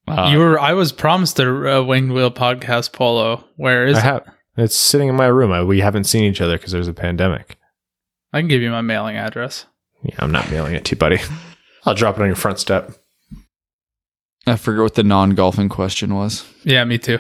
[0.08, 0.60] Uh, you were.
[0.60, 3.44] I was promised a, winged wheel podcast polo.
[3.56, 4.04] Where is I it?
[4.04, 4.34] have.
[4.58, 5.52] It's sitting in my room.
[5.52, 7.58] I, we haven't seen each other because there's a pandemic.
[8.32, 9.66] I can give you my mailing address.
[10.04, 11.20] Yeah, I'm not mailing it to you, buddy.
[11.88, 12.92] I'll drop it on your front step.
[14.46, 16.46] I forget what the non golfing question was.
[16.64, 17.20] Yeah, me too.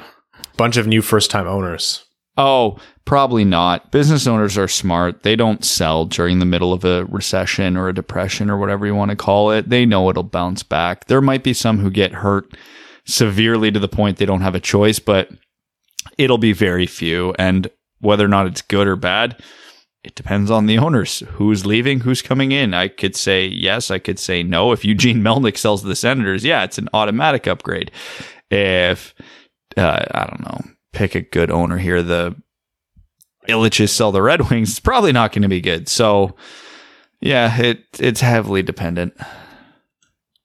[0.57, 2.03] Bunch of new first time owners.
[2.35, 3.91] Oh, probably not.
[3.91, 5.23] Business owners are smart.
[5.23, 8.93] They don't sell during the middle of a recession or a depression or whatever you
[8.93, 9.69] want to call it.
[9.69, 11.07] They know it'll bounce back.
[11.07, 12.55] There might be some who get hurt
[13.05, 15.29] severely to the point they don't have a choice, but
[16.17, 17.33] it'll be very few.
[17.39, 17.69] And
[18.01, 19.41] whether or not it's good or bad,
[20.07, 21.19] it depends on the owners.
[21.33, 21.99] Who's leaving?
[21.99, 22.73] Who's coming in?
[22.73, 23.91] I could say yes.
[23.91, 24.71] I could say no.
[24.71, 27.91] If Eugene Melnyk sells to the Senators, yeah, it's an automatic upgrade.
[28.49, 29.13] If
[29.75, 32.01] uh, I don't know, pick a good owner here.
[32.01, 32.41] The
[33.49, 34.69] Ilitches sell the Red Wings.
[34.69, 35.89] It's probably not going to be good.
[35.89, 36.37] So,
[37.19, 39.13] yeah, it it's heavily dependent.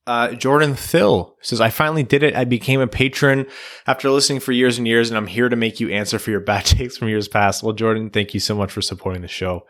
[0.05, 2.35] Uh, Jordan Thill says, I finally did it.
[2.35, 3.47] I became a patron
[3.87, 6.41] after listening for years and years, and I'm here to make you answer for your
[6.53, 7.63] bad takes from years past.
[7.63, 9.65] Well, Jordan, thank you so much for supporting the show.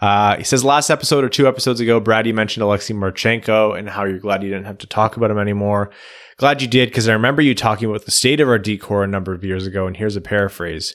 [0.00, 3.88] Uh, he says, last episode or two episodes ago, Brad, you mentioned Alexei Marchenko and
[3.88, 5.90] how you're glad you didn't have to talk about him anymore.
[6.36, 9.04] Glad you did, because I remember you talking about the state of our D core
[9.04, 10.94] a number of years ago, and here's a paraphrase.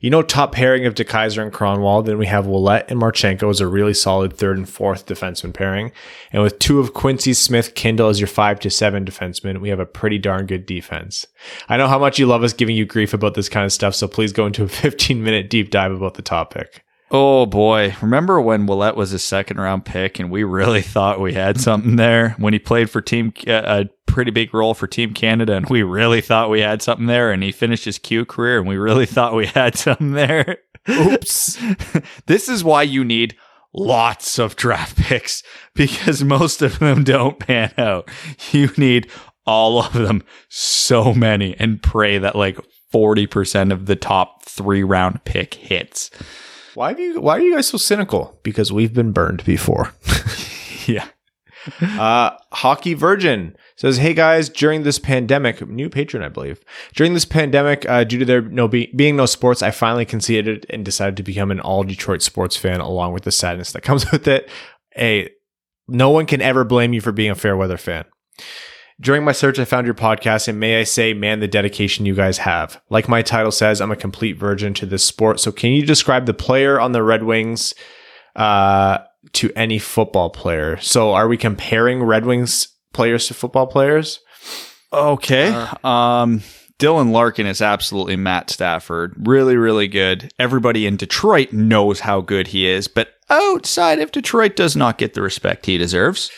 [0.00, 2.04] You know, top pairing of DeKeyser and Kronwall.
[2.04, 5.92] Then we have Ouellet and Marchenko as a really solid third and fourth defenseman pairing.
[6.32, 9.80] And with two of Quincey Smith Kindl as your five to seven defenseman, we have
[9.80, 11.26] a pretty darn good defense.
[11.68, 13.94] I know how much you love us giving you grief about this kind of stuff,
[13.94, 16.84] so please go into a 15 minute deep dive about the topic.
[17.14, 17.94] Oh boy.
[18.00, 21.96] Remember when Ouellet was a second round pick and we really thought we had something
[21.96, 25.68] there when he played for team, uh, a pretty big role for Team Canada and
[25.68, 28.76] we really thought we had something there and he finished his Q career and we
[28.76, 30.58] really thought we had something there.
[30.88, 31.58] Oops.
[32.26, 33.36] this is why you need
[33.74, 35.42] lots of draft picks
[35.74, 38.10] because most of them don't pan out.
[38.50, 39.10] You need
[39.46, 42.58] all of them, so many, and pray that like
[42.92, 46.10] 40% of the top three round pick hits.
[46.74, 47.20] Why have you?
[47.20, 48.38] Why are you guys so cynical?
[48.42, 49.92] Because we've been burned before.
[50.86, 51.06] yeah.
[51.80, 56.60] Uh, Hockey Virgin says, "Hey guys, during this pandemic, new patron, I believe.
[56.94, 60.66] During this pandemic, uh, due to there no be- being no sports, I finally conceded
[60.70, 64.10] and decided to become an all Detroit sports fan, along with the sadness that comes
[64.12, 64.50] with it.
[64.90, 65.30] Hey,
[65.88, 68.04] no one can ever blame you for being a fair weather fan."
[69.00, 72.14] During my search, I found your podcast, and may I say, man, the dedication you
[72.14, 72.80] guys have.
[72.88, 75.40] Like my title says, I'm a complete virgin to this sport.
[75.40, 77.74] So, can you describe the player on the Red Wings
[78.36, 78.98] uh,
[79.32, 80.78] to any football player?
[80.78, 84.20] So, are we comparing Red Wings players to football players?
[84.92, 85.48] Okay.
[85.48, 86.42] Uh, um,
[86.78, 89.14] Dylan Larkin is absolutely Matt Stafford.
[89.26, 90.32] Really, really good.
[90.38, 95.14] Everybody in Detroit knows how good he is, but outside of Detroit does not get
[95.14, 96.30] the respect he deserves.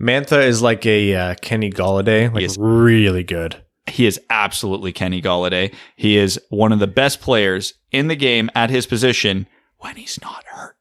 [0.00, 3.62] Mantha is like a uh, Kenny Golladay, like really good.
[3.86, 5.74] He is absolutely Kenny Golladay.
[5.96, 9.46] He is one of the best players in the game at his position
[9.78, 10.76] when he's not hurt.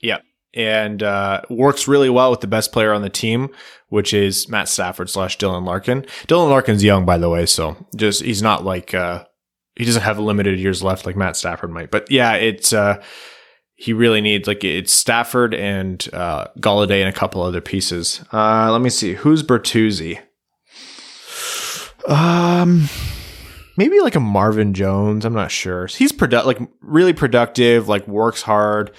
[0.00, 0.18] Yeah.
[0.54, 3.50] And uh, works really well with the best player on the team,
[3.88, 6.02] which is Matt Stafford slash Dylan Larkin.
[6.26, 9.24] Dylan Larkin's young, by the way, so just he's not like uh,
[9.76, 11.90] he doesn't have limited years left like Matt Stafford might.
[11.90, 13.02] But yeah, it's uh,
[13.74, 18.24] he really needs like it's Stafford and uh, Golladay and a couple other pieces.
[18.32, 20.18] Uh, let me see who's Bertuzzi.
[22.08, 22.88] Um,
[23.76, 25.24] maybe like a Marvin Jones.
[25.24, 25.86] I'm not sure.
[25.86, 27.86] He's produ- like really productive.
[27.88, 28.90] Like works hard.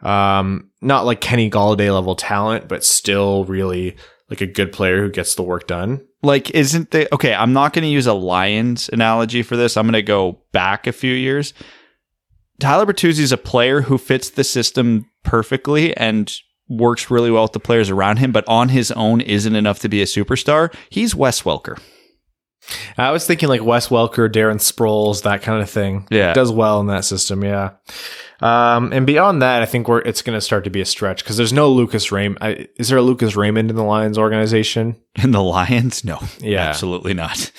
[0.00, 3.96] Um, not like Kenny Golladay level talent, but still really
[4.30, 6.06] like a good player who gets the work done.
[6.22, 7.34] Like, isn't the okay?
[7.34, 9.76] I'm not going to use a Lions analogy for this.
[9.76, 11.52] I'm going to go back a few years.
[12.58, 16.32] Tyler Bertuzzi is a player who fits the system perfectly and
[16.68, 19.88] works really well with the players around him, but on his own isn't enough to
[19.88, 20.74] be a superstar.
[20.88, 21.78] He's Wes Welker.
[22.98, 26.06] I was thinking like Wes Welker, Darren Sproles, that kind of thing.
[26.10, 26.32] Yeah.
[26.32, 27.44] does well in that system.
[27.44, 27.72] Yeah.
[28.40, 31.22] Um, and beyond that, I think we're it's going to start to be a stretch
[31.22, 32.68] because there's no Lucas Raymond.
[32.76, 34.96] Is there a Lucas Raymond in the Lions organization?
[35.22, 36.04] In the Lions?
[36.04, 36.20] No.
[36.40, 36.68] Yeah.
[36.68, 37.50] Absolutely not.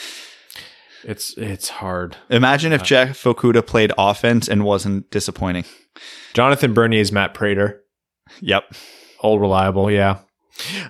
[1.03, 2.17] It's it's hard.
[2.29, 5.63] Imagine if Jeff Okudah played offense and wasn't disappointing.
[6.33, 7.81] Jonathan Bernier is Matt Prater.
[8.41, 8.73] Yep.
[9.21, 10.19] Old reliable, yeah.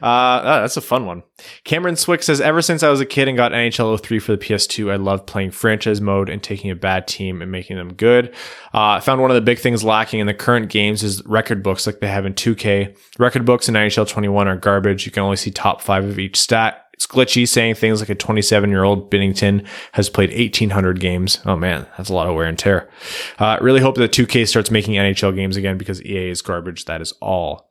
[0.02, 1.23] Uh, oh, that's a fun one.
[1.64, 4.38] Cameron Swick says, Ever since I was a kid and got NHL 03 for the
[4.38, 8.30] PS2, I loved playing franchise mode and taking a bad team and making them good.
[8.73, 11.64] Uh, I found one of the big things lacking in the current games is record
[11.64, 12.98] books like they have in 2K.
[13.19, 15.06] Record books in NHL 21 are garbage.
[15.06, 16.84] You can only see top five of each stat.
[16.98, 21.39] It's glitchy, saying things like a 27 year old Binnington has played 1,800 games.
[21.45, 22.89] Oh man, that's a lot of wear and tear.
[23.38, 26.85] Uh, really hope that 2K starts making NHL games again because EA is garbage.
[26.85, 27.69] That is all.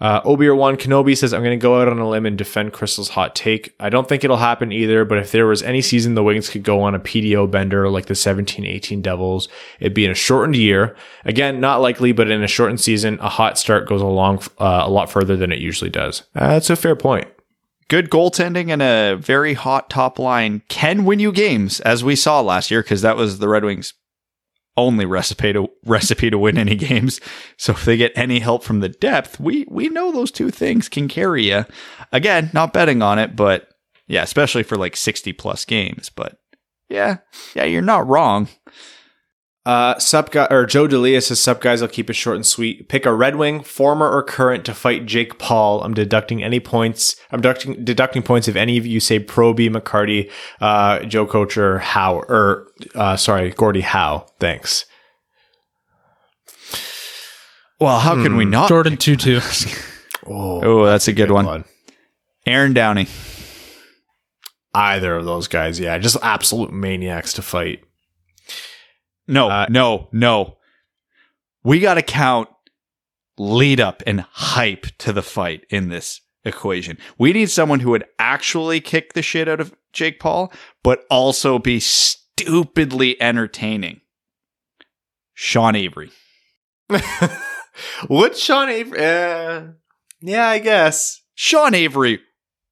[0.00, 3.10] Uh, Obi-Wan Kenobi says, I'm going to go out on a limb and defend Crystal's
[3.10, 3.74] hot take.
[3.78, 6.62] I don't think it'll happen either, but if there was any season the Wings could
[6.62, 9.48] go on a PDO bender like the 17-18 Devils,
[9.78, 10.96] it'd be in a shortened year.
[11.24, 14.90] Again, not likely, but in a shortened season, a hot start goes along uh, a
[14.90, 16.22] lot further than it usually does.
[16.34, 17.28] Uh, that's a fair point.
[17.88, 22.40] Good goaltending and a very hot top line can win you games, as we saw
[22.40, 23.94] last year, because that was the Red Wings'
[24.80, 27.20] only recipe to recipe to win any games.
[27.56, 30.88] So if they get any help from the depth, we we know those two things
[30.88, 31.66] can carry you.
[32.12, 33.68] Again, not betting on it, but
[34.06, 36.38] yeah, especially for like 60 plus games, but
[36.88, 37.18] yeah,
[37.54, 38.48] yeah, you're not wrong.
[39.66, 42.88] Uh, sup guy or Joe Delia says, "Sup guys, I'll keep it short and sweet.
[42.88, 45.82] Pick a Red Wing, former or current, to fight Jake Paul.
[45.82, 47.14] I'm deducting any points.
[47.30, 50.30] I'm deducting deducting points if any of you say Proby, McCarty,
[50.62, 54.26] uh, Joe Kocur, Howe, or uh, sorry, Gordie Howe.
[54.38, 54.86] Thanks.
[57.78, 58.70] Well, how can we not?
[58.70, 59.86] Jordin Tootoo.
[60.26, 61.64] Oh, that's a good one.
[62.46, 63.08] Aaron Downey.
[64.74, 67.82] Either of those guys, yeah, just absolute maniacs to fight.
[69.30, 70.56] No, Uh, no, no.
[71.62, 72.48] We got to count
[73.38, 76.98] lead up and hype to the fight in this equation.
[77.18, 80.52] We need someone who would actually kick the shit out of Jake Paul,
[80.82, 84.00] but also be stupidly entertaining.
[85.34, 86.10] Sean Avery.
[88.08, 88.98] Would Sean Avery?
[88.98, 89.62] Uh,
[90.20, 91.22] yeah, I guess.
[91.34, 92.20] Sean Avery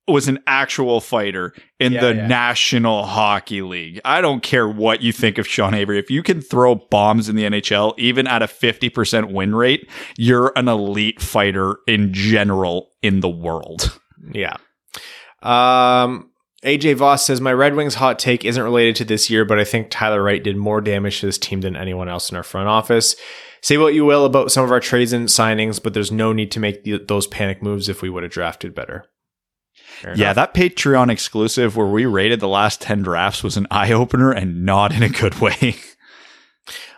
[0.08, 2.26] was an actual fighter in Yeah, the yeah.
[2.26, 4.00] National Hockey League.
[4.04, 5.98] I don't care what you think of Sean Avery.
[5.98, 10.52] If you can throw bombs in the NHL, even at a 50% win rate, you're
[10.56, 13.98] an elite fighter in general in the world.
[14.32, 14.56] Yeah.
[15.42, 16.30] Um,
[16.64, 19.64] AJ Voss says my Red Wings hot take isn't related to this year, but I
[19.64, 22.68] think Tyler Wright did more damage to this team than anyone else in our front
[22.68, 23.14] office.
[23.60, 26.50] Say what you will about some of our trades and signings, but there's no need
[26.52, 29.04] to make the, those panic moves if we would have drafted better.
[30.00, 30.36] Fair Yeah, enough.
[30.36, 34.64] that Patreon exclusive where we rated the last 10 drafts was an eye opener and
[34.64, 35.76] not in a good way.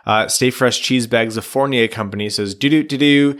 [0.03, 3.39] Uh, Stay Fresh Cheese Bags of Fournier Company says, doo doo doo doo.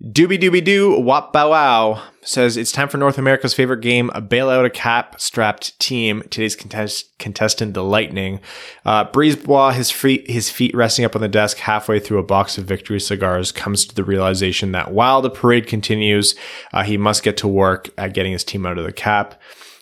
[0.00, 4.22] Doobie doobie doo, wop bow wow says it's time for North America's favorite game, a
[4.22, 6.22] bailout a cap strapped team.
[6.30, 8.38] Today's contest- contestant, the Lightning.
[8.84, 12.58] Uh, Brisebois, his feet, his feet resting up on the desk halfway through a box
[12.58, 16.36] of victory cigars, comes to the realization that while the parade continues,
[16.72, 19.34] uh, he must get to work at getting his team out of the cap.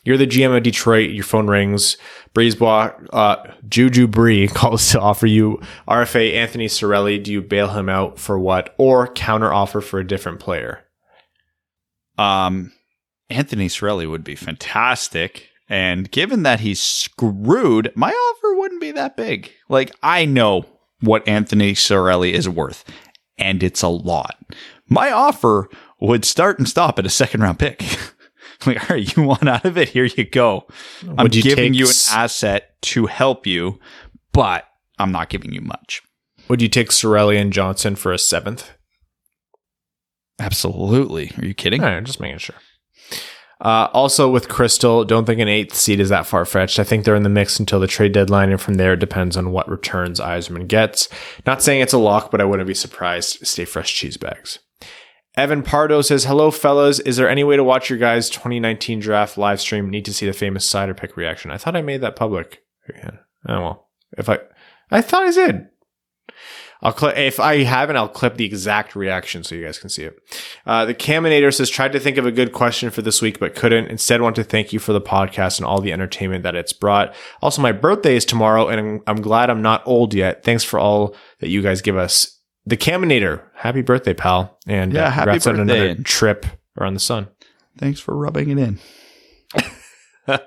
[0.06, 1.10] You're the GM of Detroit.
[1.10, 1.98] Your phone rings.
[2.36, 5.58] Brisebois, uh, Juju Bree calls to offer you
[5.88, 7.22] RFA Anthony Cirelli.
[7.22, 8.74] Do you bail him out for what?
[8.76, 10.84] Or counter offer for a different player?
[12.18, 12.72] Um,
[13.30, 15.48] Anthony Cirelli would be fantastic.
[15.68, 19.50] And given that he's screwed, my offer wouldn't be that big.
[19.70, 20.66] Like, I know
[21.00, 22.84] what Anthony Cirelli is worth,
[23.38, 24.36] and it's a lot.
[24.88, 25.68] My offer
[26.00, 27.82] would start and stop at a second round pick.
[28.66, 29.90] like, all right, you want out of it?
[29.90, 30.66] Here you go.
[31.18, 33.78] I'm you giving you an asset to help you,
[34.32, 34.64] but
[34.98, 36.02] I'm not giving you much.
[36.48, 38.70] Would you take Cirelli and Johnson for a seventh?
[40.38, 41.32] Absolutely.
[41.38, 41.82] Are you kidding?
[41.82, 42.56] All right, I'm just making sure.
[43.60, 46.78] Uh, also with Crystal, don't think an eighth seed is that far fetched.
[46.78, 49.36] I think they're in the mix until the trade deadline, and from there it depends
[49.36, 51.08] on what returns Yzerman gets.
[51.46, 53.46] Not saying it's a lock, but I wouldn't be surprised.
[53.46, 54.58] Stay fresh cheese bags.
[55.36, 56.98] Evan Pardo says, Hello, fellas.
[57.00, 59.90] Is there any way to watch your guys' 2019 draft live stream?
[59.90, 61.50] Need to see the famous Seider pick reaction.
[61.50, 62.62] I thought I made that public.
[63.48, 63.88] Oh, well.
[64.16, 64.38] If I,
[64.90, 65.68] I thought I did.
[66.82, 70.04] I'll clip, if I haven't, I'll clip the exact reaction so you guys can see
[70.04, 70.18] it.
[70.66, 73.54] Uh, the Caminator says, tried to think of a good question for this week, but
[73.54, 73.88] couldn't.
[73.88, 77.14] Instead, want to thank you for the podcast and all the entertainment that it's brought.
[77.40, 80.44] Also, my birthday is tomorrow, and I'm, I'm glad I'm not old yet.
[80.44, 82.35] Thanks for all that you guys give us.
[82.66, 84.59] The Caminator, happy birthday, pal.
[84.66, 86.47] And Yeah, uh, happy congrats on another trip
[86.78, 87.28] around the sun.
[87.78, 88.78] Thanks for rubbing it in.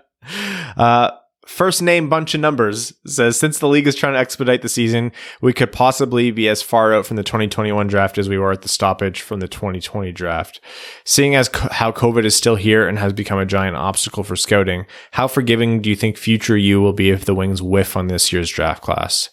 [0.77, 1.11] Uh,
[1.49, 5.11] First name bunch of numbers says since the league is trying to expedite the season,
[5.41, 8.61] we could possibly be as far out from the 2021 draft as we were at
[8.61, 10.61] the stoppage from the 2020 draft.
[11.05, 14.35] Seeing as co- how COVID is still here and has become a giant obstacle for
[14.35, 18.07] scouting, how forgiving do you think future you will be if the Wings whiff on
[18.07, 19.31] this year's draft class?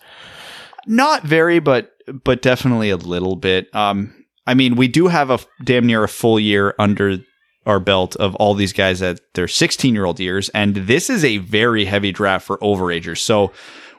[0.86, 1.92] Not very, but
[2.24, 3.74] but definitely a little bit.
[3.74, 4.14] Um,
[4.46, 7.18] I mean, we do have a damn near a full year under
[7.66, 10.48] our belt of all these guys at their 16 year old years.
[10.50, 13.18] And this is a very heavy draft for overagers.
[13.18, 13.52] So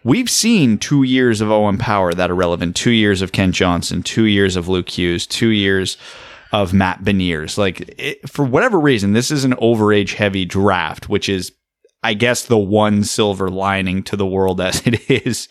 [0.03, 4.03] we've seen two years of Owen Power that are relevant, two years of Kent Johnson,
[4.03, 5.97] two years of Luke Hughes, two years
[6.53, 7.57] of Matt Beniers.
[7.57, 11.51] Like, it, for whatever reason, this is an overage heavy draft, which is,
[12.03, 15.49] I guess, the one silver lining to the world as it is.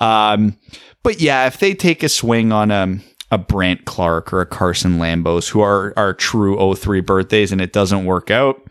[0.00, 0.58] Um,
[1.02, 3.02] but yeah, if they take a swing on, um,
[3.32, 7.72] a Brandt Clarke or a Carson Lambos who are are true 03 birthdays and it
[7.72, 8.62] doesn't work out.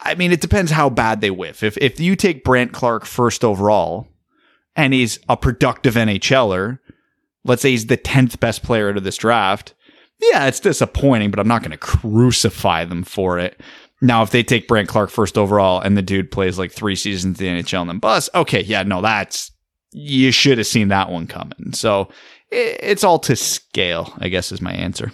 [0.00, 1.62] I mean, it depends how bad they whiff.
[1.62, 4.08] If if you take Brandt Clarke first overall
[4.74, 6.80] and he's a productive NHLer,
[7.44, 9.72] let's say he's the 10th best player out of this draft,
[10.20, 13.60] yeah, it's disappointing, but I'm not going to crucify them for it.
[14.00, 17.40] Now, if they take Brandt Clarke first overall and the dude plays like three seasons
[17.40, 19.52] in the NHL and then bust, okay, yeah, no, that's
[19.92, 21.72] you should have seen that one coming.
[21.72, 22.08] So
[22.50, 25.12] it's all to scale, I guess is my answer.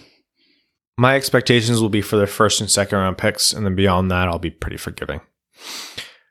[0.97, 4.27] My expectations will be for the first and second round picks, and then beyond that,
[4.29, 5.19] I'll be pretty forgiving.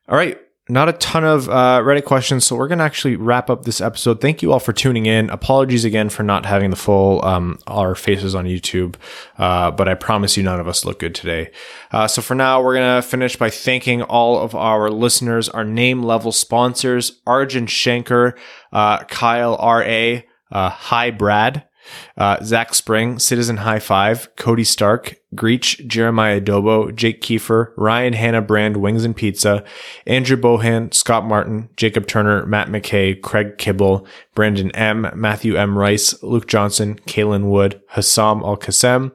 [0.09, 0.39] All right.
[0.67, 3.83] Not a ton of uh, Reddit questions, so we're going to actually wrap up this
[3.83, 4.23] episode.
[4.23, 5.29] Thank you all for tuning in.
[5.29, 8.95] Apologies again for not having the full um, our faces on YouTube,
[9.37, 11.51] uh, but I promise you none of us look good today.
[11.93, 15.65] Uh, so for now, we're going to finish by thanking all of our listeners, our
[15.65, 18.33] name level sponsors, Arjun Shanker,
[18.73, 21.67] uh, Kyle R.A., uh, Hi Brad,
[22.17, 28.41] uh, Zach Spring, Citizen High Five, Cody Stark, Greach, Jeremiah Dobo, Jake Kiefer, Ryan Hanna
[28.41, 29.65] Brand, Wings and Pizza,
[30.07, 35.77] Andrew Bohan, Scott Martin, Jacob Turner, Matt McKay, Craig Kibble, Brandon M, Matthew M.
[35.77, 39.13] Rice, Luke Johnson, Kalen Wood, Hassam Al Qassem,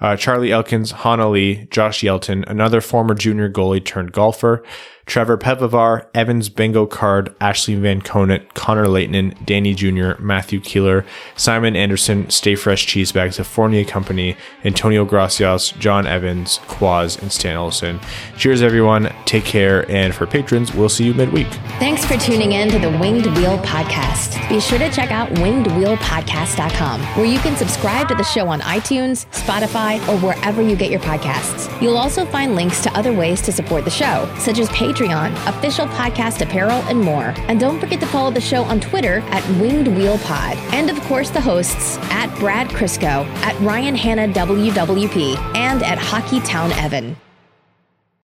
[0.00, 4.62] uh, Charlie Elkins, Han Ali, Josh Yelton, another former junior goalie turned golfer,
[5.06, 11.04] Trevor Pevavar, Evans Bingo Card, Ashley Van Conant, Connor Leighton, Danny Jr., Matthew Keeler,
[11.36, 17.32] Simon Anderson, Stay Fresh Cheese Bags, The Fournier Company, Antonio Gracias, John Evans, Quaz, and
[17.32, 18.00] Stan Olson.
[18.36, 19.12] Cheers, everyone.
[19.24, 19.88] Take care.
[19.90, 21.46] And for patrons, we'll see you midweek.
[21.78, 24.48] Thanks for tuning in to the Winged Wheel Podcast.
[24.48, 29.26] Be sure to check out wingedwheelpodcast.com, where you can subscribe to the show on iTunes,
[29.32, 31.70] Spotify, or wherever you get your podcasts.
[31.80, 35.86] You'll also find links to other ways to support the show, such as Patreon, official
[35.86, 37.34] podcast apparel, and more.
[37.48, 40.56] And don't forget to follow the show on Twitter at Winged Wheel Pod.
[40.72, 46.40] And of course, the hosts at Brad Crisco, at Ryan Hanna WWP, and at Hockey
[46.40, 47.16] Town Evan.